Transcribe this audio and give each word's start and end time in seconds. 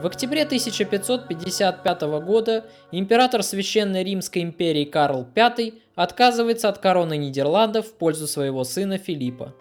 В 0.00 0.06
октябре 0.06 0.44
1555 0.44 2.02
года 2.24 2.64
император 2.90 3.42
Священной 3.42 4.02
Римской 4.02 4.40
империи 4.40 4.86
Карл 4.86 5.26
V 5.36 5.74
отказывается 5.94 6.70
от 6.70 6.78
короны 6.78 7.18
Нидерландов 7.18 7.88
в 7.88 7.92
пользу 7.92 8.26
своего 8.26 8.64
сына 8.64 8.96
Филиппа. 8.96 9.54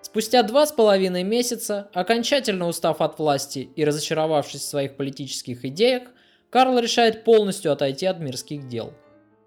Спустя 0.00 0.44
два 0.44 0.64
с 0.64 0.72
половиной 0.72 1.24
месяца, 1.24 1.90
окончательно 1.92 2.68
устав 2.68 3.02
от 3.02 3.18
власти 3.18 3.68
и 3.76 3.84
разочаровавшись 3.84 4.62
в 4.62 4.66
своих 4.66 4.96
политических 4.96 5.62
идеях, 5.66 6.04
Карл 6.48 6.78
решает 6.78 7.22
полностью 7.22 7.70
отойти 7.70 8.06
от 8.06 8.18
мирских 8.18 8.68
дел. 8.68 8.94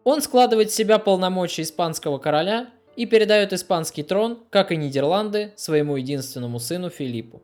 Он 0.04 0.22
складывает 0.22 0.70
в 0.70 0.76
себя 0.76 1.00
полномочия 1.00 1.64
испанского 1.64 2.20
короля 2.20 2.70
и 2.96 3.08
передает 3.08 3.52
испанский 3.52 4.04
трон, 4.04 4.44
как 4.52 4.72
и 4.72 4.78
Нидерланды, 4.78 5.54
своему 5.56 5.96
единственному 5.96 6.60
сыну 6.60 6.92
Филиппу. 6.92 7.42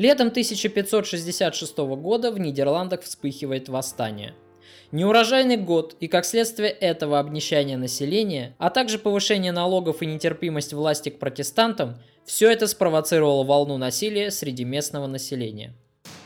Летом 0.00 0.28
1566 0.28 1.76
года 1.76 2.32
в 2.32 2.40
Нидерландах 2.40 3.02
вспыхивает 3.02 3.68
восстание. 3.68 4.32
Неурожайный 4.92 5.58
год 5.58 5.94
и 6.00 6.08
как 6.08 6.24
следствие 6.24 6.70
этого 6.70 7.18
обнищание 7.18 7.76
населения, 7.76 8.56
а 8.56 8.70
также 8.70 8.98
повышение 8.98 9.52
налогов 9.52 10.00
и 10.00 10.06
нетерпимость 10.06 10.72
власти 10.72 11.10
к 11.10 11.18
протестантам, 11.18 11.98
все 12.24 12.50
это 12.50 12.66
спровоцировало 12.66 13.44
волну 13.44 13.76
насилия 13.76 14.30
среди 14.30 14.64
местного 14.64 15.06
населения. 15.06 15.74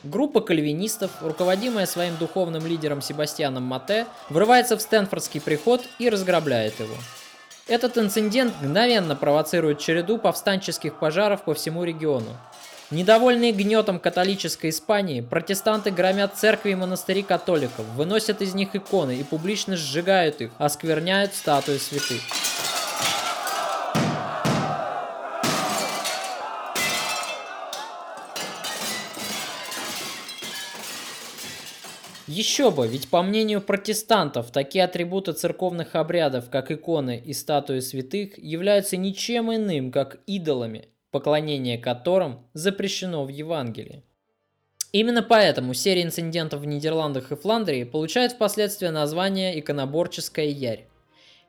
Группа 0.05 0.41
кальвинистов, 0.41 1.11
руководимая 1.21 1.87
своим 1.87 2.17
духовным 2.17 2.65
лидером 2.69 3.03
Себастьяном 3.03 3.65
Мате, 3.65 4.07
врывается 4.31 4.77
в 4.77 4.83
Стэнфордский 4.83 5.41
приход 5.41 5.83
и 5.99 6.09
разграбляет 6.09 6.79
его. 6.79 6.95
Этот 7.67 7.99
инцидент 7.99 8.55
мгновенно 8.63 9.17
провоцирует 9.17 9.81
череду 9.81 10.19
повстанческих 10.19 11.01
пожаров 11.01 11.45
по 11.45 11.55
всему 11.55 11.83
региону, 11.83 12.37
Недовольные 12.91 13.53
гнетом 13.53 13.99
католической 13.99 14.69
Испании, 14.69 15.23
протестанты 15.23 15.91
громят 15.91 16.37
церкви 16.37 16.71
и 16.71 16.75
монастыри 16.75 17.23
католиков, 17.23 17.87
выносят 17.97 18.43
из 18.43 18.55
них 18.55 18.77
иконы 18.77 19.17
и 19.17 19.25
публично 19.25 19.75
сжигают 19.77 20.43
их, 20.43 20.51
оскверняют 20.59 21.35
статуи 21.35 21.79
святых. 21.79 22.21
Еще 32.27 32.71
бы, 32.71 32.87
ведь 32.87 33.09
по 33.09 33.23
мнению 33.23 33.63
протестантов, 33.63 34.51
такие 34.51 34.85
атрибуты 34.85 35.33
церковных 35.33 35.95
обрядов, 35.95 36.51
как 36.51 36.71
иконы 36.71 37.23
и 37.25 37.33
статуи 37.33 37.81
святых, 37.81 38.37
являются 38.39 38.97
ничем 38.97 39.55
иным, 39.55 39.91
как 39.91 40.19
идолами, 40.27 40.89
поклонение 41.15 41.79
которым 41.79 42.45
запрещено 42.55 43.25
в 43.25 43.29
Евангелии. 43.29 44.03
Именно 44.91 45.23
поэтому 45.23 45.73
серия 45.73 46.03
инцидентов 46.03 46.63
в 46.63 46.67
Нидерландах 46.67 47.31
и 47.31 47.37
Фландрии 47.37 47.85
получает 47.85 48.33
впоследствии 48.33 48.89
название 48.89 49.57
«Иконоборческая 49.61 50.47
ярь». 50.47 50.89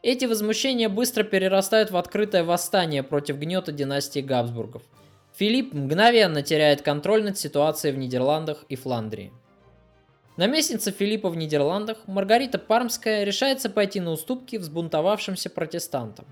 Эти 0.04 0.26
возмущения 0.26 0.88
быстро 0.88 1.24
перерастают 1.24 1.90
в 1.90 1.98
открытое 1.98 2.44
восстание 2.44 3.02
против 3.02 3.40
гнета 3.40 3.72
династии 3.72 4.20
Габсбургов. 4.20 4.84
Филипп 5.36 5.74
мгновенно 5.74 6.44
теряет 6.44 6.84
контроль 6.84 7.24
над 7.24 7.40
ситуацией 7.40 7.94
в 7.94 7.98
Нидерландах 7.98 8.66
и 8.70 8.76
Фландрии. 8.76 9.34
Наместница 10.38 10.92
Филиппа 10.92 11.30
в 11.30 11.38
Нидерландах, 11.38 11.98
Маргарита 12.06 12.60
Пармская, 12.60 13.24
решается 13.24 13.72
пойти 13.72 14.00
на 14.00 14.12
уступки 14.12 14.58
взбунтовавшимся 14.58 15.50
протестантам. 15.50 16.28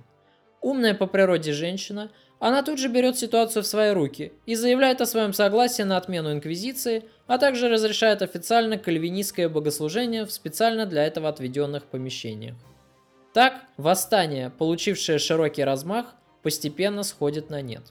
Умная 0.61 0.93
по 0.93 1.07
природе 1.07 1.51
женщина, 1.51 2.09
она 2.43 2.61
тут 2.61 2.77
же 2.77 2.89
берет 2.89 3.17
ситуацию 3.17 3.63
в 3.63 3.67
свои 3.67 3.91
руки 3.91 4.33
и 4.45 4.55
заявляет 4.55 4.99
о 4.99 5.05
своем 5.05 5.31
согласии 5.31 5.83
на 5.83 5.95
отмену 5.95 6.33
инквизиции, 6.33 7.05
а 7.25 7.37
также 7.37 7.69
разрешает 7.69 8.21
официально 8.21 8.77
кальвинистское 8.77 9.47
богослужение 9.47 10.25
в 10.25 10.31
специально 10.33 10.85
для 10.85 11.05
этого 11.05 11.29
отведенных 11.29 11.85
помещениях. 11.85 12.57
Так, 13.33 13.61
восстание, 13.77 14.49
получившее 14.49 15.19
широкий 15.19 15.63
размах, 15.63 16.15
постепенно 16.41 17.03
сходит 17.03 17.49
на 17.49 17.61
нет. 17.61 17.83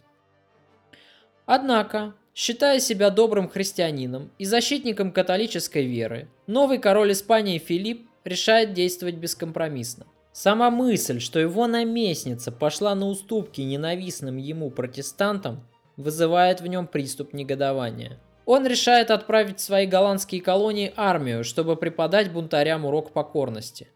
Однако, 1.46 2.12
считая 2.34 2.78
себя 2.78 3.08
добрым 3.08 3.48
христианином 3.48 4.30
и 4.36 4.44
защитником 4.44 5.12
католической 5.12 5.86
веры, 5.86 6.28
новый 6.46 6.76
король 6.76 7.12
Испании 7.12 7.56
Филипп 7.56 8.06
решает 8.24 8.74
действовать 8.74 9.14
бескомпромиссно. 9.14 10.04
Сама 10.32 10.70
мысль, 10.70 11.20
что 11.20 11.38
его 11.38 11.66
наместница 11.66 12.50
пошла 12.50 12.94
на 12.94 13.06
уступки 13.06 13.60
ненавистным 13.60 14.38
ему 14.38 14.70
протестантам, 14.70 15.62
вызывает 15.98 16.62
в 16.62 16.66
нем 16.66 16.86
приступ 16.86 17.34
негодования. 17.34 18.18
Он 18.46 18.66
решает 18.66 19.10
отправить 19.10 19.60
в 19.60 19.62
свои 19.62 19.86
голландские 19.86 20.40
колонии 20.40 20.92
армию, 20.96 21.44
чтобы 21.44 21.76
преподать 21.76 22.32
бунтарям 22.32 22.86
урок 22.86 23.12
покорности. 23.12 23.88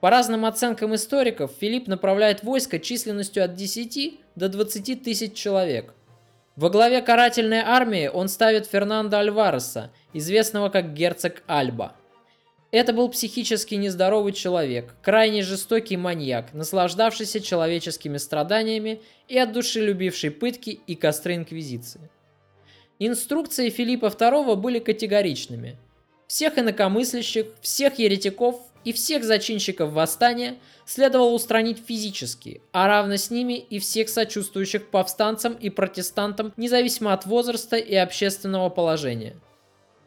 По 0.00 0.10
разным 0.10 0.44
оценкам 0.44 0.94
историков, 0.94 1.52
Филипп 1.58 1.88
направляет 1.88 2.42
войско 2.42 2.78
численностью 2.78 3.42
от 3.42 3.54
10 3.54 4.20
до 4.36 4.48
20 4.50 5.02
тысяч 5.02 5.32
человек. 5.32 5.94
Во 6.54 6.68
главе 6.68 7.00
карательной 7.00 7.60
армии 7.60 8.08
он 8.08 8.28
ставит 8.28 8.66
Фернандо 8.66 9.16
Альвареса, 9.18 9.90
известного 10.12 10.68
как 10.68 10.92
герцог 10.92 11.42
Альба– 11.46 11.96
это 12.72 12.94
был 12.94 13.10
психически 13.10 13.74
нездоровый 13.74 14.32
человек, 14.32 14.94
крайне 15.02 15.42
жестокий 15.42 15.98
маньяк, 15.98 16.54
наслаждавшийся 16.54 17.40
человеческими 17.40 18.16
страданиями 18.16 19.02
и 19.28 19.38
от 19.38 19.52
души 19.52 19.82
любивший 19.82 20.30
пытки 20.30 20.80
и 20.86 20.94
костры 20.94 21.34
Инквизиции. 21.36 22.10
Инструкции 22.98 23.68
Филиппа 23.68 24.06
II 24.06 24.56
были 24.56 24.78
категоричными. 24.78 25.76
Всех 26.26 26.58
инакомыслящих, 26.58 27.46
всех 27.60 27.98
еретиков 27.98 28.58
и 28.84 28.94
всех 28.94 29.22
зачинщиков 29.22 29.92
восстания 29.92 30.56
следовало 30.86 31.32
устранить 31.32 31.78
физически, 31.86 32.62
а 32.72 32.88
равно 32.88 33.18
с 33.18 33.30
ними 33.30 33.58
и 33.58 33.80
всех 33.80 34.08
сочувствующих 34.08 34.88
повстанцам 34.88 35.52
и 35.52 35.68
протестантам, 35.68 36.54
независимо 36.56 37.12
от 37.12 37.26
возраста 37.26 37.76
и 37.76 37.94
общественного 37.94 38.70
положения– 38.70 39.36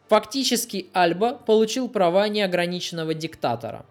Фактически 0.08 0.86
Альба 0.92 1.34
получил 1.34 1.88
права 1.88 2.28
неограниченного 2.28 3.12
диктатора. 3.12 3.84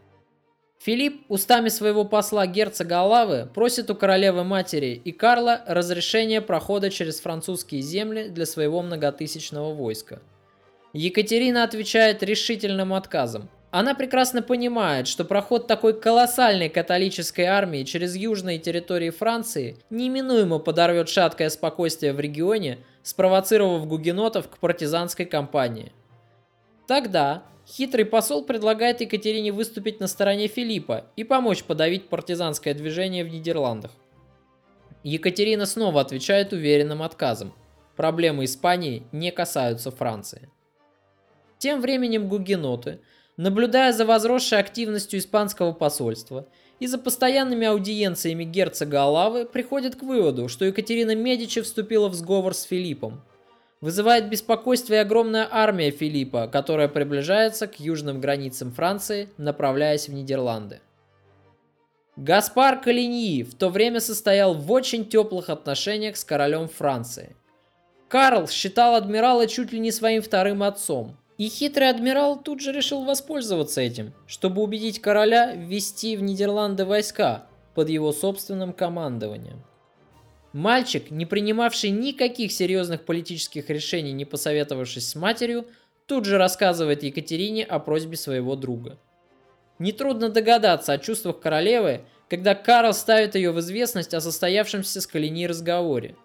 Филипп 0.80 1.26
устами 1.30 1.68
своего 1.68 2.06
посла 2.06 2.48
герцога 2.48 3.02
Алавы 3.02 3.50
просит 3.54 3.90
у 3.90 3.96
королевы 3.96 4.44
матери 4.44 5.02
и 5.04 5.12
Карла 5.12 5.62
разрешения 5.68 6.42
прохода 6.42 6.90
через 6.90 7.20
французские 7.20 7.82
земли 7.82 8.30
для 8.30 8.46
своего 8.46 8.82
многотысячного 8.82 9.74
войска. 9.74 10.22
Екатерина 10.94 11.64
отвечает 11.64 12.24
решительным 12.24 12.94
отказом. 12.94 13.50
Она 13.72 13.94
прекрасно 13.94 14.42
понимает, 14.42 15.08
что 15.08 15.26
проход 15.26 15.68
такой 15.68 16.00
колоссальной 16.00 16.70
католической 16.70 17.42
армии 17.42 17.84
через 17.84 18.16
южные 18.16 18.58
территории 18.58 19.10
Франции 19.10 19.76
неминуемо 19.90 20.60
подорвет 20.60 21.10
шаткое 21.10 21.50
спокойствие 21.50 22.14
в 22.14 22.22
регионе, 22.22 22.78
спровоцировав 23.04 23.86
гугенотов 23.86 24.48
к 24.48 24.60
партизанской 24.60 25.26
кампании– 25.26 25.92
Тогда 26.88 27.44
хитрый 27.68 28.06
посол 28.06 28.44
предлагает 28.44 29.02
Екатерине 29.02 29.52
выступить 29.52 30.00
на 30.00 30.08
стороне 30.08 30.48
Филиппа 30.48 31.06
и 31.16 31.24
помочь 31.24 31.64
подавить 31.64 32.10
партизанское 32.10 32.74
движение 32.74 33.24
в 33.24 33.30
Нидерландах. 33.30 33.92
Екатерина 35.04 35.66
снова 35.66 36.02
отвечает 36.02 36.54
уверенным 36.54 37.02
отказом. 37.02 37.54
Проблемы 37.96 38.46
Испании 38.46 39.04
не 39.12 39.32
касаются 39.32 39.90
Франции. 39.90 40.50
Тем 41.58 41.82
временем 41.82 42.28
гугеноты, 42.28 43.00
наблюдая 43.38 43.94
за 43.94 44.06
возросшей 44.06 44.60
активностью 44.60 45.20
испанского 45.20 45.72
посольства 45.72 46.48
и 46.80 46.88
за 46.88 46.98
постоянными 46.98 47.66
аудиенциями 47.66 48.44
герцога 48.44 49.04
Алавы, 49.04 49.46
приходят 49.46 49.96
к 49.96 50.04
выводу, 50.04 50.50
что 50.50 50.66
Екатерина 50.66 51.16
Медичи 51.16 51.62
вступила 51.62 52.10
в 52.10 52.14
сговор 52.14 52.54
с 52.54 52.64
Филиппом– 52.64 53.24
Вызывает 53.82 54.30
беспокойство 54.30 54.94
и 54.94 54.98
огромная 54.98 55.48
армия 55.52 55.92
Филиппа, 55.92 56.48
которая 56.48 56.88
приближается 56.88 57.68
к 57.68 57.80
южным 57.80 58.22
границам 58.22 58.72
Франции, 58.72 59.30
направляясь 59.38 60.08
в 60.08 60.14
Нидерланды. 60.14 60.82
Гаспар 62.16 62.80
Калиньи 62.80 63.44
в 63.44 63.56
то 63.56 63.70
время 63.70 64.00
состоял 64.00 64.54
в 64.54 64.72
очень 64.72 65.06
теплых 65.06 65.50
отношениях 65.50 66.16
с 66.16 66.24
королем 66.24 66.70
Франции. 66.70 67.36
Карл 68.08 68.48
считал 68.48 68.96
адмирала 68.96 69.48
чуть 69.48 69.74
ли 69.74 69.80
не 69.80 69.92
своим 69.92 70.22
вторым 70.22 70.64
отцом. 70.64 71.18
И 71.38 71.50
хитрый 71.50 71.90
адмирал 71.90 72.42
тут 72.42 72.62
же 72.62 72.72
решил 72.72 73.04
воспользоваться 73.04 73.82
этим, 73.82 74.14
чтобы 74.26 74.62
убедить 74.62 75.02
короля 75.02 75.54
ввести 75.54 76.16
в 76.16 76.22
Нидерланды 76.22 76.86
войска 76.86 77.48
под 77.74 77.90
его 77.90 78.14
собственным 78.14 78.72
командованием. 78.72 79.62
Мальчик, 80.56 81.12
не 81.12 81.26
принимавший 81.26 81.90
никаких 81.90 82.50
серьезных 82.50 83.04
политических 83.04 83.70
решений, 83.70 84.14
не 84.14 84.24
посоветовавшись 84.24 85.10
с 85.10 85.14
матерью, 85.14 85.68
тут 86.06 86.24
же 86.24 86.38
рассказывает 86.38 87.04
Екатерине 87.04 87.66
о 87.66 87.78
просьбе 87.80 88.16
своего 88.16 88.56
друга. 88.56 88.98
Нетрудно 89.80 90.30
догадаться 90.30 90.94
о 90.94 90.98
чувствах 90.98 91.42
королевы, 91.42 92.06
когда 92.30 92.56
Карл 92.56 92.94
ставит 92.94 93.36
ее 93.36 93.52
в 93.52 93.60
известность 93.60 94.14
о 94.14 94.22
состоявшемся 94.22 95.02
с 95.02 95.08
Калини 95.08 95.46
разговоре. 95.46 96.16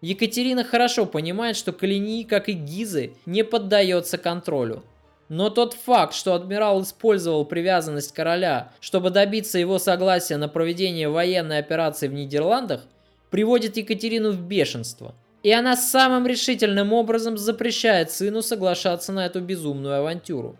Екатерина 0.00 0.62
хорошо 0.62 1.04
понимает, 1.04 1.56
что 1.56 1.72
Калинии, 1.72 2.22
как 2.22 2.48
и 2.48 2.52
Гизы, 2.52 3.14
не 3.26 3.42
поддается 3.42 4.16
контролю. 4.16 4.84
Но 5.28 5.50
тот 5.50 5.74
факт, 5.74 6.14
что 6.14 6.34
адмирал 6.34 6.82
использовал 6.82 7.44
привязанность 7.44 8.14
короля, 8.14 8.70
чтобы 8.78 9.10
добиться 9.10 9.58
его 9.58 9.80
согласия 9.80 10.36
на 10.36 10.46
проведение 10.46 11.08
военной 11.08 11.58
операции 11.58 12.06
в 12.06 12.12
Нидерландах, 12.12 12.86
приводит 13.32 13.78
Екатерину 13.78 14.30
в 14.30 14.42
бешенство. 14.42 15.16
И 15.42 15.50
она 15.50 15.74
самым 15.74 16.26
решительным 16.26 16.92
образом 16.92 17.36
запрещает 17.36 18.12
сыну 18.12 18.42
соглашаться 18.42 19.10
на 19.10 19.26
эту 19.26 19.40
безумную 19.40 19.96
авантюру. 19.96 20.56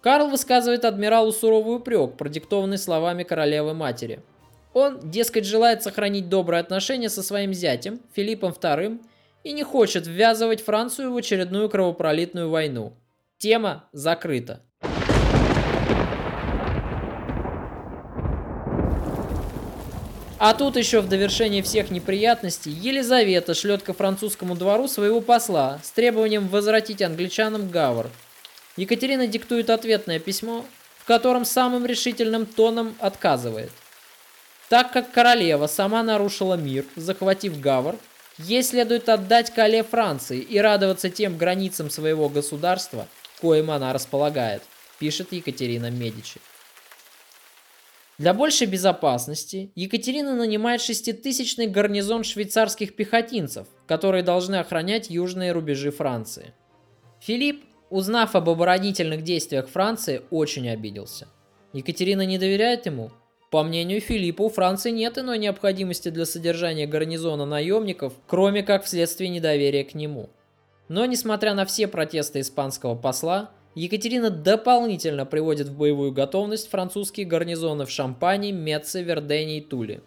Карл 0.00 0.28
высказывает 0.28 0.84
адмиралу 0.84 1.32
суровый 1.32 1.76
упрек, 1.76 2.16
продиктованный 2.16 2.78
словами 2.78 3.24
королевы-матери. 3.24 4.22
Он, 4.72 5.00
дескать, 5.10 5.44
желает 5.44 5.82
сохранить 5.82 6.28
добрые 6.28 6.60
отношения 6.60 7.10
со 7.10 7.22
своим 7.22 7.52
зятем, 7.52 8.00
Филиппом 8.14 8.52
II, 8.52 9.00
и 9.42 9.52
не 9.52 9.64
хочет 9.64 10.06
ввязывать 10.06 10.62
Францию 10.62 11.12
в 11.12 11.16
очередную 11.16 11.68
кровопролитную 11.68 12.48
войну. 12.48 12.92
Тема 13.38 13.88
закрыта. 13.92 14.62
А 20.38 20.52
тут 20.52 20.76
еще 20.76 21.00
в 21.00 21.08
довершение 21.08 21.62
всех 21.62 21.90
неприятностей 21.90 22.70
Елизавета 22.70 23.54
шлет 23.54 23.82
ко 23.82 23.94
французскому 23.94 24.54
двору 24.54 24.86
своего 24.86 25.22
посла 25.22 25.80
с 25.82 25.90
требованием 25.92 26.48
возвратить 26.48 27.00
англичанам 27.00 27.70
Гавр. 27.70 28.10
Екатерина 28.76 29.26
диктует 29.26 29.70
ответное 29.70 30.18
письмо, 30.18 30.66
в 30.98 31.06
котором 31.06 31.46
самым 31.46 31.86
решительным 31.86 32.44
тоном 32.44 32.94
отказывает. 33.00 33.70
Так 34.68 34.92
как 34.92 35.10
королева 35.10 35.68
сама 35.68 36.02
нарушила 36.02 36.54
мир, 36.54 36.84
захватив 36.96 37.58
Гавр, 37.58 37.96
ей 38.36 38.62
следует 38.62 39.08
отдать 39.08 39.54
Кале 39.54 39.82
Франции 39.84 40.40
и 40.40 40.58
радоваться 40.58 41.08
тем 41.08 41.38
границам 41.38 41.88
своего 41.88 42.28
государства, 42.28 43.08
коим 43.40 43.70
она 43.70 43.94
располагает, 43.94 44.62
пишет 44.98 45.32
Екатерина 45.32 45.90
Медичи. 45.90 46.40
Для 48.18 48.32
большей 48.32 48.66
безопасности 48.66 49.70
Екатерина 49.74 50.34
нанимает 50.34 50.80
шеститысячный 50.80 51.66
гарнизон 51.66 52.24
швейцарских 52.24 52.96
пехотинцев, 52.96 53.66
которые 53.86 54.22
должны 54.22 54.56
охранять 54.56 55.10
южные 55.10 55.52
рубежи 55.52 55.90
Франции. 55.90 56.54
Филипп, 57.20 57.64
узнав 57.90 58.34
об 58.34 58.48
оборонительных 58.48 59.22
действиях 59.22 59.68
Франции, 59.68 60.22
очень 60.30 60.70
обиделся. 60.70 61.28
Екатерина 61.74 62.24
не 62.24 62.38
доверяет 62.38 62.86
ему? 62.86 63.10
По 63.50 63.62
мнению 63.62 64.00
Филиппа, 64.00 64.42
у 64.42 64.48
Франции 64.48 64.90
нет 64.90 65.18
иной 65.18 65.38
необходимости 65.38 66.08
для 66.08 66.24
содержания 66.24 66.86
гарнизона 66.86 67.44
наемников, 67.44 68.14
кроме 68.26 68.62
как 68.62 68.84
вследствие 68.84 69.28
недоверия 69.28 69.84
к 69.84 69.94
нему. 69.94 70.30
Но, 70.88 71.04
несмотря 71.04 71.52
на 71.52 71.66
все 71.66 71.86
протесты 71.86 72.40
испанского 72.40 72.94
посла, 72.94 73.50
Екатерина 73.76 74.30
дополнительно 74.30 75.26
приводит 75.26 75.68
в 75.68 75.76
боевую 75.76 76.10
готовность 76.10 76.70
французские 76.70 77.26
гарнизоны 77.26 77.84
в 77.84 77.90
Шампании, 77.90 78.50
Меце, 78.50 79.02
Вердене 79.02 79.58
и 79.58 79.60
Туле. 79.60 80.00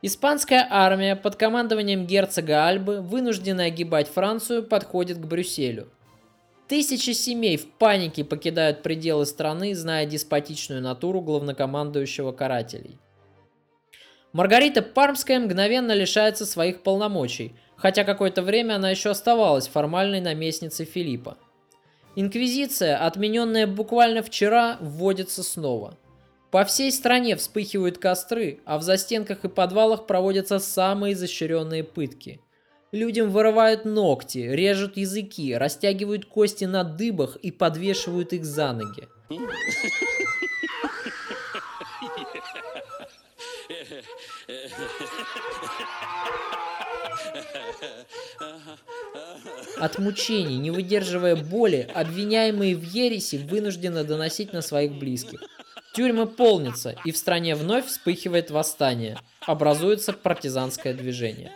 Испанская 0.00 0.66
армия 0.70 1.16
под 1.16 1.36
командованием 1.36 2.06
герцога 2.06 2.66
Альбы, 2.66 3.02
вынужденная 3.02 3.66
огибать 3.66 4.08
Францию, 4.08 4.62
подходит 4.62 5.18
к 5.18 5.26
Брюсселю. 5.26 5.88
Тысячи 6.66 7.10
семей 7.10 7.58
в 7.58 7.70
панике 7.72 8.24
покидают 8.24 8.82
пределы 8.82 9.26
страны, 9.26 9.74
зная 9.74 10.06
деспотичную 10.06 10.80
натуру 10.80 11.20
главнокомандующего 11.20 12.32
карателей. 12.32 12.98
Маргарита 14.32 14.80
Пармская 14.80 15.38
мгновенно 15.40 15.92
лишается 15.92 16.46
своих 16.46 16.82
полномочий, 16.82 17.54
хотя 17.76 18.04
какое-то 18.04 18.40
время 18.40 18.76
она 18.76 18.88
еще 18.88 19.10
оставалась 19.10 19.68
формальной 19.68 20.22
наместницей 20.22 20.86
Филиппа– 20.86 21.36
Инквизиция, 22.20 22.96
отмененная 22.96 23.68
буквально 23.68 24.24
вчера, 24.24 24.76
вводится 24.80 25.44
снова. 25.44 25.96
По 26.50 26.64
всей 26.64 26.90
стране 26.90 27.36
вспыхивают 27.36 27.98
костры, 27.98 28.58
а 28.64 28.78
в 28.78 28.82
застенках 28.82 29.44
и 29.44 29.48
подвалах 29.48 30.08
проводятся 30.08 30.58
самые 30.58 31.12
изощренные 31.12 31.84
пытки. 31.84 32.40
Людям 32.90 33.30
вырывают 33.30 33.84
ногти, 33.84 34.38
режут 34.38 34.96
языки, 34.96 35.54
растягивают 35.54 36.24
кости 36.24 36.64
на 36.64 36.82
дыбах 36.82 37.36
и 37.36 37.52
подвешивают 37.52 38.32
их 38.32 38.44
за 38.44 38.72
ноги. 38.72 39.06
От 49.80 49.98
мучений, 49.98 50.56
не 50.56 50.70
выдерживая 50.70 51.36
боли, 51.36 51.88
обвиняемые 51.94 52.74
в 52.74 52.82
ереси 52.82 53.36
вынуждены 53.36 54.04
доносить 54.04 54.52
на 54.52 54.60
своих 54.60 54.92
близких. 54.92 55.40
Тюрьмы 55.94 56.26
полнятся, 56.26 56.96
и 57.04 57.12
в 57.12 57.16
стране 57.16 57.54
вновь 57.54 57.86
вспыхивает 57.86 58.50
восстание. 58.50 59.18
Образуется 59.46 60.12
партизанское 60.12 60.94
движение. 60.94 61.52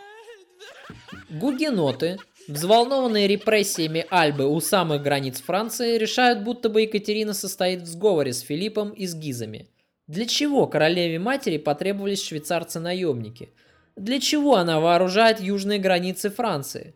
Гугеноты, 1.29 2.17
взволнованные 2.47 3.27
репрессиями 3.27 4.05
Альбы 4.09 4.47
у 4.47 4.59
самых 4.59 5.01
границ 5.01 5.41
Франции, 5.41 5.97
решают, 5.97 6.43
будто 6.43 6.69
бы 6.69 6.81
Екатерина 6.81 7.33
состоит 7.33 7.81
в 7.81 7.87
сговоре 7.87 8.33
с 8.33 8.41
Филиппом 8.41 8.91
и 8.91 9.05
с 9.05 9.15
Гизами. 9.15 9.67
Для 10.07 10.25
чего 10.25 10.67
королеве-матери 10.67 11.57
потребовались 11.57 12.23
швейцарцы-наемники? 12.23 13.49
Для 13.95 14.19
чего 14.19 14.55
она 14.55 14.79
вооружает 14.79 15.39
южные 15.39 15.79
границы 15.79 16.29
Франции? 16.29 16.95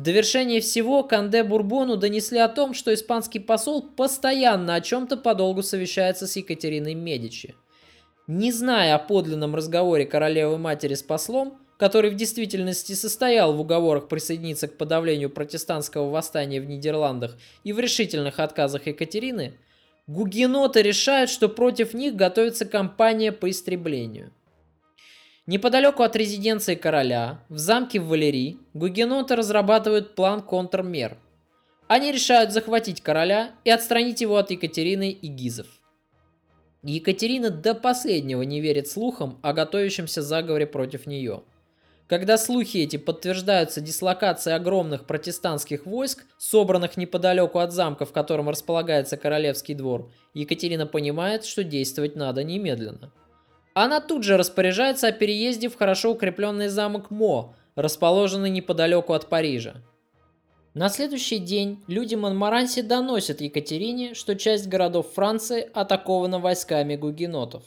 В 0.00 0.02
довершение 0.02 0.62
всего 0.62 1.02
Канде 1.02 1.44
Бурбону 1.44 1.98
донесли 1.98 2.38
о 2.38 2.48
том, 2.48 2.72
что 2.72 2.94
испанский 2.94 3.38
посол 3.38 3.82
постоянно 3.82 4.74
о 4.74 4.80
чем-то 4.80 5.18
подолгу 5.18 5.62
совещается 5.62 6.26
с 6.26 6.36
Екатериной 6.36 6.94
Медичи. 6.94 7.54
Не 8.26 8.50
зная 8.50 8.94
о 8.94 8.98
подлинном 8.98 9.54
разговоре 9.54 10.06
королевы-матери 10.06 10.94
с 10.94 11.02
послом, 11.02 11.58
который 11.76 12.10
в 12.10 12.14
действительности 12.14 12.94
состоял 12.94 13.52
в 13.52 13.60
уговорах 13.60 14.08
присоединиться 14.08 14.68
к 14.68 14.78
подавлению 14.78 15.28
протестантского 15.28 16.08
восстания 16.08 16.62
в 16.62 16.66
Нидерландах 16.66 17.36
и 17.62 17.74
в 17.74 17.78
решительных 17.78 18.40
отказах 18.40 18.86
Екатерины, 18.86 19.58
гугеноты 20.06 20.80
решают, 20.80 21.28
что 21.28 21.50
против 21.50 21.92
них 21.92 22.16
готовится 22.16 22.64
кампания 22.64 23.32
по 23.32 23.50
истреблению– 23.50 24.32
Неподалеку 25.50 26.04
от 26.04 26.14
резиденции 26.14 26.76
короля, 26.76 27.42
в 27.48 27.58
замке 27.58 27.98
в 27.98 28.06
Валерии, 28.06 28.58
гугеноты 28.72 29.34
разрабатывают 29.34 30.14
план 30.14 30.42
контрмер. 30.42 31.18
Они 31.88 32.12
решают 32.12 32.52
захватить 32.52 33.00
короля 33.00 33.50
и 33.64 33.70
отстранить 33.70 34.20
его 34.20 34.36
от 34.36 34.52
Екатерины 34.52 35.10
и 35.10 35.26
Гизов. 35.26 35.66
Екатерина 36.84 37.50
до 37.50 37.74
последнего 37.74 38.42
не 38.42 38.60
верит 38.60 38.86
слухам 38.86 39.40
о 39.42 39.52
готовящемся 39.52 40.22
заговоре 40.22 40.68
против 40.68 41.06
нее. 41.06 41.42
Когда 42.06 42.38
слухи 42.38 42.76
эти 42.76 42.96
подтверждаются 42.96 43.80
дислокацией 43.80 44.54
огромных 44.54 45.04
протестантских 45.04 45.84
войск, 45.84 46.26
собранных 46.38 46.96
неподалеку 46.96 47.58
от 47.58 47.72
замка, 47.72 48.06
в 48.06 48.12
котором 48.12 48.48
располагается 48.48 49.16
королевский 49.16 49.74
двор, 49.74 50.12
Екатерина 50.32 50.86
понимает, 50.86 51.44
что 51.44 51.64
действовать 51.64 52.14
надо 52.14 52.44
немедленно. 52.44 53.12
Она 53.72 54.00
тут 54.00 54.24
же 54.24 54.36
распоряжается 54.36 55.08
о 55.08 55.12
переезде 55.12 55.68
в 55.68 55.76
хорошо 55.76 56.12
укрепленный 56.12 56.68
замок 56.68 57.10
Мо, 57.10 57.54
расположенный 57.76 58.50
неподалеку 58.50 59.12
от 59.12 59.28
Парижа. 59.28 59.76
На 60.74 60.88
следующий 60.88 61.38
день 61.38 61.82
люди 61.86 62.14
Монмаранси 62.16 62.82
доносят 62.82 63.40
Екатерине, 63.40 64.14
что 64.14 64.36
часть 64.36 64.68
городов 64.68 65.12
Франции 65.14 65.68
атакована 65.72 66.38
войсками 66.38 66.96
гугенотов. 66.96 67.62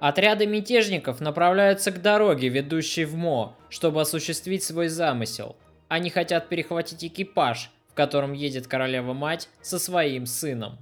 Отряды 0.00 0.46
мятежников 0.46 1.20
направляются 1.20 1.90
к 1.90 2.00
дороге, 2.00 2.48
ведущей 2.48 3.04
в 3.04 3.14
Мо, 3.14 3.54
чтобы 3.68 4.00
осуществить 4.00 4.64
свой 4.64 4.88
замысел. 4.88 5.56
Они 5.88 6.08
хотят 6.08 6.48
перехватить 6.48 7.04
экипаж, 7.04 7.70
в 7.90 7.94
котором 7.94 8.32
едет 8.32 8.66
королева-мать 8.66 9.50
со 9.60 9.78
своим 9.78 10.24
сыном. 10.24 10.78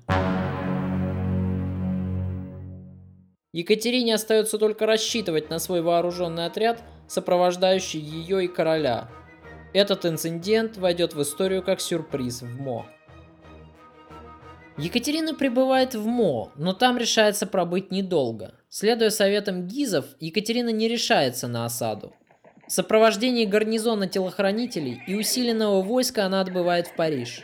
Екатерине 3.58 4.14
остается 4.14 4.56
только 4.56 4.86
рассчитывать 4.86 5.50
на 5.50 5.58
свой 5.58 5.82
вооруженный 5.82 6.46
отряд, 6.46 6.80
сопровождающий 7.08 7.98
ее 7.98 8.44
и 8.44 8.46
короля. 8.46 9.08
Этот 9.72 10.06
инцидент 10.06 10.76
войдет 10.76 11.14
в 11.14 11.20
историю 11.22 11.64
как 11.64 11.80
сюрприз 11.80 12.42
в 12.42 12.60
Мо. 12.60 12.86
Екатерина 14.76 15.34
прибывает 15.34 15.96
в 15.96 16.06
Мо, 16.06 16.52
но 16.54 16.72
там 16.72 16.98
решается 16.98 17.48
пробыть 17.48 17.90
недолго. 17.90 18.54
Следуя 18.68 19.10
советам 19.10 19.66
гизов, 19.66 20.04
Екатерина 20.20 20.68
не 20.68 20.86
решается 20.86 21.48
на 21.48 21.64
осаду. 21.64 22.14
В 22.68 22.70
сопровождении 22.70 23.44
гарнизона 23.44 24.06
телохранителей 24.06 25.02
и 25.08 25.16
усиленного 25.16 25.82
войска 25.82 26.26
она 26.26 26.42
отбывает 26.42 26.86
в 26.86 26.94
Париж. 26.94 27.42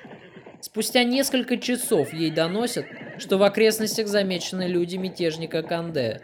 Спустя 0.61 1.03
несколько 1.03 1.57
часов 1.57 2.13
ей 2.13 2.31
доносят, 2.31 2.87
что 3.19 3.39
в 3.39 3.43
окрестностях 3.43 4.09
замечены 4.09 4.67
люди 4.67 4.97
мятежника 4.97 5.63
Канде. 5.63 6.21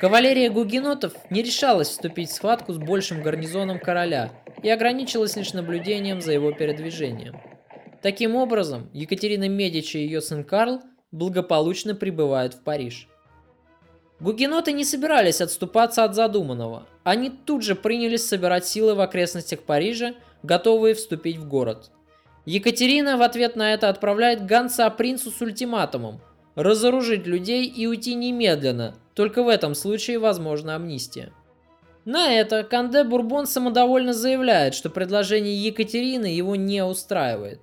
Кавалерия 0.00 0.50
гугенотов 0.50 1.14
не 1.30 1.42
решалась 1.42 1.88
вступить 1.88 2.30
в 2.30 2.34
схватку 2.34 2.72
с 2.72 2.78
большим 2.78 3.22
гарнизоном 3.22 3.78
короля 3.78 4.32
и 4.62 4.68
ограничилась 4.68 5.36
лишь 5.36 5.52
наблюдением 5.52 6.20
за 6.20 6.32
его 6.32 6.52
передвижением. 6.52 7.36
Таким 8.02 8.36
образом, 8.36 8.90
Екатерина 8.92 9.48
Медичи 9.48 9.96
и 9.96 10.00
ее 10.00 10.20
сын 10.20 10.44
Карл 10.44 10.82
благополучно 11.10 11.94
прибывают 11.94 12.54
в 12.54 12.62
Париж. 12.62 13.08
Гугеноты 14.20 14.72
не 14.72 14.84
собирались 14.84 15.40
отступаться 15.40 16.04
от 16.04 16.14
задуманного. 16.14 16.86
Они 17.02 17.30
тут 17.30 17.62
же 17.62 17.74
принялись 17.74 18.26
собирать 18.26 18.66
силы 18.66 18.94
в 18.94 19.00
окрестностях 19.00 19.60
Парижа, 19.60 20.14
готовые 20.42 20.94
вступить 20.94 21.36
в 21.36 21.48
город. 21.48 21.90
Екатерина 22.46 23.16
в 23.16 23.22
ответ 23.22 23.56
на 23.56 23.72
это 23.72 23.88
отправляет 23.88 24.46
гонца 24.46 24.90
принцу 24.90 25.30
с 25.30 25.40
ультиматумом 25.40 26.20
разоружить 26.54 27.26
людей 27.26 27.66
и 27.66 27.86
уйти 27.86 28.14
немедленно, 28.14 28.94
только 29.14 29.42
в 29.42 29.48
этом 29.48 29.74
случае 29.74 30.18
возможна 30.18 30.76
амнистия. 30.76 31.32
На 32.04 32.32
это 32.32 32.62
Канде 32.64 33.02
Бурбон 33.02 33.46
самодовольно 33.46 34.12
заявляет, 34.12 34.74
что 34.74 34.90
предложение 34.90 35.56
Екатерины 35.56 36.26
его 36.26 36.54
не 36.54 36.84
устраивает. 36.84 37.60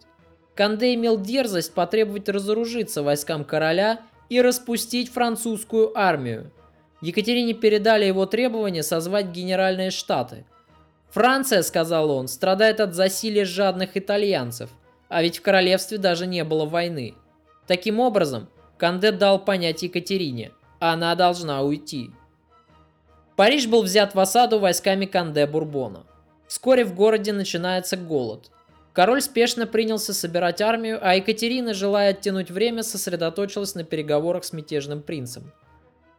Канде 0.56 0.94
имел 0.96 1.20
дерзость 1.20 1.74
потребовать 1.74 2.28
разоружиться 2.28 3.04
войскам 3.04 3.46
короля 3.46 4.02
и 4.30 4.42
распустить 4.42 5.12
французскую 5.12 5.98
армию. 5.98 6.52
Екатерине 7.02 7.54
передали 7.54 8.06
его 8.06 8.26
требование 8.26 8.84
созвать 8.84 9.28
генеральные 9.28 9.92
штаты. 9.92 10.46
Франция, 11.12 11.62
сказал 11.62 12.10
он, 12.10 12.28
страдает 12.28 12.80
от 12.80 12.96
засилия 12.96 13.46
жадных 13.46 13.98
итальянцев, 13.98 14.70
а 15.10 15.22
ведь 15.22 15.40
в 15.40 15.42
королевстве 15.42 15.98
даже 15.98 16.26
не 16.26 16.44
было 16.44 16.66
войны. 16.66 17.16
Таким 17.68 18.00
образом, 18.00 18.50
Канде 18.78 19.12
дал 19.12 19.44
понять 19.44 19.84
Екатерине, 19.84 20.52
она 20.80 21.14
должна 21.16 21.62
уйти. 21.62 22.12
Париж 23.36 23.68
был 23.68 23.84
взят 23.84 24.16
в 24.16 24.20
осаду 24.20 24.60
войсками 24.60 25.06
Канде 25.06 25.46
Бурбона. 25.46 26.06
Вскоре 26.48 26.86
в 26.86 26.96
городе 26.96 27.34
начинается 27.34 27.98
голод. 27.98 28.50
Король 28.94 29.22
спешно 29.22 29.66
принялся 29.68 30.14
собирать 30.14 30.62
армию, 30.62 31.00
а 31.02 31.16
Екатерина, 31.16 31.74
желая 31.74 32.12
оттянуть 32.12 32.52
время, 32.52 32.84
сосредоточилась 32.84 33.76
на 33.76 33.84
переговорах 33.84 34.44
с 34.44 34.52
мятежным 34.52 35.02
принцем. 35.02 35.52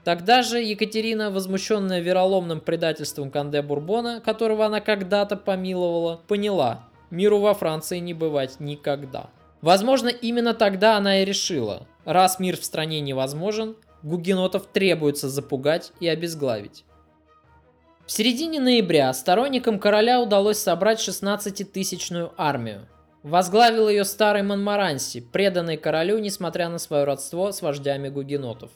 Тогда 0.05 0.43
же 0.43 0.61
Екатерина, 0.61 1.31
возмущенная 1.31 2.01
вероломным 2.01 2.61
предательством 2.61 3.31
Канде 3.31 3.63
Бурбона, 3.63 4.21
которого 4.21 4.67
она 4.67 4.81
когда-то 4.81 5.37
помиловала, 5.37 6.21
поняла, 6.27 6.89
миру 7.11 7.39
во 7.39 7.55
Франции 7.55 7.99
не 7.99 8.13
бывать 8.13 8.59
никогда. 8.59 9.31
Возможно, 9.61 10.09
именно 10.09 10.55
тогда 10.55 10.97
она 10.97 11.23
и 11.23 11.25
решила, 11.25 11.87
раз 12.05 12.41
мир 12.41 12.57
в 12.57 12.65
стране 12.65 13.01
невозможен, 13.01 13.77
гугенотов 14.03 14.67
требуется 14.67 15.29
запугать 15.29 15.93
и 16.01 16.09
обезглавить. 16.09 16.85
В 18.05 18.11
середине 18.11 18.59
ноября 18.59 19.13
сторонникам 19.13 19.79
короля 19.79 20.21
удалось 20.21 20.59
собрать 20.59 20.99
16-тысячную 20.99 22.33
армию. 22.37 22.89
Возглавил 23.23 23.89
ее 23.89 24.05
старый 24.05 24.43
Монмаранси, 24.43 25.21
преданный 25.21 25.77
королю, 25.77 26.19
несмотря 26.19 26.69
на 26.69 26.79
свое 26.79 27.05
родство 27.05 27.53
с 27.53 27.63
вождями 27.63 28.09
гугенотов. 28.09 28.73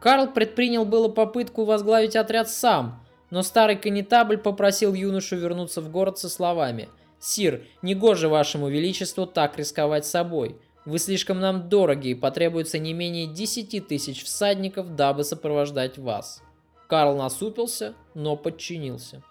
Карл 0.00 0.28
предпринял 0.32 0.84
было 0.84 1.08
попытку 1.08 1.64
возглавить 1.64 2.16
отряд 2.16 2.50
сам, 2.50 3.04
но 3.30 3.42
старый 3.42 3.76
конетабль 3.76 4.38
попросил 4.38 4.94
юношу 4.94 5.36
вернуться 5.36 5.80
в 5.80 5.90
город 5.90 6.18
со 6.18 6.28
словами 6.28 6.88
«Сир, 7.18 7.64
негоже 7.82 8.28
вашему 8.28 8.68
величеству 8.68 9.26
так 9.26 9.58
рисковать 9.58 10.06
собой. 10.06 10.56
Вы 10.84 10.98
слишком 10.98 11.40
нам 11.40 11.68
дороги 11.68 12.08
и 12.08 12.14
потребуется 12.14 12.78
не 12.78 12.92
менее 12.92 13.26
10 13.26 13.88
тысяч 13.88 14.22
всадников, 14.22 14.94
дабы 14.94 15.24
сопровождать 15.24 15.98
вас». 15.98 16.42
Карл 16.88 17.16
насупился, 17.16 17.94
но 18.14 18.36
подчинился. 18.36 19.22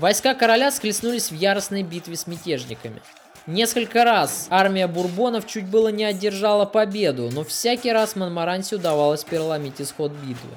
Войска 0.00 0.34
короля 0.34 0.70
схлестнулись 0.70 1.30
в 1.30 1.34
яростной 1.34 1.82
битве 1.82 2.16
с 2.16 2.26
мятежниками. 2.26 3.02
Несколько 3.46 4.02
раз 4.02 4.46
армия 4.48 4.86
бурбонов 4.86 5.46
чуть 5.46 5.66
было 5.66 5.88
не 5.88 6.04
одержала 6.04 6.64
победу, 6.64 7.28
но 7.30 7.44
всякий 7.44 7.92
раз 7.92 8.16
Монмаранси 8.16 8.76
удавалось 8.76 9.24
переломить 9.24 9.78
исход 9.78 10.12
битвы. 10.12 10.56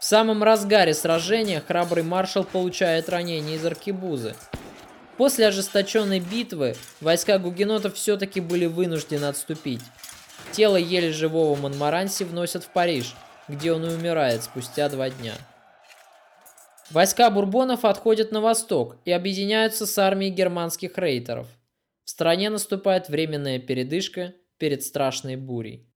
В 0.00 0.04
самом 0.04 0.42
разгаре 0.42 0.92
сражения 0.92 1.62
храбрый 1.64 2.02
маршал 2.02 2.42
получает 2.42 3.08
ранение 3.08 3.56
из 3.56 3.64
аркебузы, 3.64 4.34
После 5.16 5.46
ожесточенной 5.46 6.18
битвы 6.18 6.74
войска 7.00 7.38
гугенотов 7.38 7.94
все-таки 7.94 8.40
были 8.40 8.66
вынуждены 8.66 9.26
отступить. 9.26 9.82
Тело 10.50 10.74
еле 10.74 11.12
живого 11.12 11.56
Монмаранси 11.56 12.24
вносят 12.24 12.64
в 12.64 12.68
Париж, 12.70 13.14
где 13.46 13.72
он 13.72 13.84
и 13.84 13.94
умирает 13.94 14.42
спустя 14.42 14.88
два 14.88 15.10
дня. 15.10 15.34
Войска 16.90 17.30
бурбонов 17.30 17.84
отходят 17.84 18.32
на 18.32 18.40
восток 18.40 18.96
и 19.04 19.10
объединяются 19.10 19.86
с 19.86 19.98
армией 19.98 20.30
германских 20.30 20.98
рейтеров. 20.98 21.48
В 22.04 22.10
стране 22.10 22.50
наступает 22.50 23.08
временная 23.08 23.58
передышка 23.58 24.34
перед 24.58 24.82
страшной 24.82 25.36
бурей. 25.36 25.88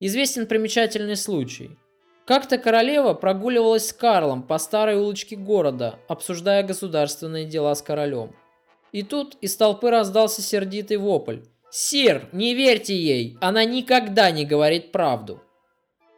Известен 0.00 0.46
примечательный 0.46 1.16
случай– 1.16 1.70
как-то 2.28 2.58
королева 2.58 3.14
прогуливалась 3.14 3.88
с 3.88 3.92
Карлом 3.94 4.42
по 4.42 4.58
старой 4.58 4.96
улочке 4.96 5.34
города, 5.34 5.98
обсуждая 6.08 6.62
государственные 6.62 7.46
дела 7.46 7.74
с 7.74 7.80
королем. 7.80 8.36
И 8.92 9.02
тут 9.02 9.38
из 9.40 9.56
толпы 9.56 9.88
раздался 9.88 10.42
сердитый 10.42 10.98
вопль. 10.98 11.38
«Сир, 11.70 12.28
не 12.32 12.52
верьте 12.54 12.94
ей! 12.94 13.38
Она 13.40 13.64
никогда 13.64 14.30
не 14.30 14.44
говорит 14.44 14.92
правду!» 14.92 15.42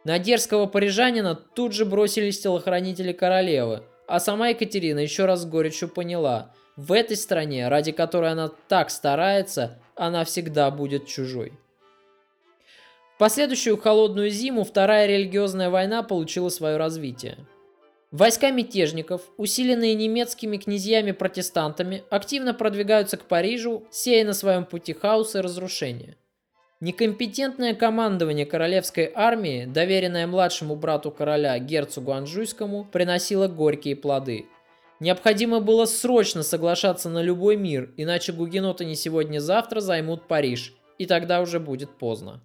На 0.03 0.19
дерзкого 0.19 0.65
парижанина 0.65 1.35
тут 1.35 1.73
же 1.73 1.85
бросились 1.85 2.39
телохранители 2.39 3.11
королевы, 3.11 3.83
а 4.07 4.19
сама 4.19 4.49
Екатерина 4.49 4.99
еще 4.99 5.25
раз 5.25 5.41
с 5.41 5.45
горечью 5.45 5.89
поняла, 5.89 6.53
в 6.75 6.91
этой 6.93 7.17
стране, 7.17 7.67
ради 7.67 7.91
которой 7.91 8.31
она 8.31 8.49
так 8.67 8.89
старается, 8.89 9.79
она 9.95 10.23
всегда 10.23 10.71
будет 10.71 11.05
чужой 11.07 11.53
последующую 13.21 13.77
холодную 13.77 14.31
зиму 14.31 14.63
Вторая 14.63 15.05
религиозная 15.05 15.69
война 15.69 16.01
получила 16.01 16.49
свое 16.49 16.77
развитие. 16.77 17.37
Войска 18.09 18.49
мятежников, 18.49 19.21
усиленные 19.37 19.93
немецкими 19.93 20.57
князьями-протестантами, 20.57 22.03
активно 22.09 22.55
продвигаются 22.55 23.17
к 23.17 23.25
Парижу, 23.25 23.83
сея 23.91 24.25
на 24.25 24.33
своем 24.33 24.65
пути 24.65 24.93
хаос 24.93 25.35
и 25.35 25.39
разрушения. 25.39 26.17
Некомпетентное 26.81 27.73
командование 27.73 28.45
королевской 28.45 29.09
армии, 29.15 29.65
доверенное 29.65 30.27
младшему 30.27 30.75
брату 30.75 31.11
короля 31.11 31.57
герцогу 31.59 32.11
Анжуйскому, 32.11 32.83
приносило 32.91 33.47
горькие 33.47 33.95
плоды. 33.95 34.47
Необходимо 34.99 35.61
было 35.61 35.85
срочно 35.85 36.43
соглашаться 36.43 37.09
на 37.09 37.21
любой 37.21 37.55
мир, 37.55 37.91
иначе 37.95 38.33
гугеноты 38.33 38.83
не 38.83 38.95
сегодня-завтра 38.95 39.79
займут 39.79 40.27
Париж, 40.27 40.73
и 40.97 41.05
тогда 41.05 41.39
уже 41.41 41.59
будет 41.59 41.91
поздно 41.97 42.41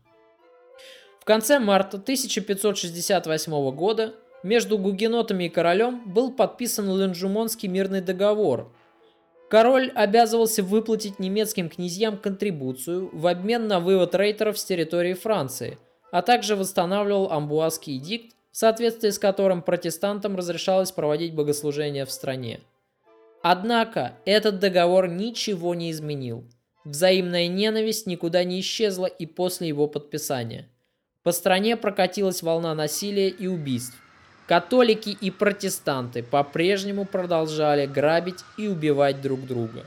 конце 1.26 1.58
марта 1.58 1.98
1568 1.98 3.70
года 3.72 4.14
между 4.44 4.78
гугенотами 4.78 5.44
и 5.44 5.48
королем 5.48 6.02
был 6.06 6.32
подписан 6.32 6.88
Ленджумонский 6.88 7.68
мирный 7.68 8.00
договор. 8.00 8.72
Король 9.48 9.90
обязывался 9.94 10.62
выплатить 10.62 11.18
немецким 11.18 11.68
князьям 11.68 12.16
контрибуцию 12.18 13.10
в 13.12 13.26
обмен 13.26 13.68
на 13.68 13.80
вывод 13.80 14.14
рейтеров 14.14 14.58
с 14.58 14.64
территории 14.64 15.14
Франции, 15.14 15.78
а 16.10 16.22
также 16.22 16.56
восстанавливал 16.56 17.30
Амбуазский 17.30 17.98
эдикт, 17.98 18.34
в 18.50 18.56
соответствии 18.56 19.10
с 19.10 19.18
которым 19.18 19.62
протестантам 19.62 20.36
разрешалось 20.36 20.90
проводить 20.90 21.34
богослужения 21.34 22.06
в 22.06 22.10
стране. 22.10 22.60
Однако 23.42 24.14
этот 24.24 24.58
договор 24.58 25.08
ничего 25.08 25.74
не 25.74 25.90
изменил. 25.90 26.44
Взаимная 26.84 27.48
ненависть 27.48 28.06
никуда 28.06 28.42
не 28.44 28.60
исчезла 28.60 29.06
и 29.06 29.26
после 29.26 29.68
его 29.68 29.86
подписания– 29.86 30.68
по 31.26 31.32
стране 31.32 31.76
прокатилась 31.76 32.40
волна 32.40 32.72
насилия 32.76 33.28
и 33.28 33.48
убийств. 33.48 34.00
Католики 34.46 35.10
и 35.10 35.32
протестанты 35.32 36.22
по-прежнему 36.22 37.04
продолжали 37.04 37.86
грабить 37.86 38.44
и 38.56 38.68
убивать 38.68 39.20
друг 39.20 39.44
друга. 39.44 39.84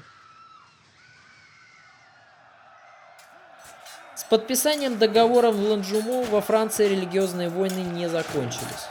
С 4.17 4.25
подписанием 4.25 4.97
договора 4.97 5.51
в 5.51 5.61
Ланжумо 5.61 6.23
во 6.23 6.41
Франции 6.41 6.89
религиозные 6.89 7.47
войны 7.47 7.79
не 7.79 8.09
закончились. 8.09 8.87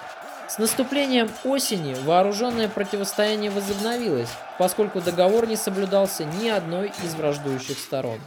С 0.49 0.57
наступлением 0.57 1.31
осени 1.45 1.95
вооруженное 2.05 2.69
противостояние 2.69 3.51
возобновилось, 3.51 4.31
поскольку 4.59 5.03
договор 5.03 5.47
не 5.47 5.57
соблюдался 5.57 6.25
ни 6.25 6.49
одной 6.49 6.91
из 7.05 7.15
враждующих 7.15 7.79
сторон. 7.79 8.19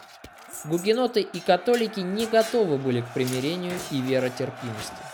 Гугеноты 0.66 1.22
и 1.22 1.40
католики 1.40 2.02
не 2.02 2.28
готовы 2.28 2.78
были 2.78 3.02
к 3.02 3.08
примирению 3.16 3.74
и 3.90 4.00
веротерпимости. 4.00 5.11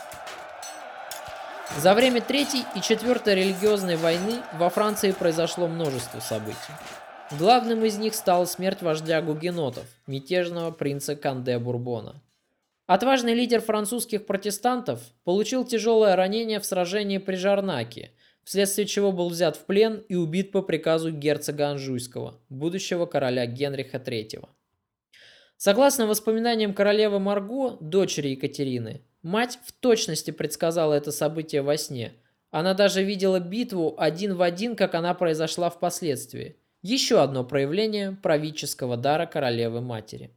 За 1.76 1.94
время 1.94 2.20
Третьей 2.20 2.64
и 2.74 2.80
Четвертой 2.80 3.36
религиозной 3.36 3.96
войны 3.96 4.42
во 4.54 4.68
Франции 4.68 5.12
произошло 5.12 5.68
множество 5.68 6.18
событий. 6.18 6.56
Главным 7.38 7.84
из 7.84 7.98
них 7.98 8.14
стала 8.14 8.46
смерть 8.46 8.82
вождя 8.82 9.20
гугенотов, 9.20 9.84
мятежного 10.06 10.72
принца 10.72 11.14
Канде 11.14 11.58
Бурбона. 11.58 12.20
Отважный 12.86 13.34
лидер 13.34 13.60
французских 13.60 14.26
протестантов 14.26 15.02
получил 15.22 15.64
тяжелое 15.64 16.16
ранение 16.16 16.58
в 16.58 16.64
сражении 16.64 17.18
при 17.18 17.36
Жарнаке, 17.36 18.12
вследствие 18.42 18.86
чего 18.86 19.12
был 19.12 19.28
взят 19.28 19.56
в 19.56 19.66
плен 19.66 20.02
и 20.08 20.16
убит 20.16 20.50
по 20.50 20.62
приказу 20.62 21.12
герцога 21.12 21.68
Анжуйского, 21.68 22.40
будущего 22.48 23.04
короля 23.04 23.46
Генриха 23.46 23.98
III. 23.98 24.48
Согласно 25.58 26.06
воспоминаниям 26.06 26.72
королевы 26.72 27.20
Марго, 27.20 27.76
дочери 27.80 28.28
Екатерины, 28.28 29.02
мать 29.22 29.58
в 29.64 29.72
точности 29.72 30.30
предсказала 30.30 30.94
это 30.94 31.12
событие 31.12 31.62
во 31.62 31.76
сне. 31.76 32.14
Она 32.50 32.74
даже 32.74 33.02
видела 33.02 33.40
битву 33.40 33.94
один 33.98 34.34
в 34.34 34.42
один, 34.42 34.74
как 34.76 34.94
она 34.94 35.14
произошла 35.14 35.70
впоследствии. 35.70 36.56
Еще 36.82 37.20
одно 37.20 37.44
проявление 37.44 38.12
правительского 38.22 38.96
дара 38.96 39.26
королевы-матери. 39.26 40.34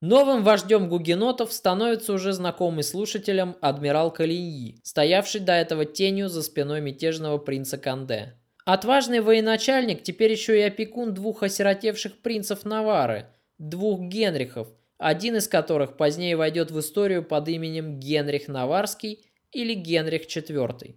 Новым 0.00 0.44
вождем 0.44 0.88
гугенотов 0.88 1.52
становится 1.52 2.14
уже 2.14 2.32
знакомый 2.32 2.84
слушателям 2.84 3.56
адмирал 3.60 4.10
Калиньи, 4.10 4.80
стоявший 4.82 5.42
до 5.42 5.52
этого 5.52 5.84
тенью 5.84 6.30
за 6.30 6.42
спиной 6.42 6.80
мятежного 6.80 7.36
принца 7.36 7.76
Канде. 7.76 8.34
Отважный 8.64 9.20
военачальник 9.20 10.02
теперь 10.02 10.32
еще 10.32 10.58
и 10.58 10.62
опекун 10.62 11.12
двух 11.12 11.42
осиротевших 11.42 12.22
принцев 12.22 12.64
Навары, 12.64 13.26
двух 13.58 14.00
Генрихов, 14.00 14.68
один 15.00 15.36
из 15.36 15.48
которых 15.48 15.96
позднее 15.96 16.36
войдет 16.36 16.70
в 16.70 16.78
историю 16.78 17.24
под 17.24 17.48
именем 17.48 17.98
Генрих 17.98 18.48
Наварский 18.48 19.24
или 19.50 19.72
Генрих 19.72 20.26
IV. 20.26 20.94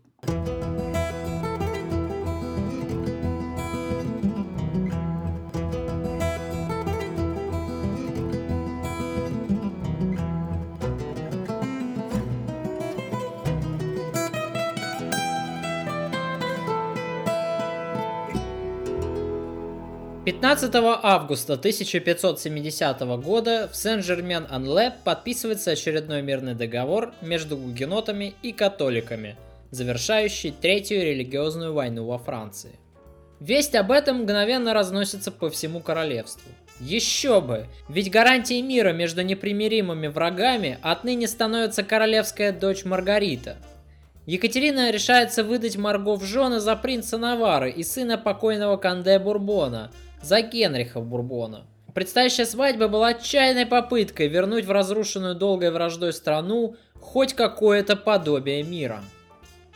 15 20.44 20.76
августа 20.76 21.54
1570 21.54 23.00
года 23.24 23.70
в 23.72 23.78
Сен-Жермен-Анле 23.78 24.92
подписывается 25.06 25.72
очередной 25.72 26.22
мирный 26.22 26.54
договор 26.54 27.14
между 27.22 27.56
гугенотами 27.56 28.36
и 28.42 28.52
католиками, 28.52 29.38
завершающий 29.72 30.52
Третью 30.52 31.02
религиозную 31.02 31.74
войну 31.74 32.06
во 32.06 32.18
Франции. 32.18 32.72
Весть 33.40 33.74
об 33.74 33.90
этом 33.90 34.24
мгновенно 34.24 34.74
разносится 34.74 35.32
по 35.32 35.50
всему 35.50 35.80
королевству. 35.80 36.52
Еще 36.82 37.40
бы! 37.40 37.68
Ведь 37.88 38.12
гарантией 38.12 38.64
мира 38.64 38.92
между 38.92 39.22
непримиримыми 39.22 40.08
врагами 40.08 40.78
отныне 40.82 41.30
становится 41.30 41.84
королевская 41.84 42.52
дочь 42.52 42.84
Маргарита. 42.84 43.56
Екатерина 44.26 44.92
решается 44.92 45.46
выдать 45.46 45.78
Марго 45.78 46.18
в 46.18 46.26
жены 46.26 46.60
за 46.60 46.76
принца 46.76 47.18
Навары 47.18 47.72
и 47.72 47.82
сына 47.82 48.18
покойного 48.18 48.76
Канде 48.76 49.18
Бурбона– 49.20 49.90
за 50.24 50.42
Генриха 50.42 51.02
Бурбона. 51.02 51.68
Предстоящая 51.94 52.46
свадьба 52.46 52.88
была 52.88 53.10
отчаянной 53.10 53.68
попыткой 53.68 54.28
вернуть 54.28 54.66
в 54.66 54.72
разрушенную 54.72 55.36
долгой 55.36 55.70
враждой 55.70 56.14
страну 56.14 56.76
хоть 57.00 57.34
какое-то 57.34 57.96
подобие 57.96 58.64
мира. 58.64 59.04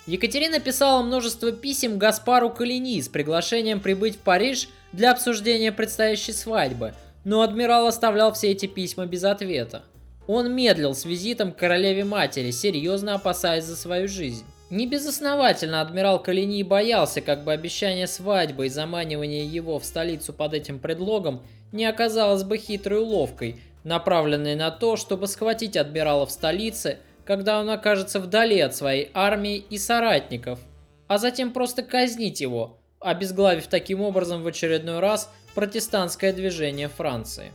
Екатерина 0.08 0.60
писала 0.60 1.04
множество 1.04 1.52
писем 1.52 2.00
Гаспару 2.00 2.50
Калини 2.50 3.02
с 3.02 3.10
приглашением 3.10 3.82
прибыть 3.82 4.16
в 4.16 4.20
Париж 4.20 4.70
для 4.94 5.12
обсуждения 5.12 5.72
предстоящей 5.72 6.32
свадьбы, 6.32 6.94
но 7.26 7.42
адмирал 7.42 7.88
оставлял 7.88 8.32
все 8.34 8.52
эти 8.52 8.68
письма 8.68 9.06
без 9.06 9.26
ответа. 9.26 9.84
Он 10.26 10.54
медлил 10.54 10.96
с 10.96 11.06
визитом 11.06 11.52
к 11.52 11.58
королеве-матери, 11.58 12.52
серьезно 12.52 13.16
опасаясь 13.16 13.66
за 13.66 13.76
свою 13.76 14.08
жизнь. 14.08 14.46
Не 14.70 14.86
безосновательно 14.86 15.80
адмирал 15.80 16.22
Калини 16.22 16.62
боялся, 16.62 17.22
как 17.22 17.46
бы 17.46 17.54
обещание 17.54 18.06
свадьбы 18.06 18.66
и 18.66 18.70
заманивание 18.70 19.46
его 19.46 19.80
в 19.80 19.86
столицу 19.86 20.34
под 20.34 20.54
этим 20.54 20.80
предлогом 20.80 21.42
не 21.72 21.86
оказалось 21.86 22.44
бы 22.44 22.58
хитрой 22.58 23.00
уловкой, 23.00 23.62
направленной 23.86 24.56
на 24.56 24.70
то, 24.72 24.98
чтобы 24.98 25.28
схватить 25.28 25.78
адмирала 25.78 26.26
в 26.26 26.32
столице, 26.32 27.00
когда 27.24 27.60
он 27.60 27.70
окажется 27.70 28.20
вдали 28.20 28.60
от 28.60 28.76
своей 28.76 29.10
армии 29.14 29.58
и 29.58 29.78
соратников, 29.78 30.60
а 31.08 31.18
затем 31.18 31.54
просто 31.54 31.82
казнить 31.82 32.42
его, 32.42 32.78
обезглавив 33.00 33.68
таким 33.68 34.02
образом 34.02 34.44
в 34.44 34.48
очередной 34.48 35.00
раз 35.00 35.32
протестантское 35.56 36.34
движение 36.34 36.90
Франции. 36.90 37.54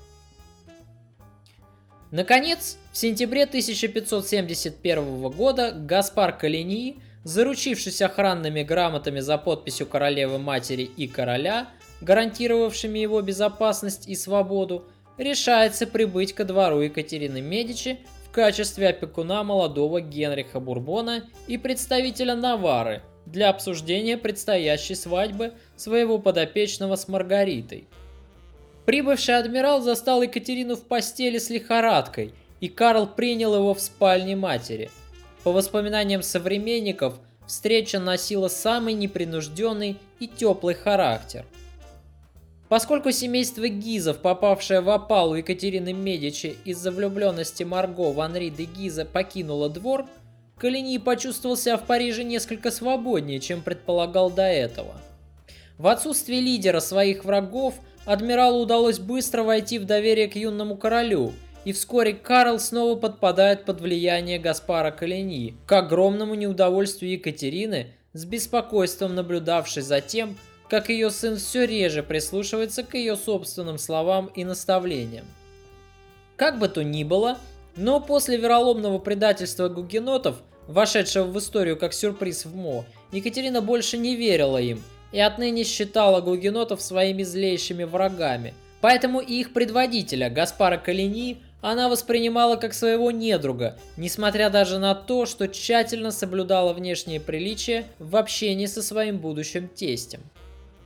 Наконец, 2.10 2.78
в 2.92 2.96
сентябре 2.98 3.44
1571 3.44 5.30
года 5.30 5.72
Гаспар 5.72 6.36
Калини, 6.36 7.00
заручившись 7.24 8.02
охранными 8.02 8.62
грамотами 8.62 9.20
за 9.20 9.38
подписью 9.38 9.86
королевы-матери 9.86 10.82
и 10.82 11.08
короля, 11.08 11.68
гарантировавшими 12.02 12.98
его 12.98 13.22
безопасность 13.22 14.08
и 14.08 14.14
свободу, 14.14 14.84
решается 15.16 15.86
прибыть 15.86 16.34
ко 16.34 16.44
двору 16.44 16.80
Екатерины 16.80 17.40
Медичи 17.40 18.00
в 18.28 18.30
качестве 18.30 18.88
опекуна 18.88 19.42
молодого 19.42 20.02
Генриха 20.02 20.60
Бурбона 20.60 21.24
и 21.46 21.56
представителя 21.56 22.34
Навары 22.34 23.02
для 23.24 23.48
обсуждения 23.48 24.18
предстоящей 24.18 24.96
свадьбы 24.96 25.54
своего 25.76 26.18
подопечного 26.18 26.96
с 26.96 27.08
Маргаритой– 27.08 27.88
Прибывший 28.84 29.38
адмирал 29.38 29.80
застал 29.80 30.22
Екатерину 30.22 30.74
в 30.74 30.82
постели 30.82 31.38
с 31.38 31.50
лихорадкой, 31.50 32.34
и 32.62 32.68
Карл 32.68 33.08
принял 33.08 33.56
его 33.56 33.74
в 33.74 33.80
спальне 33.80 34.36
матери. 34.36 34.90
По 35.42 35.50
воспоминаниям 35.50 36.22
современников, 36.22 37.18
встреча 37.44 37.98
носила 37.98 38.46
самый 38.46 38.94
непринужденный 38.94 39.98
и 40.20 40.28
теплый 40.28 40.76
характер. 40.76 41.44
Поскольку 42.68 43.10
семейство 43.10 43.68
Гизов, 43.68 44.18
попавшее 44.18 44.80
в 44.80 44.88
опалу 44.90 45.34
Екатерины 45.34 45.92
Медичи 45.92 46.56
из-за 46.64 46.92
влюбленности 46.92 47.64
Марго 47.64 48.12
в 48.12 48.20
Анри 48.20 48.48
де 48.48 48.64
Гиза, 48.64 49.04
покинуло 49.04 49.68
двор, 49.68 50.06
Калини 50.56 50.98
почувствовал 50.98 51.56
себя 51.56 51.76
в 51.76 51.84
Париже 51.84 52.22
несколько 52.22 52.70
свободнее, 52.70 53.40
чем 53.40 53.62
предполагал 53.62 54.30
до 54.30 54.44
этого. 54.44 54.94
В 55.78 55.88
отсутствие 55.88 56.40
лидера 56.40 56.78
своих 56.78 57.24
врагов– 57.24 57.74
адмиралу 58.04 58.62
удалось 58.62 58.98
быстро 58.98 59.42
войти 59.42 59.78
в 59.78 59.84
доверие 59.84 60.28
к 60.28 60.36
юному 60.36 60.76
королю, 60.76 61.32
и 61.64 61.72
вскоре 61.72 62.14
Карл 62.14 62.58
снова 62.58 62.98
подпадает 62.98 63.64
под 63.64 63.80
влияние 63.80 64.38
Гаспара 64.38 64.90
Калини, 64.90 65.56
к 65.66 65.72
огромному 65.72 66.34
неудовольствию 66.34 67.12
Екатерины, 67.12 67.94
с 68.12 68.24
беспокойством 68.24 69.14
наблюдавшей 69.14 69.82
за 69.82 70.00
тем, 70.00 70.36
как 70.68 70.88
ее 70.88 71.10
сын 71.10 71.36
все 71.36 71.66
реже 71.66 72.02
прислушивается 72.02 72.82
к 72.82 72.94
ее 72.94 73.16
собственным 73.16 73.78
словам 73.78 74.26
и 74.34 74.44
наставлениям. 74.44 75.26
Как 76.36 76.58
бы 76.58 76.68
то 76.68 76.82
ни 76.82 77.04
было, 77.04 77.38
но 77.76 78.00
после 78.00 78.36
вероломного 78.36 78.98
предательства 78.98 79.68
гугенотов, 79.68 80.36
вошедшего 80.66 81.24
в 81.24 81.38
историю 81.38 81.76
как 81.76 81.92
сюрприз 81.92 82.46
в 82.46 82.56
МО, 82.56 82.84
Екатерина 83.12 83.60
больше 83.60 83.98
не 83.98 84.16
верила 84.16 84.58
им 84.58 84.82
и 85.12 85.20
отныне 85.20 85.64
считала 85.64 86.20
гугенотов 86.20 86.80
своими 86.80 87.22
злейшими 87.22 87.84
врагами. 87.84 88.54
Поэтому 88.80 89.20
и 89.20 89.34
их 89.34 89.52
предводителя, 89.52 90.28
Гаспара 90.28 90.76
Калини, 90.76 91.42
она 91.62 91.88
воспринимала 91.88 92.56
как 92.56 92.74
своего 92.74 93.10
недруга, 93.10 93.78
несмотря 93.96 94.50
даже 94.50 94.78
на 94.78 94.94
то, 94.94 95.24
что 95.24 95.48
тщательно 95.48 96.10
соблюдала 96.10 96.74
внешние 96.74 97.20
приличия 97.20 97.86
в 97.98 98.16
общении 98.16 98.66
со 98.66 98.82
своим 98.82 99.18
будущим 99.18 99.68
тестем. 99.68 100.20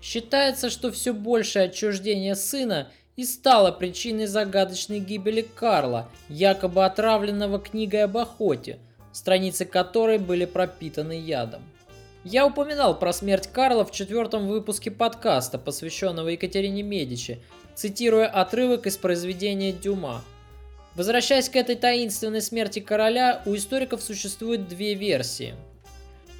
Считается, 0.01 0.71
что 0.71 0.93
все 0.93 1.13
большее 1.13 1.65
отчуждение 1.65 2.37
сына 2.37 2.89
и 3.17 3.25
стало 3.25 3.73
причиной 3.73 4.27
загадочной 4.27 5.01
гибели 5.01 5.41
Карла, 5.41 6.11
якобы 6.29 6.85
отравленного 6.85 7.59
книгой 7.59 8.05
об 8.05 8.19
охоте, 8.19 8.79
страницы 9.13 9.65
которой 9.65 10.19
были 10.19 10.45
пропитаны 10.45 11.19
ядом. 11.19 11.63
Я 12.23 12.45
упоминал 12.45 12.99
про 12.99 13.13
смерть 13.13 13.49
Карла 13.51 13.85
в 13.85 13.93
четвертом 13.93 14.49
выпуске 14.49 14.91
подкаста, 14.91 15.59
посвященного 15.59 16.29
Екатерине 16.29 16.83
Медичи, 16.83 17.41
цитируя 17.75 18.27
отрывок 18.27 18.87
из 18.87 18.97
произведения 18.99 19.73
Дюма. 19.73 20.23
Возвращаясь 20.97 21.51
к 21.51 21.57
этой 21.57 21.77
таинственной 21.77 22.41
смерти 22.41 22.79
короля, 22.81 23.43
у 23.45 23.55
историков 23.55 24.03
существует 24.03 24.67
две 24.67 24.95
версии. 24.95 25.55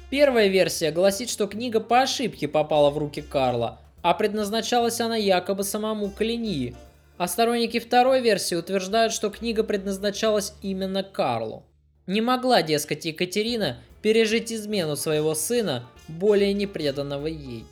Первая 0.09 0.47
версия 0.47 0.89
гласит, 0.91 1.29
что 1.29 1.45
книга 1.45 1.79
по 1.79 2.01
ошибке 2.01 2.47
попала 2.47 2.89
в 2.89 2.97
руки 2.97 3.21
Карла, 3.21 3.79
а 4.01 4.15
предназначалась 4.15 4.99
она 4.99 5.15
якобы 5.15 5.63
самому 5.63 6.09
Калинии, 6.09 6.75
а 7.17 7.27
сторонники 7.27 7.79
второй 7.79 8.21
версии 8.21 8.55
утверждают, 8.55 9.13
что 9.13 9.29
книга 9.29 9.63
предназначалась 9.63 10.53
именно 10.63 11.03
Карлу. 11.03 11.63
Не 12.07 12.21
могла, 12.21 12.63
дескать, 12.63 13.05
Екатерина 13.05 13.77
пережить 14.01 14.51
измену 14.51 14.95
своего 14.95 15.35
сына, 15.35 15.87
более 16.07 16.53
непреданного 16.53 17.27
ей. 17.27 17.65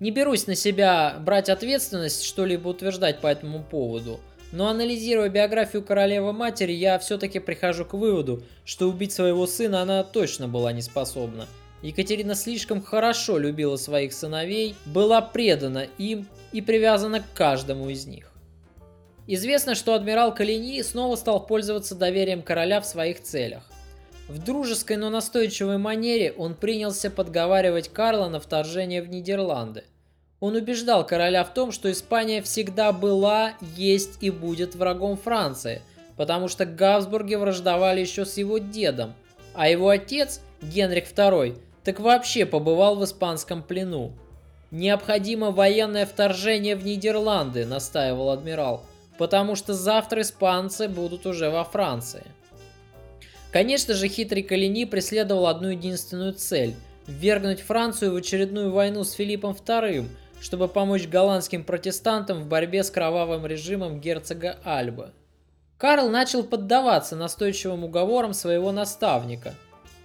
Не 0.00 0.10
берусь 0.10 0.46
на 0.46 0.56
себя 0.56 1.16
брать 1.20 1.48
ответственность, 1.48 2.24
что-либо 2.24 2.68
утверждать 2.68 3.20
по 3.20 3.28
этому 3.28 3.62
поводу, 3.62 4.20
но 4.52 4.68
анализируя 4.68 5.28
биографию 5.28 5.82
королевы-матери, 5.82 6.72
я 6.72 6.98
все-таки 6.98 7.40
прихожу 7.40 7.84
к 7.84 7.94
выводу, 7.94 8.42
что 8.64 8.88
убить 8.88 9.12
своего 9.12 9.46
сына 9.46 9.82
она 9.82 10.04
точно 10.04 10.46
была 10.46 10.72
не 10.72 10.82
способна. 10.82 11.46
Екатерина 11.82 12.34
слишком 12.34 12.80
хорошо 12.80 13.38
любила 13.38 13.76
своих 13.76 14.12
сыновей, 14.12 14.76
была 14.86 15.20
предана 15.20 15.86
им 15.98 16.28
и 16.52 16.60
привязана 16.60 17.20
к 17.20 17.32
каждому 17.34 17.88
из 17.88 18.06
них. 18.06 18.30
Известно, 19.26 19.74
что 19.74 19.94
адмирал 19.94 20.34
Калини 20.34 20.82
снова 20.82 21.16
стал 21.16 21.44
пользоваться 21.44 21.94
доверием 21.94 22.42
короля 22.42 22.80
в 22.80 22.86
своих 22.86 23.22
целях. 23.22 23.64
В 24.28 24.38
дружеской, 24.38 24.96
но 24.96 25.10
настойчивой 25.10 25.78
манере 25.78 26.32
он 26.32 26.54
принялся 26.54 27.10
подговаривать 27.10 27.88
Карла 27.88 28.28
на 28.28 28.40
вторжение 28.40 29.02
в 29.02 29.08
Нидерланды. 29.08 29.84
Он 30.42 30.56
убеждал 30.56 31.06
короля 31.06 31.44
в 31.44 31.54
том, 31.54 31.70
что 31.70 31.88
Испания 31.92 32.42
всегда 32.42 32.90
была, 32.90 33.52
есть 33.76 34.20
и 34.20 34.28
будет 34.28 34.74
врагом 34.74 35.16
Франции, 35.16 35.82
потому 36.16 36.48
что 36.48 36.66
Габсбурги 36.66 37.36
враждовали 37.36 38.00
еще 38.00 38.26
с 38.26 38.36
его 38.38 38.58
дедом, 38.58 39.14
а 39.54 39.68
его 39.68 39.88
отец, 39.88 40.40
Генрих 40.60 41.12
II, 41.12 41.56
так 41.84 42.00
вообще 42.00 42.44
побывал 42.44 42.96
в 42.96 43.04
испанском 43.04 43.62
плену. 43.62 44.14
«Необходимо 44.72 45.52
военное 45.52 46.06
вторжение 46.06 46.74
в 46.74 46.84
Нидерланды»,– 46.84 47.64
настаивал 47.66 48.30
адмирал, 48.30 48.82
потому 49.18 49.54
что 49.54 49.74
завтра 49.74 50.22
испанцы 50.22 50.88
будут 50.88 51.24
уже 51.24 51.50
во 51.50 51.62
Франции. 51.62 52.24
Конечно 53.52 53.94
же, 53.94 54.08
хитрый 54.08 54.42
Калини 54.42 54.86
преследовал 54.86 55.46
одну 55.46 55.68
единственную 55.68 56.32
цель– 56.32 56.74
ввергнуть 57.06 57.60
Францию 57.60 58.12
в 58.12 58.16
очередную 58.16 58.72
войну 58.72 59.04
с 59.04 59.12
Филиппом 59.12 59.52
II, 59.52 60.08
чтобы 60.42 60.66
помочь 60.66 61.06
голландским 61.06 61.62
протестантам 61.62 62.42
в 62.42 62.48
борьбе 62.48 62.82
с 62.82 62.90
кровавым 62.90 63.46
режимом 63.46 64.00
герцога 64.00 64.58
Альбы. 64.64 65.12
Карл 65.78 66.08
начал 66.08 66.42
поддаваться 66.42 67.14
настойчивым 67.14 67.84
уговорам 67.84 68.34
своего 68.34 68.72
наставника. 68.72 69.54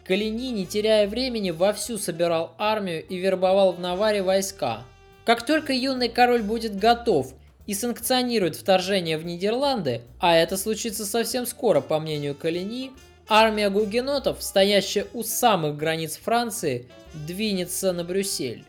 Калини, 0.05 0.51
не 0.51 0.67
теряя 0.67 1.07
времени, 1.07 1.49
вовсю 1.49 1.97
собирал 1.97 2.53
армию 2.59 3.03
и 3.05 3.17
вербовал 3.17 3.73
в 3.73 3.79
Наваре 3.79 4.21
войска. 4.21 4.83
Как 5.25 5.43
только 5.43 5.73
юный 5.73 6.07
король 6.07 6.43
будет 6.43 6.77
готов 6.77 7.33
и 7.65 7.73
санкционирует 7.73 8.55
вторжение 8.55 9.17
в 9.17 9.25
Нидерланды, 9.25 10.01
а 10.19 10.35
это 10.35 10.55
случится 10.55 11.05
совсем 11.05 11.47
скоро, 11.47 11.81
по 11.81 11.99
мнению 11.99 12.35
Калини, 12.35 12.91
армия 13.27 13.69
гугенотов, 13.69 14.41
стоящая 14.41 15.07
у 15.13 15.23
самых 15.23 15.75
границ 15.75 16.15
Франции, 16.15 16.87
двинется 17.13 17.91
на 17.91 18.03
Брюссель. 18.03 18.63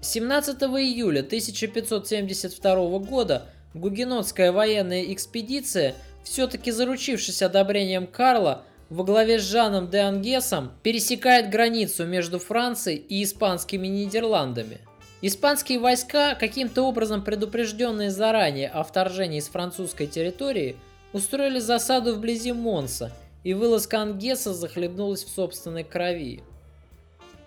17 0.00 0.62
июля 0.62 1.20
1572 1.20 2.98
года 3.00 3.46
гугенотская 3.74 4.52
военная 4.52 5.12
экспедиция, 5.12 5.94
все-таки 6.22 6.70
заручившись 6.70 7.42
одобрением 7.42 8.06
Карла, 8.06 8.64
во 8.90 9.04
главе 9.04 9.38
с 9.38 9.42
Жаном 9.42 9.90
де 9.90 9.98
Ангесом 9.98 10.72
пересекает 10.82 11.50
границу 11.50 12.06
между 12.06 12.38
Францией 12.38 12.98
и 12.98 13.22
испанскими 13.22 13.86
Нидерландами. 13.86 14.78
Испанские 15.20 15.80
войска, 15.80 16.34
каким-то 16.36 16.82
образом 16.82 17.24
предупрежденные 17.24 18.10
заранее 18.10 18.68
о 18.68 18.84
вторжении 18.84 19.40
с 19.40 19.48
французской 19.48 20.06
территории, 20.06 20.76
устроили 21.12 21.58
засаду 21.58 22.14
вблизи 22.14 22.52
Монса, 22.52 23.12
и 23.42 23.52
вылазка 23.52 24.00
Ангеса 24.00 24.54
захлебнулась 24.54 25.24
в 25.24 25.30
собственной 25.30 25.84
крови. 25.84 26.42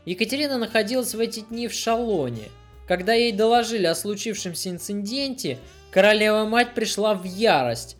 Екатерина 0.06 0.58
находилась 0.58 1.14
в 1.14 1.20
эти 1.20 1.42
дни 1.42 1.68
в 1.68 1.74
Шалоне. 1.74 2.50
Когда 2.88 3.14
ей 3.14 3.32
доложили 3.32 3.86
о 3.86 3.96
случившемся 3.96 4.70
инциденте, 4.70 5.58
королева-мать 5.92 6.74
пришла 6.74 7.14
в 7.14 7.24
ярость. 7.24 7.98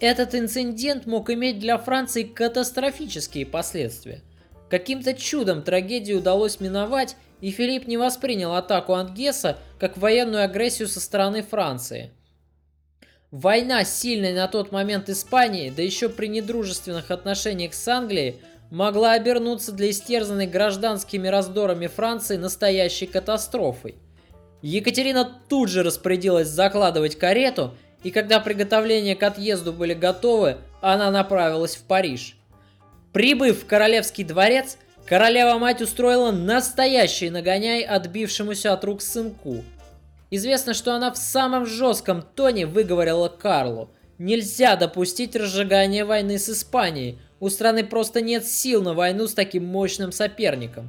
Этот 0.00 0.34
инцидент 0.34 1.06
мог 1.06 1.30
иметь 1.30 1.58
для 1.58 1.78
Франции 1.78 2.24
катастрофические 2.24 3.46
последствия. 3.46 4.20
Каким-то 4.68 5.14
чудом 5.14 5.62
трагедию 5.62 6.18
удалось 6.18 6.58
миновать, 6.58 7.16
и 7.40 7.50
Филипп 7.50 7.86
не 7.86 7.98
воспринял 7.98 8.54
атаку 8.54 8.94
Ангеса 8.94 9.58
как 9.78 9.98
военную 9.98 10.44
агрессию 10.44 10.88
со 10.88 10.98
стороны 10.98 11.42
Франции. 11.42 12.10
Война 13.30 13.84
сильной 13.84 14.32
на 14.32 14.48
тот 14.48 14.72
момент 14.72 15.08
Испании, 15.08 15.70
да 15.70 15.82
еще 15.82 16.08
при 16.08 16.26
недружественных 16.26 17.10
отношениях 17.10 17.74
с 17.74 17.88
Англией, 17.88 18.36
могла 18.72 19.12
обернуться 19.12 19.70
для 19.70 19.90
истерзанной 19.90 20.46
гражданскими 20.46 21.28
раздорами 21.28 21.88
Франции 21.88 22.38
настоящей 22.38 23.04
катастрофой. 23.04 23.96
Екатерина 24.62 25.30
тут 25.50 25.68
же 25.68 25.82
распорядилась 25.82 26.48
закладывать 26.48 27.18
карету, 27.18 27.74
и 28.02 28.10
когда 28.10 28.40
приготовления 28.40 29.14
к 29.14 29.22
отъезду 29.24 29.74
были 29.74 29.92
готовы, 29.92 30.56
она 30.80 31.10
направилась 31.10 31.76
в 31.76 31.82
Париж. 31.82 32.38
Прибыв 33.12 33.62
в 33.62 33.66
королевский 33.66 34.24
дворец, 34.24 34.78
королева-мать 35.04 35.82
устроила 35.82 36.30
настоящий 36.30 37.28
нагоняй 37.28 37.82
отбившемуся 37.82 38.72
от 38.72 38.84
рук 38.84 39.02
сынку. 39.02 39.62
Известно, 40.30 40.72
что 40.72 40.94
она 40.94 41.12
в 41.12 41.18
самом 41.18 41.66
жестком 41.66 42.22
тоне 42.22 42.64
выговорила 42.64 43.28
Карлу. 43.28 43.90
Нельзя 44.16 44.76
допустить 44.76 45.36
разжигания 45.36 46.06
войны 46.06 46.38
с 46.38 46.48
Испанией– 46.48 47.18
у 47.42 47.50
страны 47.50 47.82
просто 47.82 48.20
нет 48.20 48.46
сил 48.46 48.84
на 48.84 48.94
войну 48.94 49.26
с 49.26 49.34
таким 49.34 49.66
мощным 49.66 50.12
соперником. 50.12 50.88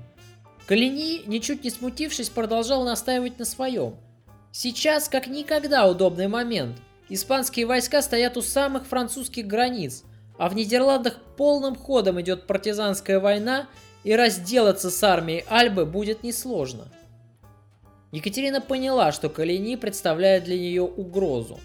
Калини, 0.68 1.24
ничуть 1.26 1.64
не 1.64 1.72
смутившись, 1.72 2.30
продолжал 2.30 2.86
настаивать 2.86 3.40
на 3.40 3.46
своем. 3.46 3.96
Сейчас 4.52 5.10
как 5.10 5.26
никогда 5.26 5.90
удобный 5.90 6.28
момент. 6.28 6.78
Испанские 7.10 7.66
войска 7.66 8.04
стоят 8.04 8.38
у 8.38 8.44
самых 8.44 8.86
французских 8.86 9.48
границ, 9.48 10.04
а 10.38 10.48
в 10.48 10.54
Нидерландах 10.54 11.18
полным 11.38 11.74
ходом 11.76 12.22
идет 12.22 12.46
партизанская 12.46 13.20
война, 13.20 13.68
и 14.04 14.16
разделаться 14.16 14.92
с 14.92 15.04
армией 15.04 15.46
Альбы 15.50 15.88
будет 15.88 16.22
несложно. 16.22 16.84
Екатерина 18.12 18.62
поняла, 18.62 19.12
что 19.12 19.28
Калини 19.28 19.76
представляет 19.76 20.44
для 20.44 20.60
нее 20.60 20.84
угрозу. 20.84 21.60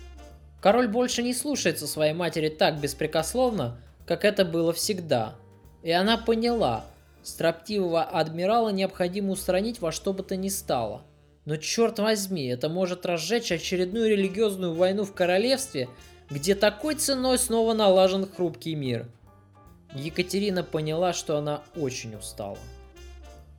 Король 0.62 0.88
больше 0.88 1.22
не 1.22 1.35
слушается 1.35 1.87
своей 1.87 2.14
матери 2.14 2.48
так 2.48 2.81
беспрекословно, 2.81 3.79
как 4.09 4.25
это 4.25 4.47
было 4.47 4.73
всегда. 4.73 5.35
И 5.83 5.90
она 5.90 6.16
поняла, 6.16 6.87
строптивого 7.23 8.03
адмирала 8.03 8.71
необходимо 8.71 9.33
устранить 9.33 9.83
во 9.83 9.92
что 9.92 10.14
бы 10.14 10.23
то 10.23 10.35
ни 10.35 10.49
стало. 10.49 11.03
Но 11.44 11.57
черт 11.57 11.99
возьми, 11.99 12.47
это 12.47 12.71
может 12.71 13.05
разжечь 13.05 13.53
очередную 13.53 14.09
религиозную 14.09 14.75
войну 14.75 15.05
в 15.05 15.12
королевстве, 15.12 15.90
где 16.31 16.55
такой 16.55 16.94
ценой 16.94 17.38
снова 17.38 17.75
налажен 17.75 18.27
хрупкий 18.27 18.75
мир. 18.75 19.07
Екатерина 19.94 20.62
поняла, 20.62 21.12
что 21.12 21.37
она 21.37 21.62
очень 21.77 22.16
устала. 22.16 22.59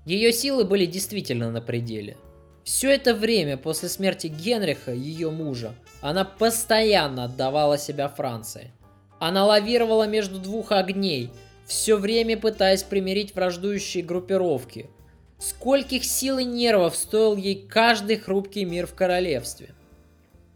Ее 0.06 0.34
силы 0.34 0.66
были 0.66 0.88
действительно 0.88 1.52
на 1.52 1.62
пределе. 1.62 2.18
Все 2.64 2.92
это 2.92 3.14
время 3.14 3.58
после 3.58 3.90
смерти 3.90 4.28
Генриха, 4.28 4.94
ее 4.94 5.30
мужа, 5.30 5.74
она 6.02 6.26
постоянно 6.26 7.26
отдавала 7.26 7.78
себя 7.78 8.08
Франции. 8.10 8.72
Она 9.20 9.46
лавировала 9.46 10.08
между 10.08 10.40
двух 10.40 10.72
огней, 10.72 11.30
все 11.66 11.98
время 11.98 12.38
пытаясь 12.38 12.84
примирить 12.84 13.36
враждующие 13.36 14.04
группировки. 14.04 14.90
Скольких 15.38 16.04
сил 16.04 16.38
и 16.38 16.46
нервов 16.46 16.96
стоил 16.96 17.36
ей 17.36 17.68
каждый 17.68 18.18
хрупкий 18.18 18.66
мир 18.66 18.88
в 18.88 18.96
королевстве. 18.96 19.76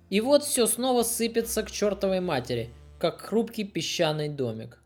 И 0.10 0.22
вот 0.22 0.44
все 0.44 0.66
снова 0.66 1.04
сыпется 1.04 1.64
к 1.64 1.72
чертовой 1.72 2.22
матери, 2.22 2.70
как 3.00 3.22
хрупкий 3.22 3.64
песчаный 3.66 4.30
домик. 4.30 4.80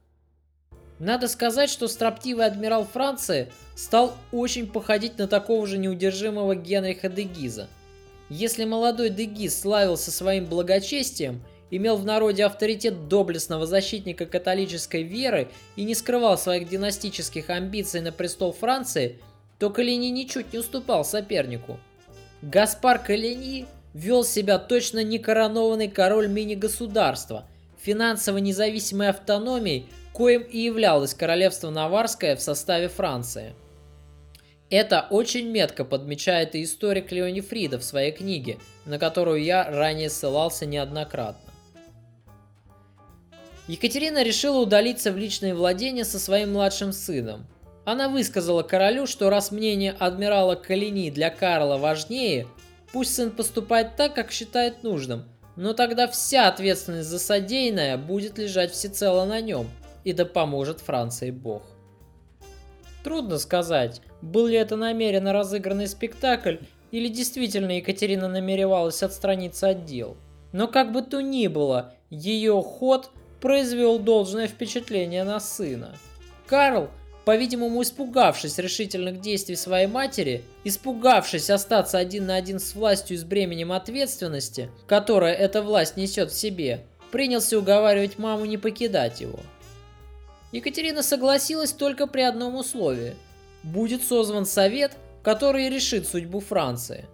Надо 1.00 1.28
сказать, 1.28 1.70
что 1.70 1.88
строптивый 1.88 2.46
адмирал 2.46 2.84
Франции 2.84 3.52
стал 3.76 4.14
очень 4.32 4.68
походить 4.68 5.20
на 5.20 5.28
такого 5.28 5.68
же 5.68 5.78
неудержимого 5.78 6.56
Генриха 6.56 7.10
де 7.10 7.24
Гиза. 7.24 7.68
Если 8.30 8.66
молодой 8.66 9.10
де 9.10 9.26
Гиз 9.26 9.62
славился 9.62 10.10
своим 10.10 10.46
благочестием– 10.46 11.44
имел 11.72 11.98
в 11.98 12.06
народе 12.06 12.46
авторитет 12.46 13.08
доблестного 13.08 13.66
защитника 13.66 14.26
католической 14.26 15.04
веры 15.04 15.50
и 15.76 15.84
не 15.84 15.96
скрывал 15.96 16.38
своих 16.38 16.70
династических 16.70 17.50
амбиций 17.50 18.02
на 18.02 18.12
престол 18.12 18.54
Франции, 18.54 19.20
то 19.60 19.70
Калини 19.70 20.08
ничуть 20.08 20.54
не 20.54 20.60
уступал 20.60 21.04
сопернику. 21.04 21.80
Гаспар 22.42 23.00
Калини 23.00 23.66
вел 23.94 24.24
себя 24.24 24.60
точно 24.60 25.04
не 25.04 25.18
коронованный 25.18 25.90
король 25.90 26.28
мини-государства, 26.28 27.48
финансово 27.82 28.38
независимой 28.38 29.10
автономией, 29.10 29.88
коим 30.14 30.44
и 30.44 30.60
являлось 30.60 31.14
королевство 31.14 31.70
Наварское 31.70 32.36
в 32.36 32.42
составе 32.42 32.88
Франции. 32.88 33.54
Это 34.70 35.08
очень 35.10 35.48
метко 35.50 35.86
подмечает 35.86 36.54
и 36.54 36.64
историк 36.64 37.12
Леони 37.12 37.42
Фрида 37.42 37.80
в 37.80 37.84
своей 37.84 38.12
книге, 38.12 38.58
на 38.86 39.00
которую 39.00 39.42
я 39.42 39.64
ранее 39.64 40.10
ссылался 40.10 40.66
неоднократно. 40.66 41.47
Екатерина 43.68 44.24
решила 44.24 44.60
удалиться 44.60 45.12
в 45.12 45.18
личные 45.18 45.54
владения 45.54 46.06
со 46.06 46.20
своим 46.20 46.54
младшим 46.54 46.94
сыном. 46.94 47.46
Она 47.84 48.08
высказала 48.08 48.64
королю, 48.64 49.08
что 49.08 49.30
раз 49.30 49.52
мнение 49.52 49.94
адмирала 49.98 50.56
Калини 50.56 51.10
для 51.10 51.30
Карла 51.30 51.78
важнее, 51.78 52.48
пусть 52.94 53.16
сын 53.16 53.32
поступает 53.32 53.96
так, 53.98 54.14
как 54.14 54.32
считает 54.32 54.84
нужным, 54.84 55.26
но 55.58 55.74
тогда 55.74 56.08
вся 56.08 56.48
ответственность 56.48 57.10
за 57.10 57.20
содеянное 57.20 57.98
будет 57.98 58.38
лежать 58.38 58.72
всецело 58.72 59.26
на 59.26 59.42
нем, 59.42 59.70
и 60.06 60.14
да 60.14 60.26
поможет 60.26 60.80
Франции 60.80 61.32
Бог. 61.32 61.64
Трудно 63.04 63.38
сказать, 63.38 64.02
был 64.22 64.48
ли 64.48 64.56
это 64.56 64.76
намеренно 64.76 65.34
разыгранный 65.34 65.88
спектакль, 65.88 66.58
или 66.92 67.10
действительно 67.10 67.78
Екатерина 67.78 68.30
намеревалась 68.30 69.04
отстраниться 69.04 69.70
от 69.70 69.86
дел. 69.86 70.16
Но 70.54 70.68
как 70.68 70.94
бы 70.94 71.02
то 71.02 71.22
ни 71.22 71.48
было, 71.48 71.94
ее 72.10 72.62
ход 72.62 73.12
произвел 73.40 74.00
должное 74.00 74.48
впечатление 74.48 75.24
на 75.24 75.40
сына. 75.40 75.96
Карл, 76.46 76.90
по-видимому 77.26 77.82
испугавшись 77.84 78.58
решительных 78.58 79.22
действий 79.22 79.56
своей 79.56 79.88
матери, 79.88 80.44
испугавшись 80.64 81.50
остаться 81.50 81.98
один 81.98 82.28
на 82.28 82.36
один 82.36 82.60
с 82.60 82.74
властью 82.76 83.18
и 83.18 83.20
с 83.20 83.24
бременем 83.24 83.72
ответственности, 83.72 84.70
которое 84.88 85.34
эта 85.34 85.62
власть 85.62 85.98
несет 85.98 86.32
в 86.32 86.38
себе, 86.38 86.86
принялся 87.12 87.58
уговаривать 87.58 88.18
маму 88.18 88.46
не 88.46 88.58
покидать 88.58 89.22
его– 89.22 89.40
Екатерина 90.52 91.04
согласилась 91.04 91.74
только 91.74 92.08
при 92.08 92.22
одном 92.22 92.56
условии. 92.56 93.16
Будет 93.64 94.04
созван 94.04 94.46
совет, 94.46 94.94
который 95.22 95.70
решит 95.70 96.08
судьбу 96.08 96.40
Франции. 96.40 97.06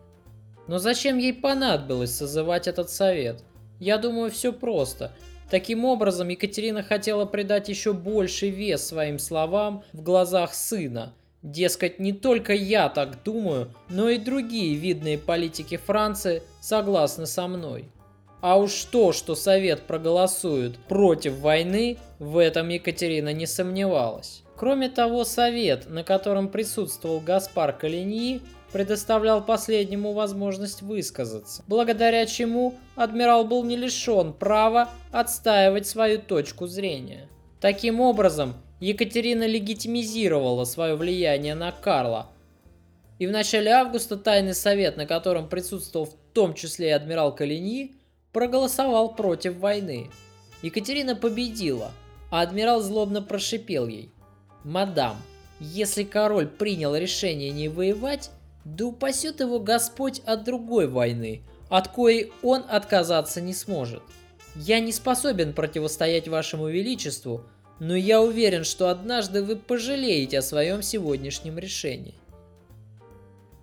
Но 0.68 0.78
зачем 0.78 1.18
ей 1.18 1.34
понадобилось 1.34 2.16
созывать 2.16 2.68
этот 2.68 2.90
совет? 2.90 3.44
Я 3.80 3.98
думаю, 3.98 4.30
все 4.30 4.54
просто. 4.54 5.12
Таким 5.54 5.86
образом, 5.86 6.30
Екатерина 6.30 6.82
хотела 6.82 7.26
придать 7.26 7.70
еще 7.70 7.94
больший 7.94 8.50
вес 8.50 8.88
своим 8.88 9.20
словам 9.20 9.84
в 9.94 10.02
глазах 10.02 10.52
сына. 10.52 11.14
Дескать, 11.44 12.00
не 12.00 12.12
только 12.12 12.54
я 12.54 12.90
так 12.90 13.22
думаю, 13.24 13.72
но 13.88 14.10
и 14.10 14.18
другие 14.18 14.74
видные 14.74 15.20
политики 15.20 15.78
Франции 15.78 16.42
согласны 16.60 17.28
со 17.28 17.48
мной. 17.48 17.86
А 18.42 18.58
уж 18.58 18.86
то, 18.86 19.12
что 19.12 19.36
Совет 19.36 19.84
проголосует 19.84 20.76
против 20.88 21.38
войны, 21.38 22.00
в 22.18 22.40
этом 22.40 22.70
Екатерина 22.70 23.32
не 23.32 23.46
сомневалась. 23.46 24.42
Кроме 24.58 24.90
того, 24.90 25.24
Совет, 25.24 25.88
на 25.88 26.04
котором 26.04 26.50
присутствовал 26.50 27.20
Гаспар 27.20 27.74
Калиньи, 27.74 28.42
предоставлял 28.74 29.46
последнему 29.46 30.14
возможность 30.14 30.82
высказаться, 30.82 31.64
благодаря 31.68 32.26
чему 32.26 32.76
адмирал 32.96 33.46
был 33.46 33.64
не 33.64 33.78
лишен 33.78 34.34
права 34.34 34.90
отстаивать 35.12 35.88
свою 35.88 36.20
точку 36.20 36.66
зрения. 36.66 37.30
Таким 37.62 38.02
образом, 38.02 38.56
Екатерина 38.82 39.46
легитимизировала 39.46 40.66
свое 40.66 40.96
влияние 40.96 41.56
на 41.56 41.72
Карла. 41.72 42.32
И 43.20 43.28
в 43.28 43.32
начале 43.32 43.72
августа 43.72 44.18
Тайный 44.18 44.56
Совет, 44.56 44.98
на 44.98 45.06
котором 45.06 45.48
присутствовал 45.48 46.08
в 46.08 46.16
том 46.34 46.56
числе 46.56 46.90
и 46.90 46.92
адмирал 46.92 47.34
Калиньи, 47.34 47.96
проголосовал 48.34 49.16
против 49.16 49.58
войны. 49.58 50.10
Екатерина 50.64 51.16
победила, 51.16 51.92
а 52.32 52.42
адмирал 52.42 52.82
злобно 52.82 53.22
прошипел 53.22 53.88
ей. 53.88 54.12
«Мадам, 54.64 55.18
если 55.60 56.04
король 56.04 56.48
принял 56.48 56.96
решение 56.96 57.52
не 57.52 57.70
воевать, 57.70 58.32
да 58.66 58.86
упасет 58.86 59.40
его 59.40 59.60
Господь 59.60 60.20
от 60.26 60.44
другой 60.44 60.88
войны, 60.88 61.44
от 61.70 61.88
коей 61.88 62.32
он 62.42 62.64
отказаться 62.70 63.42
не 63.42 63.54
сможет. 63.54 64.04
Я 64.56 64.80
не 64.80 64.92
способен 64.92 65.54
противостоять 65.54 66.28
вашему 66.28 66.68
величеству, 66.68 67.46
но 67.80 67.96
я 67.96 68.22
уверен, 68.22 68.64
что 68.64 68.90
однажды 68.90 69.44
вы 69.44 69.56
пожалеете 69.56 70.40
о 70.40 70.44
своем 70.44 70.82
сегодняшнем 70.82 71.58
решении. 71.58 72.16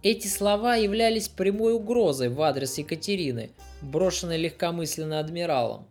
Эти 0.02 0.26
слова 0.26 0.76
являлись 0.76 1.28
прямой 1.28 1.74
угрозой 1.74 2.30
в 2.30 2.40
адрес 2.40 2.78
Екатерины, 2.78 3.50
брошенной 3.82 4.38
легкомысленно 4.38 5.20
адмиралом. 5.20 5.86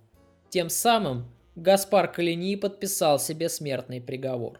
Тем 0.50 0.70
самым 0.70 1.32
Гаспар 1.56 2.12
Калини 2.12 2.56
подписал 2.56 3.20
себе 3.20 3.50
смертный 3.50 4.02
приговор. 4.02 4.60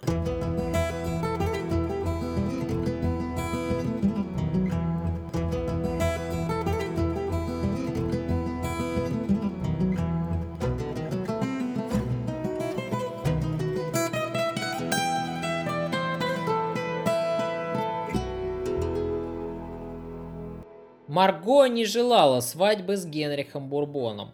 Марго 21.20 21.66
не 21.66 21.84
желала 21.84 22.40
свадьбы 22.40 22.96
с 22.96 23.06
Генрихом 23.06 23.68
Бурбоном. 23.68 24.32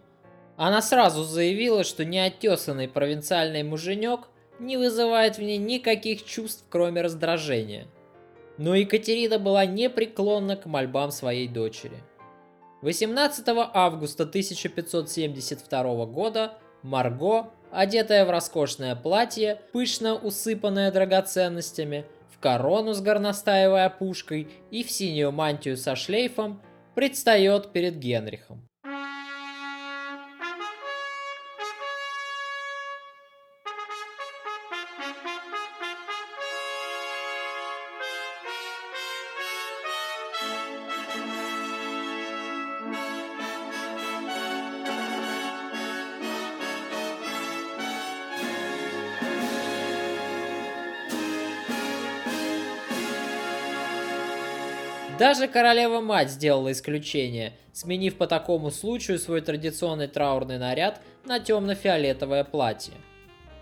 Она 0.56 0.80
сразу 0.80 1.24
заявила, 1.24 1.82
что 1.82 2.04
неотесанный 2.04 2.86
провинциальный 2.86 3.64
муженек 3.64 4.28
не 4.60 4.76
вызывает 4.76 5.36
в 5.36 5.42
ней 5.42 5.58
никаких 5.58 6.24
чувств, 6.24 6.64
кроме 6.70 7.00
раздражения. 7.00 7.88
Но 8.56 8.76
Екатерина 8.76 9.40
была 9.40 9.66
непреклонна 9.66 10.54
к 10.54 10.66
мольбам 10.66 11.10
своей 11.10 11.48
дочери. 11.48 12.04
18 12.82 13.44
августа 13.48 14.22
1572 14.22 16.06
года 16.06 16.52
Марго, 16.82 17.50
одетая 17.72 18.24
в 18.24 18.30
роскошное 18.30 18.94
платье, 18.94 19.60
пышно 19.72 20.14
усыпанное 20.14 20.92
драгоценностями, 20.92 22.04
в 22.30 22.38
корону 22.38 22.92
с 22.92 23.00
горностаевой 23.00 23.86
опушкой 23.86 24.46
и 24.70 24.84
в 24.84 24.90
синюю 24.92 25.32
мантию 25.32 25.76
со 25.76 25.96
шлейфом, 25.96 26.60
предстает 26.96 27.72
перед 27.72 27.98
Генрихом. 27.98 28.68
Даже 55.36 55.52
королева-мать 55.52 56.30
сделала 56.30 56.72
исключение, 56.72 57.52
сменив 57.74 58.16
по 58.16 58.26
такому 58.26 58.70
случаю 58.70 59.18
свой 59.18 59.42
традиционный 59.42 60.08
траурный 60.08 60.56
наряд 60.56 61.02
на 61.26 61.40
темно-фиолетовое 61.40 62.42
платье. 62.42 62.94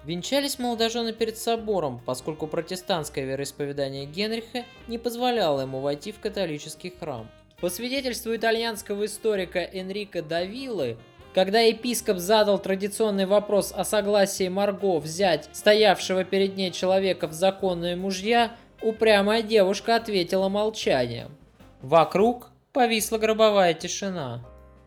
Венчались 0.05 0.61
молодожены 0.61 1.13
перед 1.13 1.37
собором, 1.37 2.01
поскольку 2.07 2.47
протестантское 2.47 3.25
вероисповедание 3.25 4.07
Генриха 4.07 4.63
не 4.87 4.99
позволяло 4.99 5.63
ему 5.63 5.81
войти 5.81 6.13
в 6.13 6.21
католический 6.21 6.95
храм. 6.97 7.29
По 7.61 7.69
свидетельству 7.69 8.37
итальянского 8.37 9.07
историка 9.07 9.59
Энрико 9.59 10.23
Давилы, 10.23 10.97
когда 11.35 11.59
епископ 11.59 12.19
задал 12.19 12.61
традиционный 12.61 13.27
вопрос 13.27 13.73
о 13.77 13.83
согласии 13.83 14.47
Марго 14.47 15.01
взять 15.01 15.49
стоявшего 15.51 16.23
перед 16.23 16.57
ней 16.57 16.71
человека 16.71 17.27
в 17.27 17.33
законные 17.33 17.97
мужья, 17.97 18.55
упрямая 18.81 19.43
девушка 19.43 19.97
ответила 19.97 20.49
молчанием. 20.49 21.37
Вокруг 21.85 22.51
повисла 22.73 23.19
гробовая 23.19 23.75
тишина. 23.75 24.43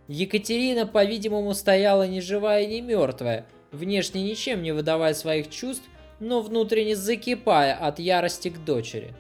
Екатерина, 0.07 0.87
по-видимому, 0.87 1.53
стояла 1.53 2.07
ни 2.07 2.21
живая, 2.21 2.65
ни 2.65 2.79
мертвая, 2.79 3.45
внешне 3.71 4.23
ничем 4.23 4.63
не 4.63 4.71
выдавая 4.71 5.13
своих 5.13 5.51
чувств, 5.51 5.83
но 6.19 6.41
внутренне 6.41 6.95
закипая 6.95 7.75
от 7.75 7.99
ярости 7.99 8.49
к 8.49 8.57
дочери. 8.65 9.13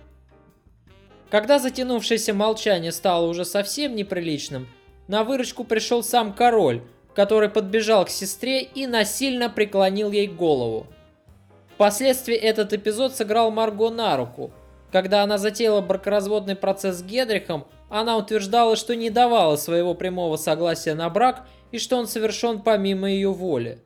Когда 1.29 1.59
затянувшееся 1.59 2.33
молчание 2.33 2.91
стало 2.91 3.27
уже 3.27 3.45
совсем 3.45 3.95
неприличным, 3.95 4.67
на 5.07 5.23
выручку 5.23 5.63
пришел 5.63 6.01
сам 6.01 6.33
король, 6.33 6.81
который 7.13 7.49
подбежал 7.49 8.05
к 8.05 8.09
сестре 8.09 8.63
и 8.63 8.87
насильно 8.87 9.51
преклонил 9.51 10.11
ей 10.11 10.25
голову. 10.25 10.87
Впоследствии 11.75 12.35
этот 12.35 12.73
эпизод 12.73 13.15
сыграл 13.15 13.51
Марго 13.51 13.91
на 13.91 14.17
руку– 14.17 14.49
когда 14.91 15.23
она 15.23 15.37
затеяла 15.37 15.81
бракоразводный 15.81 16.55
процесс 16.55 16.97
с 16.97 17.03
Гедрихом, 17.03 17.67
она 17.89 18.17
утверждала, 18.17 18.75
что 18.75 18.95
не 18.95 19.09
давала 19.09 19.55
своего 19.55 19.93
прямого 19.93 20.37
согласия 20.37 20.93
на 20.93 21.09
брак 21.09 21.45
и 21.71 21.79
что 21.79 21.97
он 21.97 22.07
совершен 22.07 22.61
помимо 22.61 23.09
ее 23.09 23.31
воли. 23.31 23.79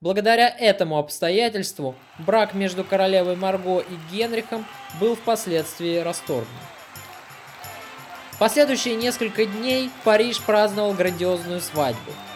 Благодаря 0.00 0.48
этому 0.48 0.98
обстоятельству 0.98 1.94
брак 2.18 2.54
между 2.54 2.82
королевой 2.82 3.36
Марго 3.36 3.78
и 3.78 4.14
Генрихом 4.14 4.66
был 5.00 5.14
впоследствии 5.14 5.98
расторгнут. 5.98 6.48
Последующие 8.40 8.96
несколько 8.96 9.44
дней 9.46 9.90
Париж 10.02 10.40
праздновал 10.40 10.94
грандиозную 10.94 11.60
свадьбу– 11.60 12.10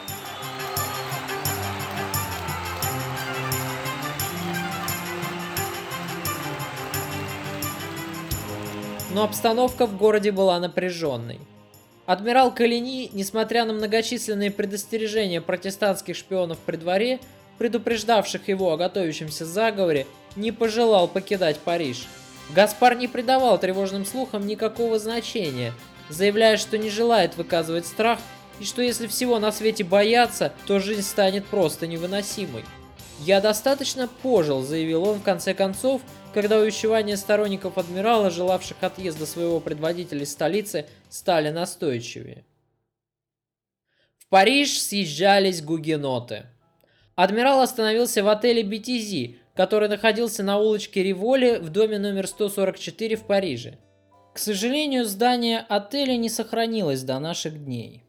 но 9.16 9.24
обстановка 9.24 9.86
в 9.86 9.96
городе 9.96 10.30
была 10.30 10.60
напряженной. 10.60 11.40
Адмирал 12.04 12.52
Калини, 12.52 13.08
несмотря 13.14 13.64
на 13.64 13.72
многочисленные 13.72 14.50
предостережения 14.50 15.40
протестантских 15.40 16.14
шпионов 16.14 16.58
при 16.58 16.76
дворе, 16.76 17.20
предупреждавших 17.56 18.46
его 18.48 18.70
о 18.70 18.76
готовящемся 18.76 19.46
заговоре, 19.46 20.06
не 20.36 20.52
пожелал 20.52 21.08
покидать 21.08 21.58
Париж. 21.60 22.06
Гаспар 22.54 22.94
не 22.94 23.08
придавал 23.08 23.58
тревожным 23.58 24.04
слухам 24.04 24.46
никакого 24.46 24.98
значения, 24.98 25.72
заявляя, 26.10 26.58
что 26.58 26.76
не 26.76 26.90
желает 26.90 27.38
выказывать 27.38 27.86
страх 27.86 28.18
и 28.60 28.66
что 28.66 28.82
если 28.82 29.06
всего 29.06 29.38
на 29.38 29.50
свете 29.50 29.82
бояться, 29.82 30.52
то 30.66 30.78
жизнь 30.78 31.00
станет 31.00 31.46
просто 31.46 31.86
невыносимой. 31.86 32.66
«Я 33.20 33.40
достаточно 33.40 34.08
пожил»,— 34.08 34.62
заявил 34.62 35.08
он 35.08 35.20
в 35.20 35.22
конце 35.22 35.54
концов, 35.54 36.02
когда 36.36 36.58
увещевания 36.58 37.16
сторонников 37.16 37.78
адмирала, 37.78 38.28
желавших 38.28 38.76
отъезда 38.82 39.24
своего 39.24 39.58
предводителя 39.58 40.20
из 40.20 40.32
столицы, 40.32 40.84
стали 41.08 41.48
настойчивее. 41.48 42.44
В 44.18 44.28
Париж 44.28 44.78
съезжались 44.78 45.62
гугеноты. 45.62 46.44
Адмирал 47.14 47.62
остановился 47.62 48.22
в 48.22 48.28
отеле 48.28 48.62
Бетизи, 48.62 49.38
который 49.54 49.88
находился 49.88 50.42
на 50.42 50.58
улочке 50.58 51.02
Риволи 51.02 51.56
в 51.56 51.70
доме 51.70 51.98
номер 51.98 52.26
144 52.26 53.16
в 53.16 53.26
Париже. 53.26 53.78
К 54.34 54.38
сожалению, 54.38 55.06
здание 55.06 55.60
отеля 55.60 56.18
не 56.18 56.28
сохранилось 56.28 57.02
до 57.02 57.18
наших 57.18 57.64
дней. 57.64 58.04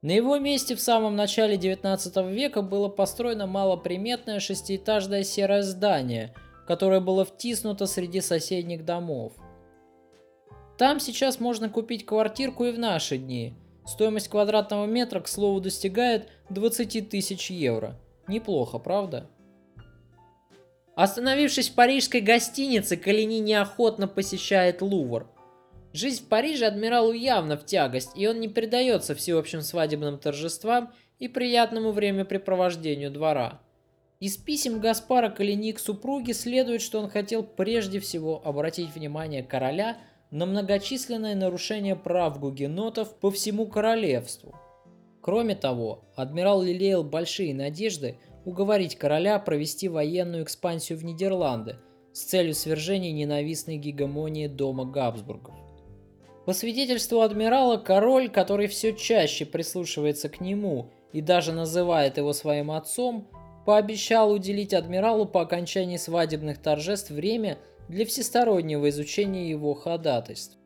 На 0.00 0.12
его 0.12 0.38
месте 0.38 0.74
в 0.76 0.80
самом 0.80 1.14
начале 1.14 1.58
19 1.58 2.16
века 2.32 2.62
было 2.62 2.88
построено 2.88 3.46
малоприметное 3.46 4.40
шестиэтажное 4.40 5.24
серое 5.24 5.62
здание, 5.62 6.34
которое 6.70 7.00
было 7.00 7.24
втиснуто 7.24 7.86
среди 7.86 8.20
соседних 8.20 8.84
домов. 8.84 9.32
Там 10.78 11.00
сейчас 11.00 11.40
можно 11.40 11.68
купить 11.68 12.06
квартирку 12.06 12.64
и 12.64 12.70
в 12.70 12.78
наши 12.78 13.18
дни. 13.18 13.54
Стоимость 13.84 14.28
квадратного 14.28 14.86
метра, 14.86 15.18
к 15.18 15.26
слову, 15.26 15.60
достигает 15.60 16.28
20 16.50 17.10
тысяч 17.10 17.50
евро. 17.50 17.98
Неплохо, 18.28 18.78
правда? 18.78 19.28
Остановившись 20.94 21.70
в 21.70 21.74
парижской 21.74 22.20
гостинице, 22.20 22.96
Калини 22.96 23.40
неохотно 23.40 24.06
посещает 24.06 24.80
Лувр– 24.80 25.26
Жизнь 25.92 26.24
в 26.24 26.28
Париже 26.28 26.66
адмиралу 26.66 27.12
явно 27.12 27.56
в 27.56 27.66
тягость, 27.66 28.12
и 28.14 28.28
он 28.28 28.38
не 28.38 28.46
предается 28.46 29.16
всеобщим 29.16 29.60
свадебным 29.60 30.20
торжествам 30.20 30.92
и 31.18 31.26
приятному 31.26 31.90
времяпрепровождению 31.90 33.10
двора. 33.10 33.60
Из 34.20 34.36
писем 34.36 34.80
Гаспара 34.80 35.30
Калини 35.30 35.72
к 35.72 35.78
супруге 35.78 36.34
следует, 36.34 36.82
что 36.82 37.00
он 37.00 37.08
хотел 37.08 37.42
прежде 37.42 38.00
всего 38.00 38.42
обратить 38.44 38.94
внимание 38.94 39.42
короля 39.42 39.96
на 40.30 40.44
многочисленные 40.44 41.34
нарушения 41.34 41.96
прав 41.96 42.38
гугенотов 42.38 43.18
по 43.18 43.30
всему 43.30 43.66
королевству. 43.66 44.54
Кроме 45.22 45.54
того, 45.54 46.04
адмирал 46.16 46.60
лелеял 46.60 47.02
большие 47.02 47.54
надежды 47.54 48.18
уговорить 48.44 48.96
короля 48.96 49.38
провести 49.38 49.88
военную 49.88 50.44
экспансию 50.44 50.98
в 50.98 51.04
Нидерланды 51.04 51.76
с 52.12 52.24
целью 52.24 52.52
свержения 52.52 53.12
ненавистной 53.12 53.78
гегемонии 53.78 54.48
дома 54.48 54.84
Габсбургов. 54.84 55.54
По 56.44 56.52
свидетельству 56.52 57.22
адмирала, 57.22 57.78
король, 57.78 58.28
который 58.28 58.66
все 58.66 58.92
чаще 58.92 59.46
прислушивается 59.46 60.28
к 60.28 60.42
нему 60.42 60.90
и 61.14 61.22
даже 61.22 61.52
называет 61.52 62.18
его 62.18 62.34
своим 62.34 62.70
отцом, 62.70 63.26
пообещал 63.64 64.32
уделить 64.32 64.74
адмиралу 64.74 65.26
по 65.26 65.42
окончании 65.42 65.96
свадебных 65.96 66.58
торжеств 66.58 67.10
время 67.10 67.58
для 67.88 68.06
всестороннего 68.06 68.88
изучения 68.88 69.48
его 69.48 69.74
ходатайств. 69.74 70.56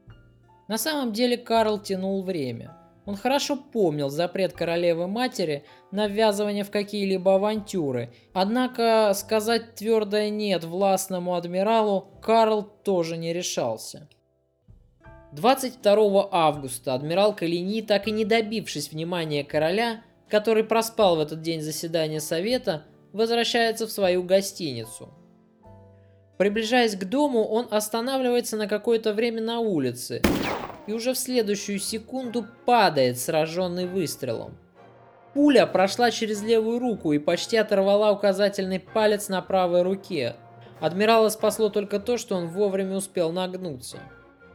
На 0.68 0.78
самом 0.78 1.12
деле 1.12 1.36
Карл 1.36 1.78
тянул 1.78 2.22
время. 2.22 2.76
Он 3.06 3.16
хорошо 3.16 3.56
помнил 3.56 4.08
запрет 4.08 4.54
королевы-матери 4.54 5.64
на 5.90 6.06
ввязывание 6.06 6.64
в 6.64 6.70
какие-либо 6.70 7.34
авантюры, 7.34 8.14
однако 8.32 9.12
сказать 9.14 9.74
твердое 9.74 10.30
«нет» 10.30 10.64
властному 10.64 11.34
адмиралу 11.34 12.08
Карл 12.22 12.62
тоже 12.62 13.18
не 13.18 13.34
решался. 13.34 14.08
22 15.32 16.28
августа 16.30 16.94
адмирал 16.94 17.34
Калини, 17.34 17.82
так 17.82 18.08
и 18.08 18.12
не 18.12 18.24
добившись 18.24 18.90
внимания 18.90 19.44
короля, 19.44 20.02
который 20.34 20.64
проспал 20.64 21.14
в 21.14 21.20
этот 21.20 21.42
день 21.42 21.60
заседания 21.60 22.18
совета, 22.18 22.82
возвращается 23.12 23.86
в 23.86 23.92
свою 23.92 24.24
гостиницу. 24.24 25.14
Приближаясь 26.38 26.96
к 26.96 27.04
дому, 27.04 27.44
он 27.44 27.68
останавливается 27.70 28.56
на 28.56 28.66
какое-то 28.66 29.12
время 29.12 29.40
на 29.40 29.60
улице 29.60 30.22
и 30.88 30.92
уже 30.92 31.12
в 31.12 31.18
следующую 31.18 31.78
секунду 31.78 32.44
падает, 32.66 33.16
сраженный 33.16 33.86
выстрелом. 33.86 34.58
Пуля 35.34 35.68
прошла 35.68 36.10
через 36.10 36.42
левую 36.42 36.80
руку 36.80 37.12
и 37.12 37.20
почти 37.20 37.56
оторвала 37.56 38.10
указательный 38.10 38.80
палец 38.80 39.28
на 39.28 39.40
правой 39.40 39.82
руке. 39.82 40.34
Адмирала 40.80 41.28
спасло 41.28 41.68
только 41.68 42.00
то, 42.00 42.18
что 42.18 42.34
он 42.34 42.48
вовремя 42.48 42.96
успел 42.96 43.30
нагнуться. 43.30 44.00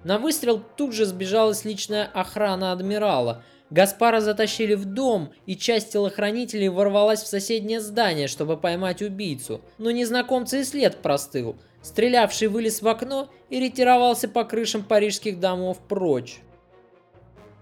На 0.03 0.17
выстрел 0.17 0.61
тут 0.75 0.91
же 0.91 1.05
сбежалась 1.05 1.63
личная 1.63 2.05
охрана 2.05 2.73
адмирала. 2.73 3.43
Гаспара 3.69 4.19
затащили 4.19 4.73
в 4.73 4.85
дом, 4.85 5.31
и 5.45 5.55
часть 5.55 5.93
телохранителей 5.93 6.69
ворвалась 6.69 7.21
в 7.21 7.27
соседнее 7.27 7.79
здание, 7.79 8.27
чтобы 8.27 8.57
поймать 8.57 9.01
убийцу. 9.01 9.61
Но 9.77 9.91
незнакомца 9.91 10.57
и 10.57 10.63
след 10.63 10.97
простыл. 10.97 11.55
Стрелявший 11.81 12.47
вылез 12.47 12.81
в 12.81 12.87
окно 12.87 13.29
и 13.49 13.59
ретировался 13.59 14.27
по 14.27 14.43
крышам 14.43 14.83
парижских 14.83 15.39
домов 15.39 15.77
прочь. 15.87 16.39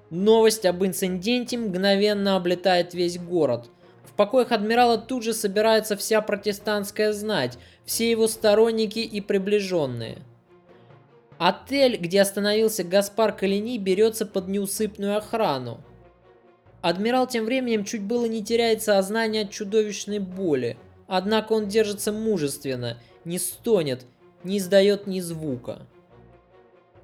Новость 0.09 0.65
об 0.65 0.83
инциденте 0.85 1.57
мгновенно 1.57 2.37
облетает 2.37 2.93
весь 2.93 3.19
город. 3.19 3.69
В 4.05 4.13
покоях 4.13 4.53
адмирала 4.53 4.97
тут 4.97 5.23
же 5.23 5.33
собирается 5.33 5.97
вся 5.97 6.21
протестантская 6.21 7.11
знать, 7.11 7.57
все 7.83 8.09
его 8.09 8.27
сторонники 8.27 8.99
и 8.99 9.19
приближенные. 9.19 10.19
Отель, 11.37 11.97
где 11.97 12.21
остановился 12.21 12.83
Гаспар 12.83 13.33
Калини, 13.33 13.77
берется 13.77 14.25
под 14.25 14.47
неусыпную 14.47 15.17
охрану. 15.17 15.81
Адмирал 16.88 17.28
тем 17.28 17.43
временем 17.43 17.84
чуть 17.84 18.02
было 18.02 18.28
не 18.28 18.41
теряет 18.41 18.82
сознание 18.82 19.41
от 19.41 19.52
чудовищной 19.52 20.19
боли, 20.19 20.78
однако 21.06 21.52
он 21.52 21.67
держится 21.67 22.13
мужественно, 22.13 22.97
не 23.26 23.39
стонет, 23.39 24.06
не 24.45 24.60
издает 24.60 25.06
ни 25.06 25.19
звука. 25.19 25.86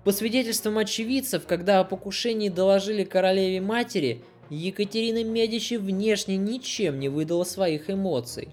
По 0.06 0.13
свидетельствам 0.13 0.78
очевидцев, 0.78 1.46
когда 1.46 1.82
о 1.82 1.84
покушении 1.84 2.48
доложили 2.48 3.04
королеве-матери, 3.04 4.24
Екатерина 4.50 5.22
Медичи 5.26 5.74
внешне 5.74 6.38
ничем 6.38 6.98
не 6.98 7.10
выдала 7.10 7.43
своих 7.43 7.89
эмоций. 7.89 8.48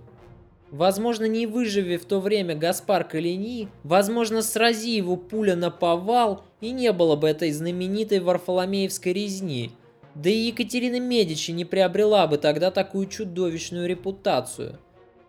Возможно, 0.72 1.26
не 1.26 1.46
выживи 1.46 1.96
в 1.96 2.06
то 2.06 2.18
время 2.18 2.56
Гаспар 2.56 3.04
Калини, 3.04 3.68
возможно, 3.84 4.42
срази 4.42 4.96
его 4.96 5.16
пуля 5.16 5.54
на 5.54 5.70
повал, 5.70 6.42
и 6.60 6.72
не 6.72 6.90
было 6.92 7.14
бы 7.14 7.28
этой 7.28 7.52
знаменитой 7.52 8.18
Варфоломеевской 8.18 9.12
резни. 9.12 9.70
Да 10.14 10.28
и 10.28 10.48
Екатерина 10.48 10.98
Медичи 10.98 11.52
не 11.52 11.64
приобрела 11.64 12.26
бы 12.26 12.38
тогда 12.38 12.70
такую 12.70 13.06
чудовищную 13.06 13.88
репутацию. 13.88 14.78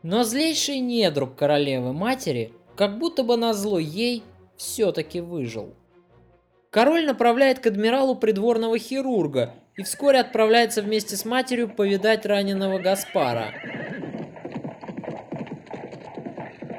Но 0.04 0.24
злейший 0.24 0.80
недруг 0.80 1.36
королевы-матери, 1.36 2.54
как 2.76 2.98
будто 2.98 3.24
бы 3.24 3.38
назло 3.38 3.78
ей, 3.78 4.24
все-таки 4.58 5.22
выжил. 5.22 5.76
Король 6.72 7.06
направляет 7.06 7.60
к 7.60 7.68
адмиралу 7.68 8.16
придворного 8.16 8.80
хирурга 8.80 9.54
и 9.76 9.84
вскоре 9.84 10.20
отправляется 10.20 10.82
вместе 10.82 11.16
с 11.16 11.26
матерью 11.26 11.70
повидать 11.70 12.26
раненого 12.26 12.80
Гаспара. 12.80 13.54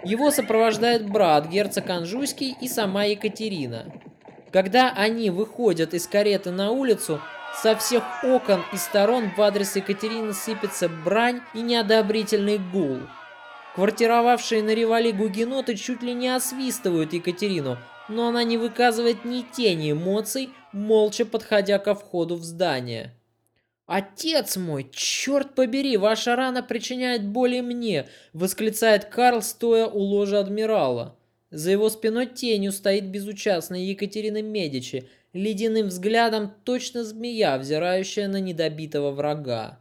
Его 0.05 0.31
сопровождает 0.31 1.09
брат, 1.09 1.49
герцог 1.49 1.89
Анжуйский 1.89 2.57
и 2.61 2.67
сама 2.67 3.05
Екатерина. 3.05 3.93
Когда 4.51 4.93
они 4.93 5.31
выходят 5.31 5.95
из 5.95 6.07
кареты 6.09 6.51
на 6.51 6.71
улицу, 6.73 7.21
со 7.61 7.77
всех 7.77 8.03
окон 8.25 8.63
и 8.73 8.77
сторон 8.77 9.31
в 9.37 9.41
адрес 9.41 9.77
Екатерины 9.77 10.33
сыпется 10.33 10.89
брань 10.89 11.41
и 11.55 11.61
неодобрительный 11.61 12.59
гул. 12.59 13.01
Квартировавшие 13.75 14.63
на 14.63 14.75
ревали 14.75 15.13
гугеноты 15.13 15.77
чуть 15.77 16.03
ли 16.03 16.13
не 16.13 16.29
освистывают 16.29 17.13
Екатерину, 17.13 17.79
но 18.09 18.29
она 18.29 18.45
не 18.45 18.59
выказывает 18.59 19.25
ни 19.25 19.43
тени 19.43 19.93
эмоций, 19.93 20.51
молча 20.73 21.25
подходя 21.25 21.79
ко 21.79 21.95
входу 21.95 22.37
в 22.37 22.45
здание. 22.45 23.15
«Отец 23.87 24.57
мой, 24.57 24.89
черт 24.93 25.55
побери, 25.55 25.97
ваша 25.97 26.37
рана 26.37 26.63
причиняет 26.63 27.27
боли 27.27 27.61
мне!»— 27.61 28.09
восклицает 28.33 29.07
Карл, 29.07 29.43
стоя 29.43 29.87
у 29.87 29.99
ложа 29.99 30.41
адмирала. 30.41 31.19
За 31.51 31.71
его 31.71 31.91
спиной 31.91 32.27
тенью 32.27 32.73
стоит 32.73 33.05
безучастная 33.09 33.81
Екатерина 33.81 34.41
Медичи, 34.41 35.09
ледяным 35.33 35.89
взглядом 35.89 36.53
точно 36.65 37.05
змея, 37.05 37.59
взирающая 37.59 38.29
на 38.29 38.41
недобитого 38.41 39.11
врага. 39.11 39.79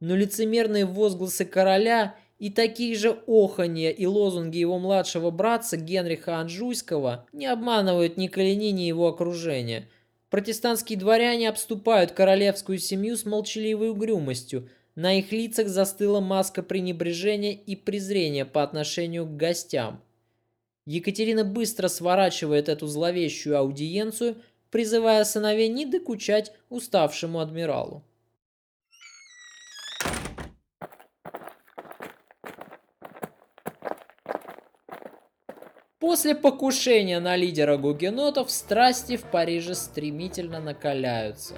Но 0.00 0.16
лицемерные 0.16 0.86
возгласы 0.86 1.44
короля 1.44 2.14
и 2.38 2.50
такие 2.50 2.94
же 2.94 3.18
оханья 3.26 3.90
и 3.90 4.06
лозунги 4.06 4.58
его 4.58 4.78
младшего 4.78 5.30
братца 5.30 5.76
Генриха 5.76 6.38
Анжуйского 6.38 7.26
не 7.32 7.46
обманывают 7.46 8.16
ни 8.16 8.28
Калини, 8.28 8.70
ни 8.70 8.82
его 8.82 9.08
окружение. 9.08 9.88
Протестантские 10.30 10.98
дворяне 10.98 11.48
обступают 11.48 12.12
королевскую 12.12 12.78
семью 12.78 13.16
с 13.16 13.24
молчаливой 13.24 13.90
угрюмостью. 13.90 14.68
На 14.94 15.18
их 15.18 15.32
лицах 15.32 15.68
застыла 15.68 16.20
маска 16.20 16.62
пренебрежения 16.62 17.52
и 17.52 17.76
презрения 17.76 18.44
по 18.44 18.62
отношению 18.62 19.26
к 19.26 19.36
гостям. 19.36 20.02
Екатерина 20.86 21.44
быстро 21.44 21.88
сворачивает 21.88 22.68
эту 22.68 22.86
зловещую 22.86 23.58
аудиенцию, 23.58 24.36
призывая 24.70 25.24
сыновей 25.24 25.68
не 25.68 25.86
докучать 25.86 26.52
уставшему 26.68 27.40
адмиралу. 27.40 28.02
После 36.08 36.34
покушения 36.34 37.20
на 37.20 37.36
лидера 37.36 37.76
гугенотов 37.76 38.50
страсти 38.50 39.16
в 39.18 39.24
Париже 39.24 39.74
стремительно 39.74 40.58
накаляются. 40.58 41.56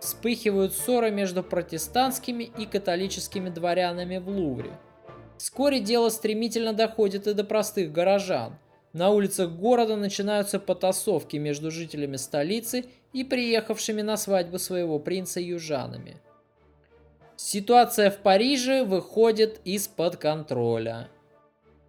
Вспыхивают 0.00 0.72
ссоры 0.72 1.10
между 1.10 1.42
протестантскими 1.42 2.44
и 2.44 2.66
католическими 2.66 3.50
дворянами 3.50 4.16
в 4.16 4.28
Лувре. 4.28 4.78
Вскоре 5.36 5.80
дело 5.80 6.08
стремительно 6.08 6.72
доходит 6.72 7.26
и 7.26 7.34
до 7.34 7.44
простых 7.44 7.92
горожан. 7.92 8.58
На 8.94 9.10
улицах 9.10 9.50
города 9.50 9.96
начинаются 9.96 10.60
потасовки 10.60 11.36
между 11.36 11.72
жителями 11.72 12.16
столицы 12.16 12.84
и 13.12 13.24
приехавшими 13.24 14.02
на 14.02 14.16
свадьбу 14.16 14.58
своего 14.60 15.00
принца 15.00 15.40
южанами. 15.40 16.16
Ситуация 17.36 18.12
в 18.12 18.18
Париже 18.18 18.84
выходит 18.84 19.60
из-под 19.64 20.16
контроля. 20.16 21.08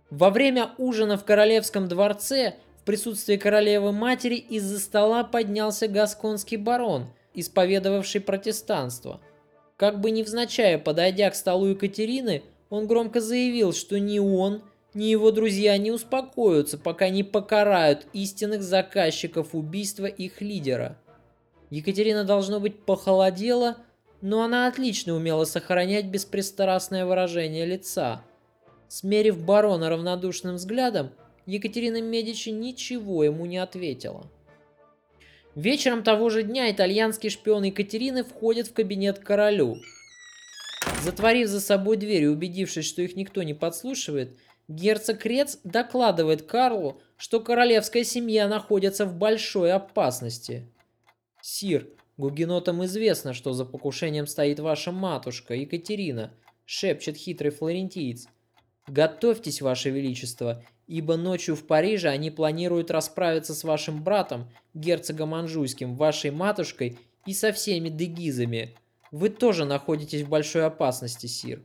Во 0.10 0.32
время 0.32 0.72
ужина 0.80 1.16
в 1.16 1.24
королевском 1.24 1.88
дворце 1.88 2.56
в 2.82 2.86
присутствии 2.86 3.38
королевы-матери 3.38 4.36
из-за 4.36 4.80
стола 4.80 5.24
поднялся 5.24 5.88
гасконский 5.88 6.58
барон, 6.58 7.06
исповедовавший 7.36 8.22
протестанство. 8.22 9.22
Как 9.78 10.02
бы 10.02 10.10
невзначай 10.10 10.80
подойдя 10.80 11.30
к 11.30 11.36
столу 11.36 11.68
Екатерины, 11.68 12.42
он 12.72 12.88
громко 12.88 13.22
заявил, 13.22 13.74
что 13.74 14.00
ни 14.00 14.18
он, 14.18 14.64
ни 14.96 15.06
его 15.06 15.30
друзья 15.30 15.78
не 15.78 15.92
успокоятся, 15.92 16.80
пока 16.80 17.10
не 17.10 17.24
покарают 17.24 18.08
истинных 18.14 18.64
заказчиков 18.64 19.54
убийства 19.54 20.08
их 20.08 20.42
лидера. 20.42 20.98
Екатерина, 21.70 22.24
должно 22.24 22.60
быть, 22.60 22.84
похолодела, 22.84 23.78
но 24.22 24.42
она 24.42 24.68
отлично 24.68 25.14
умела 25.14 25.46
сохранять 25.46 26.06
беспристрастное 26.06 27.06
выражение 27.06 27.68
лица– 27.68 28.24
Смерив 28.88 29.44
барона 29.44 29.90
равнодушным 29.90 30.56
взглядом, 30.56 31.12
Екатерина 31.46 32.02
Медичи 32.02 32.50
ничего 32.50 33.24
ему 33.24 33.46
не 33.46 33.58
ответила. 33.58 34.30
Вечером 35.56 36.04
того 36.04 36.30
же 36.30 36.44
дня 36.44 36.72
итальянский 36.72 37.30
шпион 37.30 37.64
Екатерины 37.64 38.24
входит 38.24 38.68
в 38.68 38.74
кабинет 38.74 39.20
королю. 39.20 39.78
Затворив 41.04 41.48
за 41.48 41.62
собой 41.62 41.98
дверь 41.98 42.24
и 42.24 42.28
убедившись, 42.28 42.86
что 42.86 43.02
их 43.02 43.16
никто 43.16 43.44
не 43.44 43.54
подслушивает, 43.54 44.38
герцог 44.68 45.20
Крец 45.20 45.60
докладывает 45.64 46.44
Карлу, 46.44 47.02
что 47.18 47.40
королевская 47.40 48.04
семья 48.04 48.48
находится 48.48 49.06
в 49.06 49.16
большой 49.16 49.72
опасности. 49.72 50.68
«Сир, 51.42 51.88
гугенотам 52.18 52.84
известно, 52.86 53.34
что 53.34 53.54
за 53.54 53.66
покушением 53.66 54.28
стоит 54.28 54.60
ваша 54.60 54.92
матушка, 54.92 55.54
Екатерина»,— 55.54 56.34
шепчет 56.66 57.18
хитрый 57.18 57.52
флорентиец. 57.52 58.28
Готовьтесь, 58.88 59.62
Ваше 59.62 59.90
Величество, 59.90 60.64
ибо 60.88 61.18
ночью 61.18 61.56
в 61.56 61.66
Париже 61.66 62.10
они 62.10 62.30
планируют 62.30 62.92
расправиться 62.92 63.56
с 63.56 63.64
вашим 63.64 64.04
братом, 64.04 64.52
герцогом 64.76 65.34
Анжуйским, 65.34 65.96
вашей 65.96 66.30
матушкой 66.30 67.00
и 67.26 67.34
со 67.34 67.52
всеми 67.52 67.90
дегизами. 67.90 68.76
Вы 69.12 69.30
тоже 69.30 69.66
находитесь 69.66 70.22
в 70.22 70.30
большой 70.30 70.66
опасности, 70.66 71.26
Сир. 71.26 71.64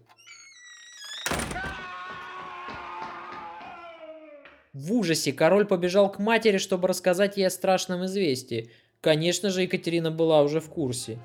В 4.73 4.93
ужасе 4.93 5.33
король 5.33 5.67
побежал 5.67 6.11
к 6.11 6.19
матери, 6.19 6.59
чтобы 6.59 6.89
рассказать 6.89 7.37
ей 7.37 7.47
о 7.47 7.51
страшном 7.51 8.05
известии. 8.07 8.71
Конечно 9.01 9.51
же, 9.51 9.63
Екатерина 9.63 10.11
была 10.11 10.43
уже 10.43 10.61
в 10.61 10.69
курсе. 10.69 11.19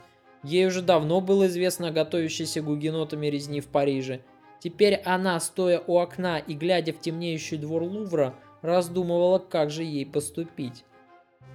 Ей 0.43 0.67
уже 0.67 0.81
давно 0.81 1.21
было 1.21 1.47
известно 1.47 1.89
о 1.89 1.91
готовящейся 1.91 2.61
гугенотами 2.61 3.27
резни 3.27 3.61
в 3.61 3.67
Париже– 3.67 4.21
Теперь 4.65 4.95
она, 5.05 5.39
стоя 5.39 5.79
у 5.85 5.99
окна 5.99 6.39
и 6.39 6.55
глядя 6.55 6.91
в 6.91 6.99
темнеющий 6.99 7.57
двор 7.57 7.83
Лувра, 7.83 8.33
раздумывала, 8.63 9.37
как 9.37 9.69
же 9.69 9.83
ей 9.83 10.07
поступить. 10.07 10.85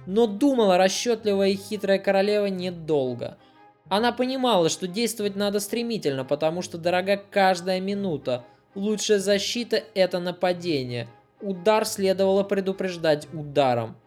Но 0.05 0.27
думала 0.27 0.77
расчетливая 0.77 1.49
и 1.49 1.55
хитрая 1.55 1.99
королева 1.99 2.45
недолго. 2.45 3.37
Она 3.89 4.13
понимала, 4.13 4.69
что 4.69 4.87
действовать 4.87 5.35
надо 5.35 5.59
стремительно, 5.59 6.23
потому 6.23 6.61
что 6.61 6.77
дорога 6.77 7.17
каждая 7.17 7.81
минута. 7.81 8.45
Лучшая 8.75 9.19
защита– 9.19 9.83
это 9.93 10.19
нападение. 10.19 11.09
Удар 11.41 11.85
следовало 11.85 12.43
предупреждать 12.43 13.27
ударом. 13.33 13.97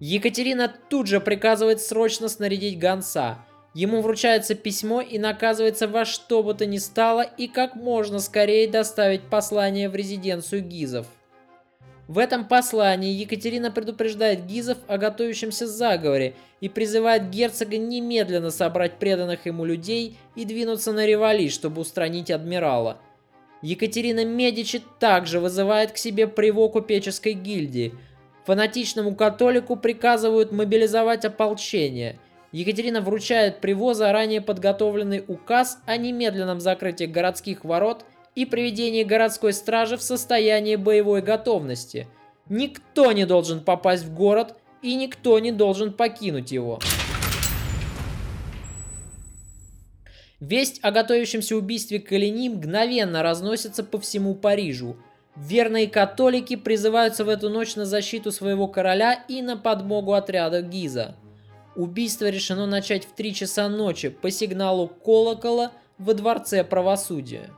Екатерина 0.00 0.72
тут 0.88 1.06
же 1.06 1.20
приказывает 1.20 1.80
срочно 1.80 2.28
снарядить 2.28 2.78
гонца– 2.78 3.38
Ему 3.78 4.00
вручается 4.00 4.56
письмо 4.56 5.00
и 5.00 5.18
наказывается 5.18 5.86
во 5.86 6.04
что 6.04 6.42
бы 6.42 6.54
то 6.54 6.66
ни 6.66 6.78
стало 6.78 7.22
и 7.22 7.46
как 7.46 7.76
можно 7.76 8.18
скорее 8.18 8.66
доставить 8.68 9.22
послание 9.22 9.88
в 9.88 9.94
резиденцию 9.94 10.62
Гизов. 10.62 11.06
В 12.08 12.18
этом 12.18 12.48
послании 12.48 13.12
Екатерина 13.12 13.70
предупреждает 13.70 14.46
Гизов 14.46 14.78
о 14.88 14.98
готовящемся 14.98 15.68
заговоре 15.68 16.34
и 16.60 16.68
призывает 16.70 17.28
герцога 17.28 17.76
немедленно 17.76 18.50
собрать 18.50 18.98
преданных 18.98 19.44
ему 19.44 19.66
людей 19.66 20.16
и 20.34 20.44
двинуться 20.44 20.92
на 20.92 21.06
Ревали, 21.06 21.48
чтобы 21.48 21.82
устранить 21.82 22.32
адмирала. 22.32 22.98
Екатерина 23.62 24.24
Медичи 24.24 24.82
также 24.98 25.40
вызывает 25.40 25.92
к 25.92 25.96
себе 25.96 26.26
привок 26.26 26.72
купеческой 26.72 27.32
гильдии. 27.32 27.94
Фанатичному 28.46 29.14
католику 29.14 29.76
приказывают 29.76 30.52
мобилизовать 30.52 31.24
ополчение– 31.24 32.18
Екатерина 32.52 33.02
вручает 33.02 33.60
привоза 33.60 34.10
ранее 34.10 34.40
подготовленный 34.40 35.22
указ 35.26 35.78
о 35.84 35.96
немедленном 35.96 36.60
закрытии 36.60 37.04
городских 37.04 37.64
ворот 37.64 38.04
и 38.34 38.46
приведении 38.46 39.02
городской 39.02 39.52
стражи 39.52 39.98
в 39.98 40.02
состояние 40.02 40.78
боевой 40.78 41.20
готовности. 41.20 42.06
Никто 42.48 43.12
не 43.12 43.26
должен 43.26 43.60
попасть 43.60 44.04
в 44.04 44.14
город 44.14 44.56
и 44.80 44.94
никто 44.94 45.38
не 45.38 45.52
должен 45.52 45.92
покинуть 45.92 46.50
его. 46.50 46.78
Весть 50.40 50.78
о 50.82 50.92
готовящемся 50.92 51.56
убийстве 51.56 51.98
Калини 51.98 52.48
мгновенно 52.48 53.22
разносится 53.22 53.82
по 53.82 53.98
всему 53.98 54.36
Парижу. 54.36 54.96
Верные 55.34 55.88
католики 55.88 56.54
призываются 56.56 57.24
в 57.24 57.28
эту 57.28 57.48
ночь 57.48 57.74
на 57.74 57.84
защиту 57.84 58.30
своего 58.30 58.68
короля 58.68 59.14
и 59.28 59.42
на 59.42 59.56
подмогу 59.56 60.12
отряда 60.12 60.62
Гиза. 60.62 61.16
Убийство 61.74 62.28
решено 62.28 62.66
начать 62.66 63.04
в 63.04 63.14
3 63.14 63.34
часа 63.34 63.68
ночи 63.68 64.08
по 64.08 64.30
сигналу 64.30 64.88
колокола 64.88 65.72
во 65.98 66.14
Дворце 66.14 66.64
правосудия. 66.64 67.50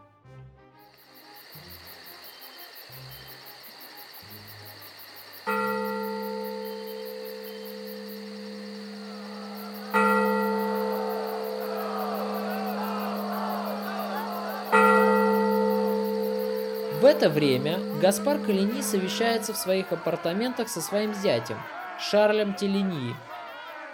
Это 17.21 17.29
время 17.29 17.79
Гаспар 18.01 18.39
Калини 18.39 18.81
совещается 18.81 19.53
в 19.53 19.59
своих 19.59 19.93
апартаментах 19.93 20.71
со 20.71 20.81
своим 20.81 21.13
зятем, 21.13 21.59
Шарлем 21.99 22.55
Телени, 22.55 23.15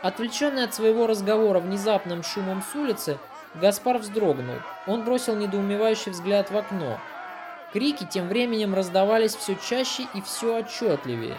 Отвлеченный 0.00 0.62
от 0.62 0.72
своего 0.76 1.08
разговора 1.08 1.58
внезапным 1.58 2.22
шумом 2.22 2.62
с 2.62 2.76
улицы, 2.76 3.18
Гаспар 3.56 3.98
вздрогнул. 3.98 4.58
Он 4.86 5.02
бросил 5.02 5.34
недоумевающий 5.34 6.12
взгляд 6.12 6.52
в 6.52 6.56
окно. 6.56 7.00
Крики 7.72 8.06
тем 8.08 8.28
временем 8.28 8.76
раздавались 8.76 9.34
все 9.34 9.56
чаще 9.56 10.04
и 10.14 10.22
все 10.22 10.58
отчетливее. 10.58 11.36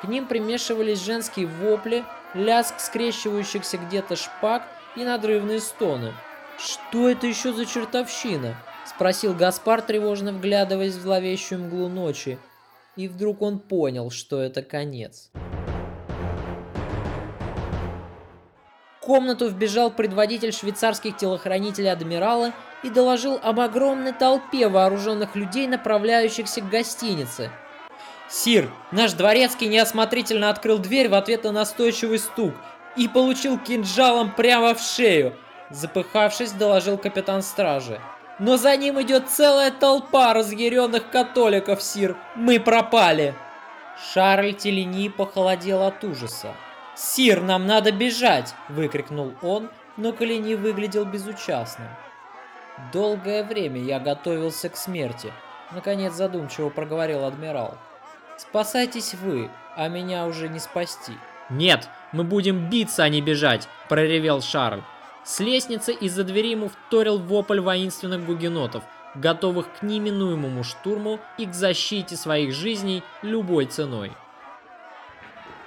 К 0.00 0.08
ним 0.08 0.24
примешивались 0.24 1.04
женские 1.04 1.46
вопли, 1.46 2.06
лязг 2.32 2.80
скрещивающихся 2.80 3.76
где-то 3.76 4.16
шпаг 4.16 4.62
и 4.96 5.04
надрывные 5.04 5.60
стоны. 5.60 6.14
«Что 6.56 7.10
это 7.10 7.26
еще 7.26 7.52
за 7.52 7.66
чертовщина?»– 7.66 8.56
спросил 8.88 9.34
Гаспар, 9.34 9.82
тревожно 9.82 10.32
вглядываясь 10.32 10.94
в 10.94 11.02
зловещую 11.02 11.64
мглу 11.64 11.88
ночи. 11.88 12.38
И 12.96 13.08
вдруг 13.08 13.42
он 13.42 13.58
понял, 13.58 14.10
что 14.10 14.40
это 14.40 14.62
конец. 14.62 15.30
комнату 19.08 19.48
вбежал 19.48 19.90
предводитель 19.90 20.52
швейцарских 20.52 21.16
телохранителей 21.16 21.90
адмирала 21.90 22.52
и 22.82 22.90
доложил 22.90 23.40
об 23.42 23.58
огромной 23.58 24.12
толпе 24.12 24.68
вооруженных 24.68 25.34
людей, 25.34 25.66
направляющихся 25.66 26.60
к 26.60 26.68
гостинице. 26.68 27.50
«Сир, 28.28 28.70
наш 28.92 29.14
дворецкий 29.14 29.68
неосмотрительно 29.68 30.50
открыл 30.50 30.76
дверь 30.76 31.08
в 31.08 31.14
ответ 31.14 31.44
на 31.44 31.52
настойчивый 31.52 32.18
стук 32.18 32.52
и 32.96 33.08
получил 33.08 33.58
кинжалом 33.58 34.30
прямо 34.30 34.74
в 34.74 34.82
шею», 34.82 35.34
запыхавшись, 35.70 36.52
доложил 36.52 36.98
капитан 36.98 37.40
стражи. 37.40 38.02
«Но 38.38 38.56
за 38.56 38.76
ним 38.76 39.00
идет 39.02 39.28
целая 39.28 39.70
толпа 39.70 40.32
разъяренных 40.32 41.10
католиков, 41.10 41.82
сир! 41.82 42.16
Мы 42.36 42.60
пропали!» 42.60 43.34
Шарль 44.12 44.54
Телени 44.54 45.08
похолодел 45.08 45.82
от 45.82 46.04
ужаса. 46.04 46.54
«Сир, 46.94 47.40
нам 47.40 47.66
надо 47.66 47.92
бежать!»– 47.92 48.54
выкрикнул 48.68 49.34
он, 49.42 49.70
но 49.96 50.12
Колени 50.12 50.54
выглядел 50.54 51.04
безучастным. 51.04 51.88
«Долгое 52.92 53.42
время 53.42 53.80
я 53.80 53.98
готовился 53.98 54.68
к 54.68 54.76
смерти»,— 54.76 55.32
наконец 55.72 56.12
задумчиво 56.14 56.70
проговорил 56.70 57.24
адмирал. 57.24 57.76
«Спасайтесь 58.36 59.14
вы, 59.14 59.50
а 59.76 59.88
меня 59.88 60.26
уже 60.26 60.48
не 60.48 60.60
спасти». 60.60 61.12
«Нет, 61.50 61.88
мы 62.12 62.24
будем 62.24 62.70
биться, 62.70 63.02
а 63.02 63.08
не 63.08 63.20
бежать!»— 63.20 63.68
проревел 63.88 64.40
Шарль. 64.42 64.82
С 65.28 65.40
лестницы 65.40 65.92
из-за 65.92 66.24
двери 66.24 66.52
ему 66.52 66.70
вторил 66.70 67.18
вопль 67.18 67.60
воинственных 67.60 68.24
гугенотов, 68.24 68.82
готовых 69.14 69.66
к 69.74 69.82
неминуемому 69.82 70.64
штурму 70.64 71.20
и 71.36 71.44
к 71.44 71.52
защите 71.52 72.16
своих 72.16 72.54
жизней 72.54 73.02
любой 73.20 73.66
ценой. 73.66 74.12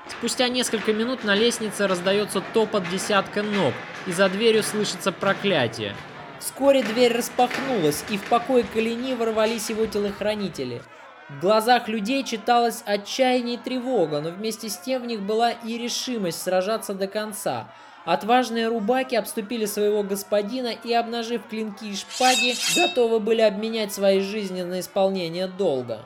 Спустя 0.07 0.47
несколько 0.47 0.93
минут 0.93 1.23
на 1.23 1.35
лестнице 1.35 1.85
раздается 1.85 2.41
топот 2.55 2.89
десятка 2.89 3.43
ног, 3.43 3.75
и 4.07 4.11
за 4.11 4.29
дверью 4.29 4.63
слышится 4.63 5.11
проклятие. 5.11 5.95
Вскоре 6.39 6.81
дверь 6.81 7.15
распахнулась, 7.15 8.03
и 8.09 8.17
в 8.17 8.23
покой 8.23 8.63
Калини 8.63 9.13
ворвались 9.13 9.69
его 9.69 9.85
телохранители. 9.85 10.81
В 11.29 11.39
глазах 11.39 11.87
людей 11.87 12.23
читалось 12.23 12.81
отчаяние 12.87 13.57
и 13.57 13.59
тревога, 13.59 14.21
но 14.21 14.31
вместе 14.31 14.69
с 14.69 14.77
тем 14.79 15.03
в 15.03 15.05
них 15.05 15.21
была 15.21 15.51
и 15.51 15.77
решимость 15.77 16.41
сражаться 16.41 16.95
до 16.95 17.05
конца. 17.05 17.71
Отважные 18.05 18.67
рубаки 18.67 19.15
обступили 19.15 19.65
своего 19.65 20.01
господина 20.01 20.69
и, 20.69 20.91
обнажив 20.91 21.43
клинки 21.47 21.85
и 21.85 21.95
шпаги, 21.95 22.55
готовы 22.75 23.19
были 23.19 23.41
обменять 23.41 23.93
свои 23.93 24.21
жизни 24.21 24.63
на 24.63 24.79
исполнение 24.79 25.47
долга. 25.47 25.99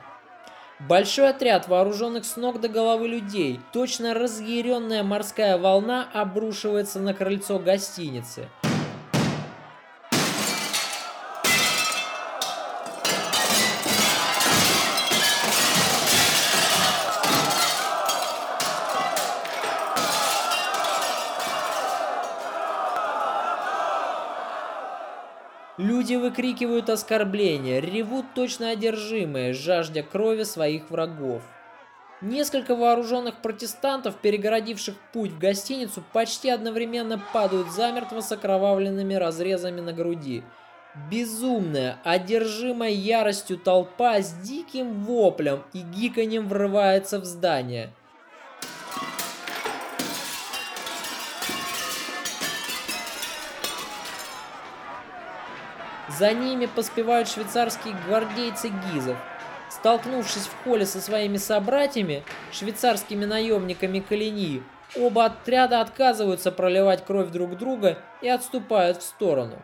Большой 0.80 1.30
отряд 1.30 1.70
вооруженных 1.70 2.26
с 2.26 2.36
ног 2.36 2.60
до 2.60 2.68
головы 2.68 3.08
людей, 3.08 3.62
точно 3.72 4.14
разъяренная 4.14 5.04
морская 5.04 5.58
волна 5.58 6.06
обрушивается 6.14 7.00
на 7.00 7.14
крыльцо 7.14 7.60
гостиницы. 7.60 8.50
Люди 26.06 26.18
выкрикивают 26.18 26.92
оскорбления, 26.92 27.80
ревут 27.80 28.28
точно 28.36 28.70
одержимые, 28.70 29.54
жаждя 29.54 30.04
крови 30.04 30.44
своих 30.44 30.92
врагов. 30.92 31.42
Несколько 32.22 32.76
вооруженных 32.76 33.42
протестантов, 33.42 34.14
перегородивших 34.18 34.94
путь 35.12 35.32
в 35.32 35.40
гостиницу, 35.40 36.04
почти 36.14 36.52
одновременно 36.52 37.20
падают 37.34 37.72
замертво 37.72 38.22
с 38.22 38.32
окровавленными 38.32 39.16
разрезами 39.16 39.82
на 39.82 39.94
груди. 39.94 40.44
Безумная, 41.10 41.98
одержимая 42.04 42.92
яростью 42.92 43.58
толпа 43.58 44.22
с 44.22 44.32
диким 44.32 45.06
воплем 45.06 45.64
и 45.74 45.80
гиканьем 45.80 46.48
врывается 46.48 47.20
в 47.20 47.26
здание– 47.26 47.92
За 56.18 56.34
ними 56.34 56.66
поспевают 56.66 57.28
швейцарские 57.28 57.96
гвардейцы 58.08 58.70
Гизов. 58.70 59.18
Столкнувшись 59.70 60.48
в 60.48 60.64
холле 60.64 60.86
со 60.86 61.02
своими 61.02 61.38
собратьями, 61.38 62.24
швейцарскими 62.54 63.26
наемниками 63.26 64.00
Калинии, 64.00 64.64
оба 64.96 65.26
отряда 65.26 65.82
отказываются 65.82 66.52
проливать 66.52 67.04
кровь 67.06 67.30
друг 67.30 67.58
друга 67.58 67.98
и 68.22 68.30
отступают 68.30 68.98
в 68.98 69.04
сторону. 69.04 69.62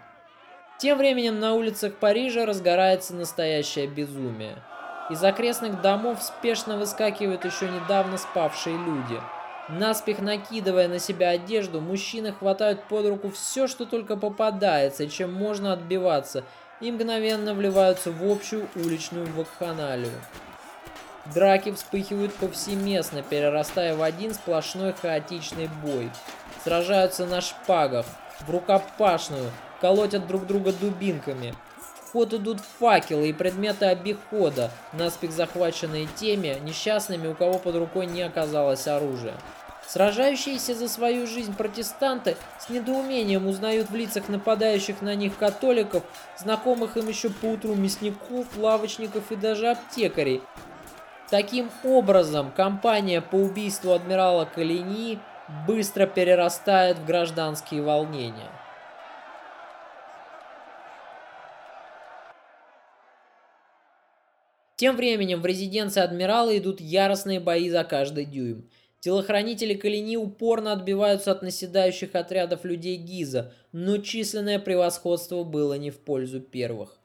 Тем 0.79 0.97
временем 0.97 1.39
на 1.39 1.53
улицах 1.53 1.93
Парижа 1.95 2.45
разгорается 2.45 3.15
настоящее 3.15 3.87
безумие. 3.87 4.55
Из 5.09 5.23
окрестных 5.23 5.81
домов 5.81 6.21
спешно 6.21 6.77
выскакивают 6.77 7.45
еще 7.45 7.69
недавно 7.69 8.17
спавшие 8.17 8.77
люди– 8.77 9.21
Наспех 9.69 10.19
накидывая 10.19 10.87
на 10.87 10.99
себя 10.99 11.29
одежду, 11.29 11.81
мужчины 11.81 12.33
хватают 12.33 12.83
под 12.85 13.05
руку 13.07 13.29
все, 13.29 13.67
что 13.67 13.85
только 13.85 14.17
попадается, 14.17 15.07
чем 15.07 15.33
можно 15.33 15.73
отбиваться, 15.73 16.43
и 16.81 16.91
мгновенно 16.91 17.53
вливаются 17.53 18.11
в 18.11 18.29
общую 18.29 18.67
уличную 18.75 19.27
вакханалию. 19.33 20.19
Драки 21.33 21.71
вспыхивают 21.71 22.33
повсеместно, 22.33 23.21
перерастая 23.21 23.95
в 23.95 24.01
один 24.01 24.33
сплошной 24.33 24.93
хаотичный 24.93 25.69
бой. 25.83 26.09
Сражаются 26.63 27.25
на 27.25 27.41
шпагах, 27.41 28.05
в 28.41 28.49
рукопашную, 28.49 29.51
колотят 29.79 30.27
друг 30.27 30.47
друга 30.47 30.73
дубинками. 30.73 31.53
Ход 32.11 32.33
идут 32.33 32.59
факелы 32.59 33.29
и 33.29 33.33
предметы 33.33 33.85
обихода, 33.85 34.69
наспех 34.91 35.31
захваченные 35.31 36.07
теми 36.15 36.57
несчастными, 36.61 37.27
у 37.27 37.35
кого 37.35 37.57
под 37.57 37.75
рукой 37.75 38.05
не 38.05 38.21
оказалось 38.21 38.85
оружия. 38.87 39.35
Сражающиеся 39.87 40.75
за 40.75 40.89
свою 40.89 41.25
жизнь 41.25 41.55
протестанты 41.55 42.35
с 42.59 42.69
недоумением 42.69 43.47
узнают 43.47 43.89
в 43.89 43.95
лицах 43.95 44.27
нападающих 44.27 45.01
на 45.01 45.15
них 45.15 45.37
католиков, 45.37 46.03
знакомых 46.37 46.97
им 46.97 47.07
еще 47.07 47.29
поутру 47.29 47.75
мясников, 47.75 48.45
лавочников 48.57 49.31
и 49.31 49.35
даже 49.35 49.69
аптекарей. 49.69 50.41
Таким 51.29 51.71
образом, 51.83 52.51
кампания 52.51 53.21
по 53.21 53.35
убийству 53.35 53.93
адмирала 53.93 54.43
Калини 54.45 55.19
быстро 55.65 56.05
перерастает 56.05 56.99
в 56.99 57.05
гражданские 57.05 57.81
волнения. 57.81 58.49
Тем 64.81 64.95
временем 64.95 65.43
в 65.43 65.45
резиденции 65.45 66.01
адмирала 66.01 66.57
идут 66.57 66.81
яростные 66.81 67.39
бои 67.39 67.69
за 67.69 67.83
каждый 67.83 68.25
дюйм. 68.25 68.67
Телохранители 68.99 69.75
Калини 69.75 70.17
упорно 70.17 70.73
отбиваются 70.73 71.31
от 71.31 71.43
наседающих 71.43 72.15
отрядов 72.15 72.65
людей 72.65 72.97
Гиза, 72.97 73.53
но 73.71 73.99
численное 73.99 74.57
превосходство 74.57 75.43
было 75.43 75.75
не 75.75 75.91
в 75.91 75.99
пользу 75.99 76.39
первых. 76.39 76.97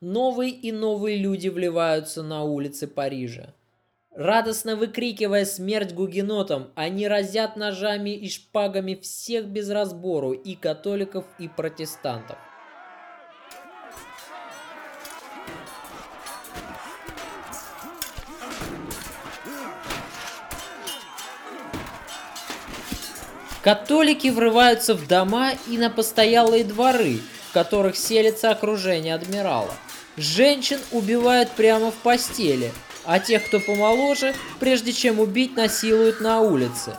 Новые 0.00 0.52
и 0.52 0.70
новые 0.70 1.16
люди 1.16 1.48
вливаются 1.48 2.22
на 2.22 2.44
улицы 2.44 2.86
Парижа. 2.86 3.54
Радостно 4.14 4.76
выкрикивая 4.76 5.44
смерть 5.44 5.92
гугенотам, 5.92 6.70
они 6.76 7.08
разят 7.08 7.56
ножами 7.56 8.10
и 8.10 8.28
шпагами 8.28 8.94
всех 8.94 9.46
без 9.46 9.68
разбору, 9.68 10.30
и 10.32 10.54
католиков, 10.54 11.24
и 11.40 11.48
протестантов. 11.48 12.38
Католики 23.62 24.26
врываются 24.28 24.94
в 24.94 25.06
дома 25.06 25.52
и 25.68 25.78
на 25.78 25.88
постоялые 25.88 26.64
дворы, 26.64 27.20
в 27.48 27.52
которых 27.52 27.96
селится 27.96 28.50
окружение 28.50 29.14
адмирала. 29.14 29.72
Женщин 30.16 30.80
убивают 30.90 31.50
прямо 31.52 31.92
в 31.92 31.94
постели, 31.94 32.72
а 33.04 33.20
тех, 33.20 33.46
кто 33.46 33.60
помоложе, 33.60 34.34
прежде 34.58 34.92
чем 34.92 35.20
убить, 35.20 35.56
насилуют 35.56 36.20
на 36.20 36.40
улице. 36.40 36.96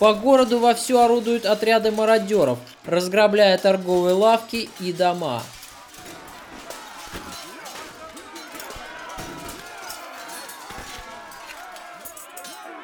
По 0.00 0.12
городу 0.12 0.58
вовсю 0.58 0.98
орудуют 0.98 1.46
отряды 1.46 1.92
мародеров, 1.92 2.58
разграбляя 2.84 3.56
торговые 3.56 4.14
лавки 4.14 4.68
и 4.80 4.92
дома. 4.92 5.44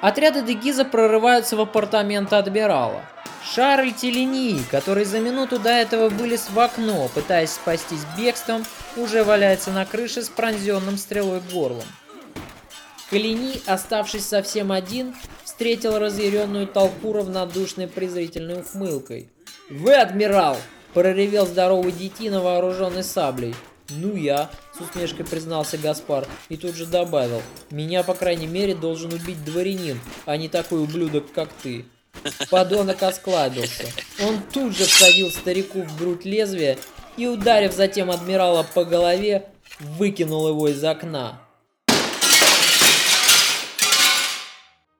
Отряды 0.00 0.42
Дегиза 0.42 0.84
прорываются 0.84 1.56
в 1.56 1.60
апартаменты 1.60 2.36
адмирала. 2.36 3.02
Шарль 3.42 3.92
Телени, 3.92 4.60
который 4.70 5.04
за 5.04 5.18
минуту 5.18 5.58
до 5.58 5.70
этого 5.70 6.08
вылез 6.08 6.50
в 6.50 6.58
окно, 6.60 7.08
пытаясь 7.14 7.52
спастись 7.52 8.04
бегством, 8.16 8.64
уже 8.96 9.24
валяется 9.24 9.70
на 9.70 9.84
крыше 9.86 10.22
с 10.22 10.28
пронзенным 10.28 10.98
стрелой 10.98 11.40
горлом. 11.52 11.84
Калини, 13.10 13.60
оставшись 13.66 14.26
совсем 14.26 14.70
один, 14.70 15.16
встретил 15.42 15.98
разъяренную 15.98 16.66
толпу 16.66 17.12
равнодушной 17.14 17.88
презрительной 17.88 18.60
ухмылкой. 18.60 19.28
«Вы, 19.70 19.94
адмирал, 19.94 20.58
проревел 20.94 21.46
здоровый 21.46 21.92
детина, 21.92 22.40
вооруженный 22.40 23.02
саблей. 23.02 23.54
«Ну 23.90 24.16
я»,— 24.16 24.50
с 24.76 24.80
усмешкой 24.80 25.24
признался 25.24 25.78
Гаспар, 25.78 26.26
и 26.50 26.56
тут 26.56 26.74
же 26.74 26.84
добавил, 26.84 27.42
«меня, 27.70 28.02
по 28.02 28.14
крайней 28.14 28.46
мере, 28.46 28.74
должен 28.74 29.12
убить 29.12 29.42
дворянин, 29.44 29.98
а 30.26 30.36
не 30.36 30.48
такой 30.48 30.82
ублюдок, 30.82 31.32
как 31.32 31.48
ты». 31.62 31.86
Подонок 32.50 33.02
осклабился. 33.02 33.84
Он 34.26 34.40
тут 34.52 34.76
же 34.76 34.84
всадил 34.84 35.30
старику 35.30 35.82
в 35.82 35.98
грудь 35.98 36.24
лезвие 36.24 36.78
и, 37.16 37.26
ударив 37.26 37.72
затем 37.72 38.10
адмирала 38.10 38.62
по 38.74 38.84
голове, 38.84 39.48
выкинул 39.80 40.48
его 40.48 40.68
из 40.68 40.82
окна. 40.84 41.40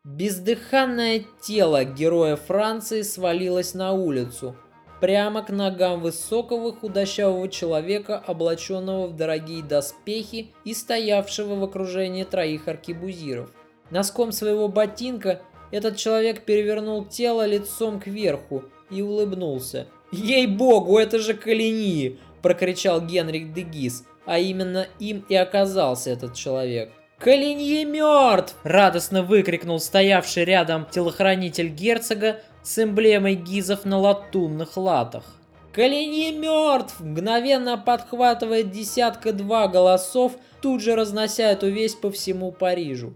Бездыханное 0.04 1.24
тело 1.42 1.84
героя 1.84 2.36
Франции 2.36 3.02
свалилось 3.02 3.74
на 3.74 3.92
улицу, 3.92 4.56
прямо 5.00 5.42
к 5.42 5.50
ногам 5.50 6.00
высокого 6.00 6.72
худощавого 6.72 7.48
человека, 7.48 8.22
облаченного 8.26 9.06
в 9.06 9.16
дорогие 9.16 9.62
доспехи 9.62 10.48
и 10.64 10.74
стоявшего 10.74 11.54
в 11.54 11.64
окружении 11.64 12.24
троих 12.24 12.68
аркебузиров. 12.68 13.50
Носком 13.90 14.32
своего 14.32 14.68
ботинка 14.68 15.40
этот 15.70 15.96
человек 15.96 16.44
перевернул 16.44 17.04
тело 17.04 17.46
лицом 17.46 18.00
кверху 18.00 18.64
и 18.90 19.02
улыбнулся. 19.02 19.86
«Ей-богу, 20.12 20.98
это 20.98 21.18
же 21.18 21.34
Калини!»– 21.34 22.18
прокричал 22.42 23.00
Генрих 23.00 23.52
Дегис, 23.52 24.04
а 24.24 24.38
именно 24.38 24.86
им 24.98 25.24
и 25.28 25.34
оказался 25.34 26.10
этот 26.10 26.34
человек. 26.34 26.90
«Калинье 27.18 27.84
мертв!»– 27.84 28.54
радостно 28.62 29.22
выкрикнул 29.22 29.80
стоявший 29.80 30.44
рядом 30.44 30.86
телохранитель 30.90 31.68
герцога 31.68 32.40
с 32.68 32.78
эмблемой 32.82 33.34
гизов 33.34 33.86
на 33.86 33.98
латунных 33.98 34.76
латах. 34.76 35.24
«Калинье 35.72 36.32
мертв!»– 36.32 36.96
мгновенно 37.00 37.78
подхватывает 37.78 38.70
десятка-два 38.70 39.68
голосов, 39.68 40.32
тут 40.60 40.82
же 40.82 40.94
разнося 40.94 41.44
эту 41.44 41.70
весть 41.70 41.98
по 42.02 42.10
всему 42.10 42.52
Парижу. 42.52 43.14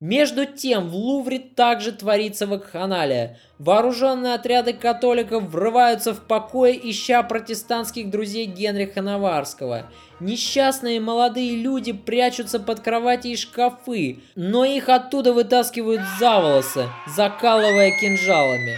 Между 0.00 0.44
тем, 0.44 0.90
в 0.90 0.94
Лувре 0.94 1.38
также 1.38 1.90
творится 1.90 2.46
вакханалия. 2.46 3.38
Вооруженные 3.58 4.34
отряды 4.34 4.74
католиков 4.74 5.44
врываются 5.44 6.12
в 6.12 6.20
покой, 6.26 6.78
ища 6.84 7.22
протестантских 7.22 8.10
друзей 8.10 8.44
Генриха 8.44 9.00
Наварского. 9.00 9.90
Несчастные 10.20 11.00
молодые 11.00 11.56
люди 11.56 11.94
прячутся 11.94 12.60
под 12.60 12.80
кровати 12.80 13.28
и 13.28 13.36
шкафы, 13.36 14.18
но 14.34 14.66
их 14.66 14.90
оттуда 14.90 15.32
вытаскивают 15.32 16.02
за 16.20 16.40
волосы, 16.42 16.88
закалывая 17.06 17.98
кинжалами. 17.98 18.76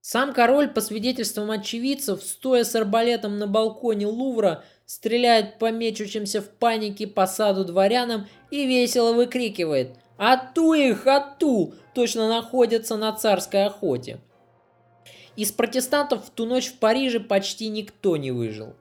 Сам 0.00 0.34
король, 0.34 0.66
по 0.66 0.80
свидетельствам 0.80 1.52
очевидцев, 1.52 2.20
стоя 2.20 2.64
с 2.64 2.74
арбалетом 2.74 3.38
на 3.38 3.46
балконе 3.46 4.08
Лувра, 4.08 4.64
стреляет 4.86 5.60
по 5.60 5.70
мечущимся 5.70 6.42
в 6.42 6.48
панике 6.48 7.06
по 7.06 7.28
саду 7.28 7.64
дворянам 7.64 8.26
и 8.50 8.66
весело 8.66 9.12
выкрикивает– 9.12 9.90
Ату 10.16 10.72
их, 10.74 11.06
ату! 11.06 11.74
Точно 11.94 12.28
находятся 12.28 12.96
на 12.96 13.12
царской 13.12 13.66
охоте. 13.66 14.20
Из 15.36 15.50
протестантов 15.50 16.26
в 16.26 16.30
ту 16.30 16.46
ночь 16.46 16.68
в 16.68 16.78
Париже 16.78 17.20
почти 17.20 17.68
никто 17.68 18.16
не 18.16 18.30
выжил. 18.30 18.74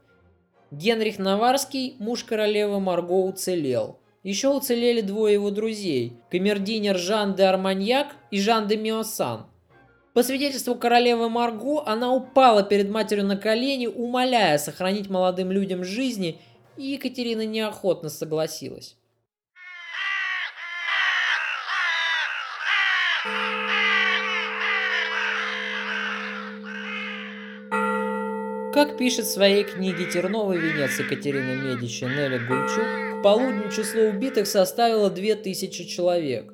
Генрих 0.71 1.19
Наварский, 1.19 1.95
муж 1.99 2.23
королевы 2.23 2.79
Марго, 2.79 3.25
уцелел. 3.25 3.99
Еще 4.23 4.49
уцелели 4.49 5.01
двое 5.01 5.33
его 5.33 5.49
друзей, 5.49 6.13
камердинер 6.29 6.97
Жан 6.97 7.33
де 7.33 7.43
Арманьяк 7.43 8.15
и 8.29 8.39
Жан 8.39 8.67
де 8.67 8.77
Миосан. 8.77 9.47
По 10.13 10.23
свидетельству 10.23 10.75
королевы 10.75 11.29
Марго, 11.29 11.83
она 11.85 12.13
упала 12.13 12.63
перед 12.63 12.89
матерью 12.89 13.25
на 13.25 13.37
колени, 13.37 13.87
умоляя 13.87 14.57
сохранить 14.57 15.09
молодым 15.09 15.51
людям 15.51 15.83
жизни, 15.83 16.39
и 16.77 16.91
Екатерина 16.91 17.45
неохотно 17.45 18.09
согласилась. 18.09 18.97
Как 28.73 28.97
пишет 28.97 29.25
в 29.25 29.31
своей 29.31 29.65
книге 29.65 30.09
«Терновый 30.09 30.57
венец» 30.57 30.97
Екатерина 30.97 31.55
Медичи 31.55 32.05
Нелли 32.05 32.37
Гульчук, 32.37 33.19
к 33.19 33.21
полудню 33.21 33.69
число 33.69 34.03
убитых 34.03 34.47
составило 34.47 35.09
2000 35.09 35.83
человек. 35.87 36.53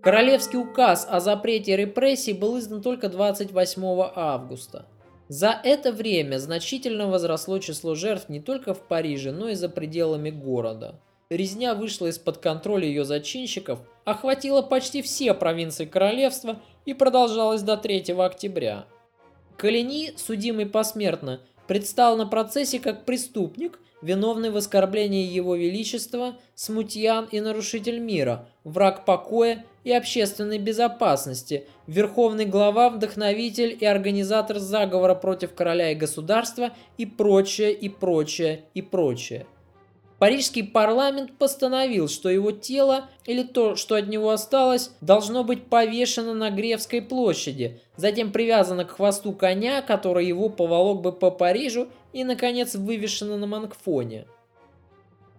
Королевский 0.00 0.60
указ 0.60 1.08
о 1.10 1.18
запрете 1.18 1.76
репрессий 1.76 2.34
был 2.34 2.56
издан 2.60 2.82
только 2.82 3.08
28 3.08 3.82
августа. 4.14 4.86
За 5.26 5.60
это 5.64 5.90
время 5.90 6.38
значительно 6.38 7.08
возросло 7.08 7.58
число 7.58 7.96
жертв 7.96 8.28
не 8.28 8.38
только 8.38 8.72
в 8.72 8.86
Париже, 8.86 9.32
но 9.32 9.48
и 9.48 9.54
за 9.54 9.68
пределами 9.68 10.30
города. 10.30 11.00
Резня 11.30 11.74
вышла 11.74 12.06
из-под 12.06 12.38
контроля 12.38 12.86
ее 12.86 13.04
зачинщиков, 13.04 13.80
охватила 14.04 14.62
почти 14.62 15.02
все 15.02 15.34
провинции 15.34 15.84
королевства 15.84 16.60
и 16.86 16.94
продолжалась 16.94 17.62
до 17.62 17.76
3 17.76 18.12
октября. 18.18 18.86
Калини, 19.56 20.12
судимый 20.16 20.66
посмертно, 20.66 21.40
предстал 21.66 22.16
на 22.16 22.26
процессе 22.26 22.78
как 22.78 23.04
преступник, 23.04 23.78
виновный 24.02 24.50
в 24.50 24.56
оскорблении 24.56 25.26
Его 25.26 25.54
Величества, 25.56 26.36
смутьян 26.54 27.28
и 27.30 27.40
нарушитель 27.40 27.98
мира, 27.98 28.48
враг 28.64 29.04
покоя 29.04 29.64
и 29.84 29.92
общественной 29.92 30.58
безопасности, 30.58 31.66
верховный 31.86 32.46
глава, 32.46 32.90
вдохновитель 32.90 33.76
и 33.78 33.84
организатор 33.84 34.58
заговора 34.58 35.14
против 35.14 35.54
короля 35.54 35.92
и 35.92 35.94
государства 35.94 36.70
и 36.98 37.06
прочее, 37.06 37.72
и 37.72 37.88
прочее, 37.88 38.64
и 38.74 38.82
прочее. 38.82 39.46
Парижский 40.20 40.64
парламент 40.64 41.32
постановил, 41.38 42.06
что 42.06 42.28
его 42.28 42.52
тело, 42.52 43.08
или 43.24 43.42
то, 43.42 43.74
что 43.74 43.94
от 43.94 44.06
него 44.06 44.28
осталось, 44.28 44.90
должно 45.00 45.44
быть 45.44 45.64
повешено 45.64 46.34
на 46.34 46.50
Гревской 46.50 47.00
площади, 47.00 47.80
затем 47.96 48.30
привязано 48.30 48.84
к 48.84 48.90
хвосту 48.90 49.32
коня, 49.32 49.80
который 49.80 50.26
его 50.26 50.50
поволок 50.50 51.00
бы 51.00 51.12
по 51.12 51.30
Парижу, 51.30 51.88
и, 52.12 52.22
наконец, 52.22 52.74
вывешено 52.74 53.38
на 53.38 53.46
Манкфоне. 53.46 54.26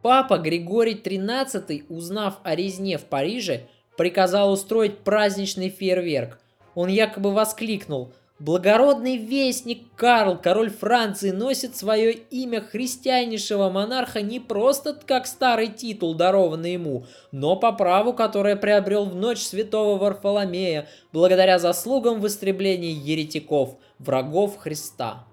Папа 0.02 0.40
Григорий 0.40 0.96
XIII, 0.96 1.86
узнав 1.88 2.40
о 2.42 2.56
резне 2.56 2.98
в 2.98 3.04
Париже, 3.04 3.68
приказал 3.98 4.52
устроить 4.52 4.98
праздничный 4.98 5.70
фейерверк. 5.70 6.40
Он 6.74 6.90
якобы 6.90 7.32
воскликнул– 7.32 8.14
Благородный 8.42 9.18
вестник 9.18 9.94
Карл, 9.96 10.36
король 10.36 10.72
Франции, 10.72 11.30
носит 11.30 11.76
свое 11.76 12.12
имя 12.12 12.60
христианнейшего 12.60 13.70
монарха 13.70 14.24
не 14.24 14.40
просто 14.40 15.00
как 15.06 15.28
старый 15.28 15.68
титул, 15.68 16.16
дарованный 16.16 16.74
ему, 16.74 17.06
но 17.32 17.56
по 17.56 17.72
праву, 17.72 18.14
которое 18.14 18.56
приобрел 18.56 19.06
в 19.06 19.16
ночь 19.16 19.44
святого 19.44 20.00
Варфоломея, 20.00 20.88
благодаря 21.14 21.60
заслугам 21.60 22.20
в 22.20 22.26
истреблении 22.26 22.92
еретиков, 22.92 23.78
врагов 24.00 24.58
Христа. 24.58 25.28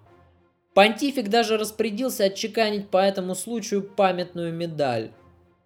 Понтифик 0.74 1.30
даже 1.30 1.56
распорядился 1.56 2.24
отчеканить 2.24 2.90
по 2.90 2.98
этому 2.98 3.34
случаю 3.34 3.84
памятную 3.84 4.52
медаль. 4.52 5.12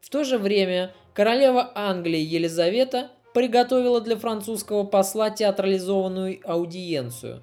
В 0.01 0.11
то 0.11 0.23
же 0.23 0.39
время 0.39 0.93
королева 1.13 1.73
Англии 1.75 2.21
Елизавета 2.21 3.11
приготовила 3.35 4.01
для 4.01 4.17
французского 4.17 4.85
посла 4.85 5.31
театрализованную 5.31 6.41
аудиенцию. 6.45 7.43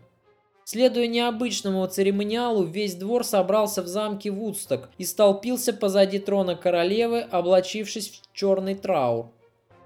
Следуя 0.64 1.08
необычному 1.08 1.88
церемониалу, 1.88 2.64
весь 2.64 2.94
двор 2.94 3.24
собрался 3.24 3.82
в 3.82 3.88
замке 3.88 4.30
Вудсток 4.30 4.90
и 5.00 5.04
столпился 5.04 5.74
позади 5.74 6.20
трона 6.20 6.56
королевы, 6.56 7.22
облачившись 7.22 8.10
в 8.12 8.38
черный 8.38 8.76
траур. 8.76 9.32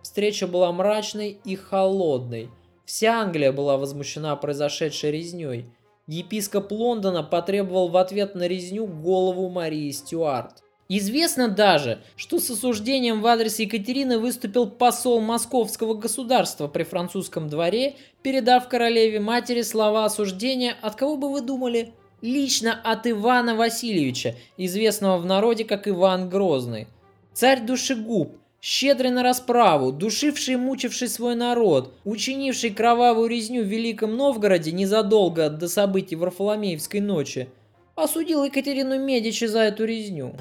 Встреча 0.01 0.45
была 0.45 0.73
мрачной 0.73 1.39
и 1.45 1.55
холодной. 1.55 2.49
Вся 2.83 3.21
Англия 3.21 3.53
была 3.53 3.77
возмущена 3.77 4.35
произошедшей 4.35 5.11
резней. 5.11 5.67
Епископ 6.05 6.69
Лондона 6.73 7.23
потребовал 7.23 7.87
в 7.87 7.95
ответ 7.95 8.35
на 8.35 8.45
резню 8.45 8.85
голову 8.85 9.47
Марии 9.47 9.89
Стюарт. 9.91 10.63
Известно 10.95 11.47
даже, 11.47 12.03
что 12.15 12.39
с 12.39 12.51
осуждением 12.51 13.21
в 13.21 13.25
адрес 13.25 13.57
Екатерины 13.57 14.19
выступил 14.19 14.69
посол 14.69 15.21
московского 15.21 15.95
государства 15.95 16.67
при 16.67 16.83
французском 16.83 17.49
дворе, 17.49 17.95
передав 18.21 18.69
королеве 18.69 19.19
матери 19.19 19.63
слова 19.63 20.05
осуждения, 20.05 20.75
от 20.83 20.95
кого 20.95 21.17
бы 21.17 21.31
вы 21.31 21.41
думали? 21.41 21.93
Лично 22.21 22.79
от 22.83 23.07
Ивана 23.07 23.55
Васильевича, 23.55 24.35
известного 24.55 25.17
в 25.17 25.25
народе 25.25 25.63
как 25.63 25.87
Иван 25.87 26.29
Грозный. 26.29 26.85
Царь 27.33 27.65
душегуб, 27.65 28.37
щедрый 28.61 29.09
на 29.09 29.23
расправу, 29.23 29.91
душивший 29.91 30.53
и 30.53 30.57
мучивший 30.57 31.07
свой 31.07 31.33
народ, 31.33 31.91
учинивший 32.05 32.69
кровавую 32.69 33.29
резню 33.29 33.63
в 33.63 33.67
Великом 33.67 34.15
Новгороде 34.15 34.71
незадолго 34.71 35.49
до 35.49 35.67
событий 35.67 36.15
Варфоломеевской 36.15 36.99
ночи, 36.99 37.49
осудил 37.95 38.43
Екатерину 38.43 38.99
Медичи 38.99 39.45
за 39.45 39.61
эту 39.61 39.85
резню. 39.85 40.35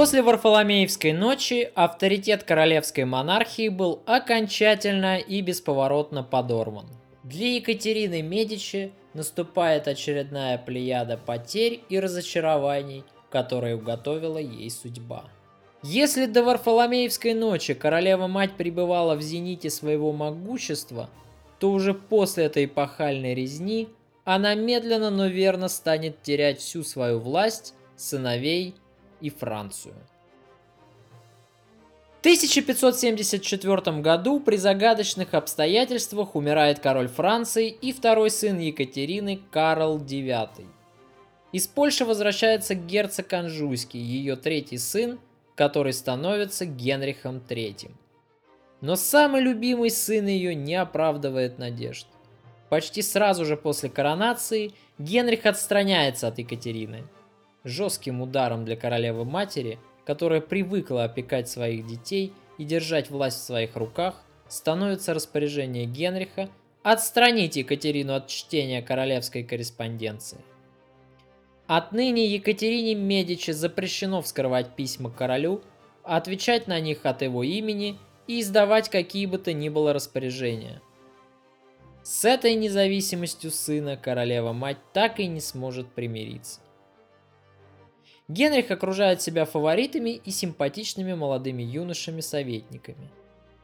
После 0.00 0.22
Варфоломеевской 0.22 1.12
ночи 1.12 1.70
авторитет 1.74 2.42
королевской 2.44 3.04
монархии 3.04 3.68
был 3.68 4.00
окончательно 4.06 5.18
и 5.18 5.42
бесповоротно 5.42 6.22
подорван. 6.22 6.86
Для 7.22 7.56
Екатерины 7.56 8.22
Медичи 8.22 8.92
наступает 9.12 9.88
очередная 9.88 10.56
плеяда 10.56 11.18
потерь 11.18 11.82
и 11.90 12.00
разочарований, 12.00 13.04
которые 13.28 13.76
уготовила 13.76 14.38
ей 14.38 14.70
судьба. 14.70 15.24
Если 15.82 16.24
до 16.24 16.44
Варфоломеевской 16.44 17.34
ночи 17.34 17.74
королева-мать 17.74 18.52
пребывала 18.56 19.16
в 19.16 19.20
зените 19.20 19.68
своего 19.68 20.12
могущества, 20.12 21.10
то 21.58 21.72
уже 21.72 21.92
после 21.92 22.44
этой 22.44 22.64
эпохальной 22.64 23.34
резни 23.34 23.90
она 24.24 24.54
медленно, 24.54 25.10
но 25.10 25.26
верно 25.26 25.68
станет 25.68 26.22
терять 26.22 26.58
всю 26.58 26.84
свою 26.84 27.20
власть, 27.20 27.74
сыновей 27.96 28.76
и 29.20 29.30
Францию. 29.30 29.94
В 32.16 32.20
1574 32.20 34.00
году 34.02 34.40
при 34.40 34.56
загадочных 34.56 35.32
обстоятельствах 35.32 36.34
умирает 36.36 36.78
король 36.78 37.08
Франции 37.08 37.70
и 37.70 37.94
второй 37.94 38.30
сын 38.30 38.58
Екатерины 38.58 39.40
Карл 39.50 39.98
IX. 39.98 40.66
Из 41.52 41.66
Польши 41.66 42.04
возвращается 42.04 42.74
герцог 42.74 43.32
Анжуйский, 43.32 44.00
ее 44.00 44.36
третий 44.36 44.76
сын, 44.76 45.18
который 45.54 45.94
становится 45.94 46.66
Генрихом 46.66 47.38
III. 47.38 47.90
Но 48.82 48.96
самый 48.96 49.40
любимый 49.40 49.88
сын 49.88 50.26
ее 50.26 50.54
не 50.54 50.74
оправдывает 50.74 51.58
надежд. 51.58 52.06
Почти 52.68 53.00
сразу 53.00 53.46
же 53.46 53.56
после 53.56 53.88
коронации 53.88 54.72
Генрих 54.98 55.46
отстраняется 55.46 56.28
от 56.28 56.38
Екатерины– 56.38 57.04
Жестким 57.64 58.22
ударом 58.22 58.64
для 58.64 58.76
королевы-матери, 58.76 59.78
которая 60.04 60.40
привыкла 60.40 61.04
опекать 61.04 61.48
своих 61.48 61.86
детей 61.86 62.32
и 62.58 62.64
держать 62.64 63.10
власть 63.10 63.38
в 63.38 63.44
своих 63.44 63.76
руках, 63.76 64.22
становится 64.48 65.14
распоряжение 65.14 65.84
Генриха 65.84 66.48
отстранить 66.82 67.56
Екатерину 67.56 68.14
от 68.14 68.28
чтения 68.28 68.82
королевской 68.82 69.42
корреспонденции. 69.42 70.38
Отныне 71.66 72.26
Екатерине 72.26 72.94
Медичи 72.94 73.52
запрещено 73.52 74.22
вскрывать 74.22 74.74
письма 74.74 75.10
королю, 75.10 75.62
отвечать 76.02 76.66
на 76.66 76.80
них 76.80 77.04
от 77.04 77.22
его 77.22 77.44
имени 77.44 77.98
и 78.26 78.40
издавать 78.40 78.88
какие 78.88 79.26
бы 79.26 79.38
то 79.38 79.52
ни 79.52 79.68
было 79.68 79.92
распоряжения. 79.92 80.80
С 82.02 82.24
этой 82.24 82.54
независимостью 82.54 83.50
сына 83.50 83.96
королева-мать 83.96 84.78
так 84.92 85.20
и 85.20 85.26
не 85.26 85.40
сможет 85.40 85.86
примириться. 85.92 86.60
Генрих 88.30 88.70
окружает 88.70 89.20
себя 89.20 89.44
фаворитами 89.44 90.10
и 90.10 90.30
симпатичными 90.30 91.14
молодыми 91.14 91.64
юношами-советниками. 91.64 93.10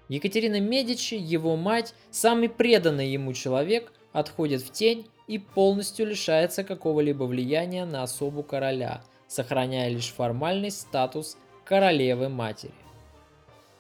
Екатерина 0.09 0.59
Медичи, 0.59 1.15
его 1.15 1.55
мать, 1.55 1.95
самый 2.11 2.49
преданный 2.49 3.09
ему 3.09 3.33
человек, 3.33 3.93
отходит 4.13 4.63
в 4.63 4.73
тень 4.73 5.07
и 5.29 5.39
полностью 5.39 6.07
лишается 6.07 6.65
какого-либо 6.65 7.25
влияния 7.25 7.85
на 7.85 8.03
особу 8.03 8.43
короля, 8.43 9.05
сохраняя 9.29 9.89
лишь 9.89 10.13
формальный 10.13 10.73
статус 10.73 11.37
королевы-матери. 11.65 12.75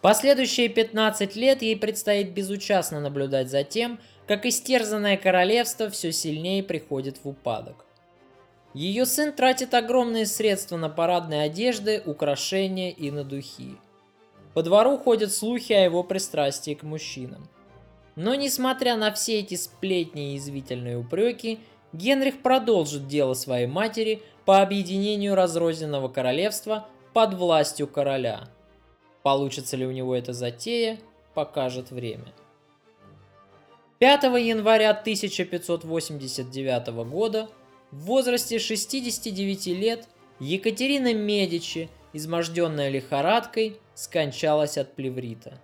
Последующие 0.02 0.68
15 0.68 1.34
лет 1.34 1.62
ей 1.62 1.76
предстоит 1.76 2.30
безучастно 2.30 3.00
наблюдать 3.00 3.50
за 3.50 3.64
тем, 3.64 3.98
как 4.28 4.46
истерзанное 4.46 5.16
королевство 5.16 5.90
все 5.90 6.12
сильнее 6.12 6.62
приходит 6.62 7.16
в 7.24 7.28
упадок. 7.28 7.85
Ее 8.76 9.06
сын 9.06 9.32
тратит 9.32 9.72
огромные 9.72 10.26
средства 10.26 10.76
на 10.76 10.90
парадные 10.90 11.40
одежды, 11.44 12.02
украшения 12.04 12.90
и 12.90 13.10
на 13.10 13.24
духи. 13.24 13.78
По 14.52 14.62
двору 14.62 14.98
ходят 14.98 15.32
слухи 15.32 15.72
о 15.72 15.82
его 15.82 16.02
пристрастии 16.04 16.74
к 16.74 16.82
мужчинам. 16.82 17.48
Но 18.16 18.34
несмотря 18.34 18.96
на 18.96 19.10
все 19.14 19.38
эти 19.38 19.54
сплетни 19.54 20.34
и 20.34 20.36
извительные 20.36 20.98
упреки, 20.98 21.58
Генрих 21.94 22.42
продолжит 22.42 23.06
дело 23.06 23.32
своей 23.32 23.66
матери 23.66 24.22
по 24.44 24.60
объединению 24.60 25.34
разрозненного 25.34 26.08
королевства 26.08 26.86
под 27.14 27.32
властью 27.32 27.88
короля. 27.88 28.50
Получится 29.22 29.78
ли 29.78 29.86
у 29.86 29.90
него 29.90 30.14
эта 30.14 30.34
затея, 30.34 30.98
покажет 31.32 31.90
время. 31.90 32.34
5 34.00 34.24
января 34.24 34.90
1589 34.90 36.88
года 37.08 37.48
в 37.96 38.04
возрасте 38.04 38.58
69 38.58 39.68
лет 39.68 40.06
Екатерина 40.38 41.14
Медичи, 41.14 41.88
изможденная 42.12 42.90
лихорадкой, 42.90 43.78
скончалась 43.94 44.76
от 44.76 44.94
плеврита. 44.94 45.58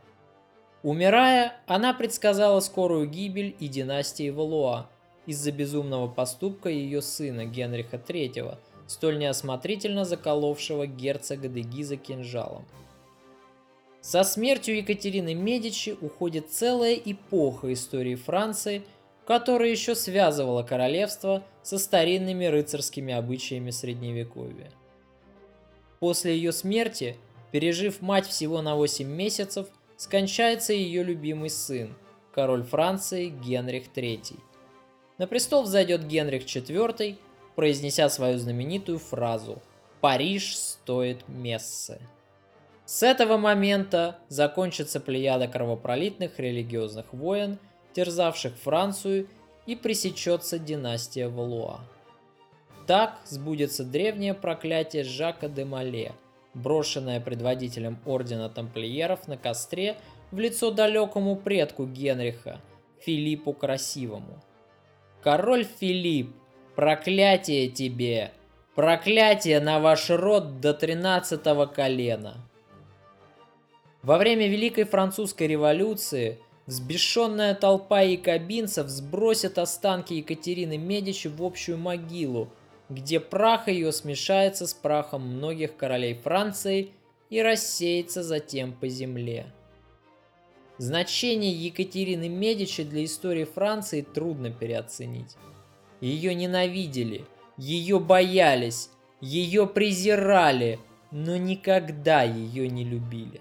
Умирая, 0.82 1.60
она 1.66 1.92
предсказала 1.92 2.60
скорую 2.60 3.06
гибель 3.06 3.54
и 3.60 3.68
династии 3.68 4.30
Валуа 4.30 4.88
из-за 5.26 5.52
безумного 5.52 6.08
поступка 6.08 6.70
ее 6.70 7.02
сына 7.02 7.44
Генриха 7.44 7.98
III, 7.98 8.56
столь 8.86 9.18
неосмотрительно 9.18 10.06
заколовшего 10.06 10.86
герцога 10.86 11.48
Дегиза 11.48 11.98
кинжалом. 11.98 12.64
Со 14.00 14.24
смертью 14.24 14.78
Екатерины 14.78 15.34
Медичи 15.34 15.94
уходит 16.00 16.50
целая 16.50 16.94
эпоха 16.94 17.70
истории 17.74 18.14
Франции– 18.14 18.82
которая 19.26 19.70
еще 19.70 19.94
связывала 19.94 20.62
королевство 20.62 21.44
со 21.62 21.78
старинными 21.78 22.46
рыцарскими 22.46 23.14
обычаями 23.14 23.70
средневековья. 23.70 24.70
После 26.00 26.34
ее 26.34 26.52
смерти, 26.52 27.16
пережив 27.52 28.00
мать 28.00 28.26
всего 28.26 28.60
на 28.62 28.74
8 28.74 29.06
месяцев, 29.06 29.68
скончается 29.96 30.72
ее 30.72 31.04
любимый 31.04 31.50
сын, 31.50 31.94
король 32.34 32.64
Франции 32.64 33.28
Генрих 33.28 33.84
III. 33.94 34.38
На 35.18 35.26
престол 35.28 35.62
взойдет 35.62 36.06
Генрих 36.06 36.44
IV, 36.44 37.16
произнеся 37.54 38.08
свою 38.08 38.38
знаменитую 38.38 38.98
фразу 38.98 39.62
«Париж 40.00 40.56
стоит 40.56 41.28
мессы». 41.28 42.00
С 42.84 43.04
этого 43.04 43.36
момента 43.36 44.18
закончится 44.28 44.98
плеяда 44.98 45.46
кровопролитных 45.46 46.40
религиозных 46.40 47.12
войн– 47.12 47.60
терзавших 47.93 48.55
Францию, 48.57 49.28
и 49.66 49.76
пресечется 49.76 50.59
династия 50.59 51.28
Валуа. 51.28 51.80
Так 52.86 53.20
сбудется 53.24 53.84
древнее 53.84 54.34
проклятие 54.34 55.05
Жака 55.05 55.49
де 55.49 55.64
Мале, 55.64 56.12
брошенное 56.55 57.20
предводителем 57.20 57.99
ордена 58.05 58.49
тамплиеров 58.49 59.28
на 59.28 59.36
костре 59.36 59.97
в 60.32 60.38
лицо 60.38 60.70
далекому 60.70 61.36
предку 61.36 61.86
Генриха, 61.86 62.61
Филиппу 63.01 63.53
Красивому. 63.53 64.43
Король 65.22 65.64
Филипп, 65.64 66.34
проклятие 66.74 67.68
тебе! 67.68 68.32
Проклятие 68.74 69.61
на 69.61 69.78
ваш 69.78 70.09
род 70.11 70.61
до 70.61 70.74
13 70.74 71.40
колена! 71.72 72.38
Во 74.03 74.18
время 74.18 74.49
Великой 74.49 74.84
Французской 74.84 75.47
революции– 75.47 76.40
Взбешенная 76.66 77.54
толпа 77.54 78.02
якобинцев 78.02 78.88
сбросит 78.88 79.58
останки 79.58 80.14
Екатерины 80.14 80.78
Медичи 80.78 81.28
в 81.28 81.42
общую 81.42 81.78
могилу, 81.78 82.50
где 82.88 83.18
прах 83.18 83.68
ее 83.68 83.90
смешается 83.90 84.66
с 84.66 84.74
прахом 84.74 85.22
многих 85.22 85.76
королей 85.76 86.14
Франции 86.14 86.92
и 87.30 87.42
рассеется 87.42 88.22
затем 88.22 88.72
по 88.74 88.86
земле. 88.88 89.46
Значение 90.78 91.52
Екатерины 91.52 92.28
Медичи 92.28 92.84
для 92.84 93.04
истории 93.04 93.44
Франции 93.44 94.02
трудно 94.02 94.50
переоценить. 94.50 95.36
Ее 96.00 96.34
ненавидели, 96.34 97.24
ее 97.56 97.98
боялись, 97.98 98.88
ее 99.20 99.66
презирали, 99.66 100.78
но 101.10 101.36
никогда 101.36 102.22
ее 102.22 102.68
не 102.68 102.84
любили. 102.84 103.40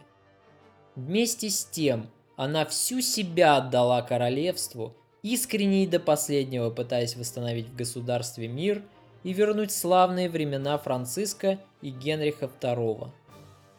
Вместе 0.95 1.49
с 1.49 1.65
тем, 1.65 2.09
она 2.41 2.65
всю 2.65 3.01
себя 3.01 3.57
отдала 3.57 4.01
королевству, 4.01 4.95
искренне 5.21 5.83
и 5.83 5.87
до 5.87 5.99
последнего 5.99 6.71
пытаясь 6.71 7.15
восстановить 7.15 7.67
в 7.67 7.75
государстве 7.75 8.47
мир 8.47 8.81
и 9.21 9.31
вернуть 9.31 9.71
славные 9.71 10.27
времена 10.27 10.79
Франциска 10.79 11.59
и 11.83 11.91
Генриха 11.91 12.49
II. 12.59 13.09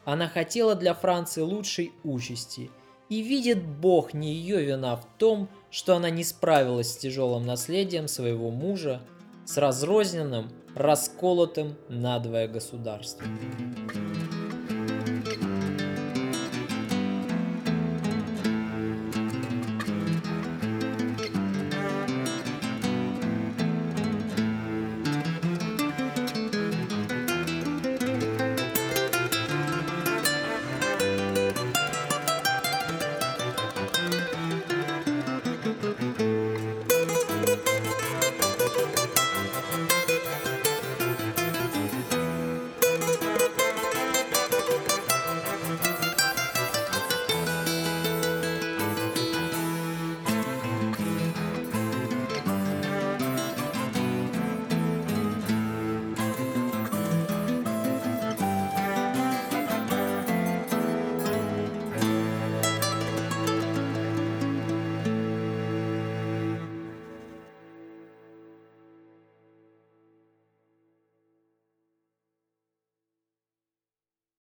Она 0.05 0.29
хотела 0.29 0.77
для 0.77 0.95
Франции 0.95 1.41
лучшей 1.41 1.91
участи, 2.05 2.71
и 3.09 3.21
видит 3.21 3.65
Бог 3.65 4.15
не 4.15 4.33
ее 4.33 4.63
вина 4.63 4.95
в 4.95 5.07
том, 5.19 5.49
что 5.73 5.97
она 5.97 6.11
не 6.11 6.23
справилась 6.23 6.93
с 6.93 6.99
тяжелым 6.99 7.45
наследием 7.45 8.07
своего 8.07 8.53
мужа, 8.53 9.03
с 9.45 9.57
разрозненным, 9.57 10.53
расколотым 10.77 11.75
надвое 11.89 12.47
государством. 12.47 13.27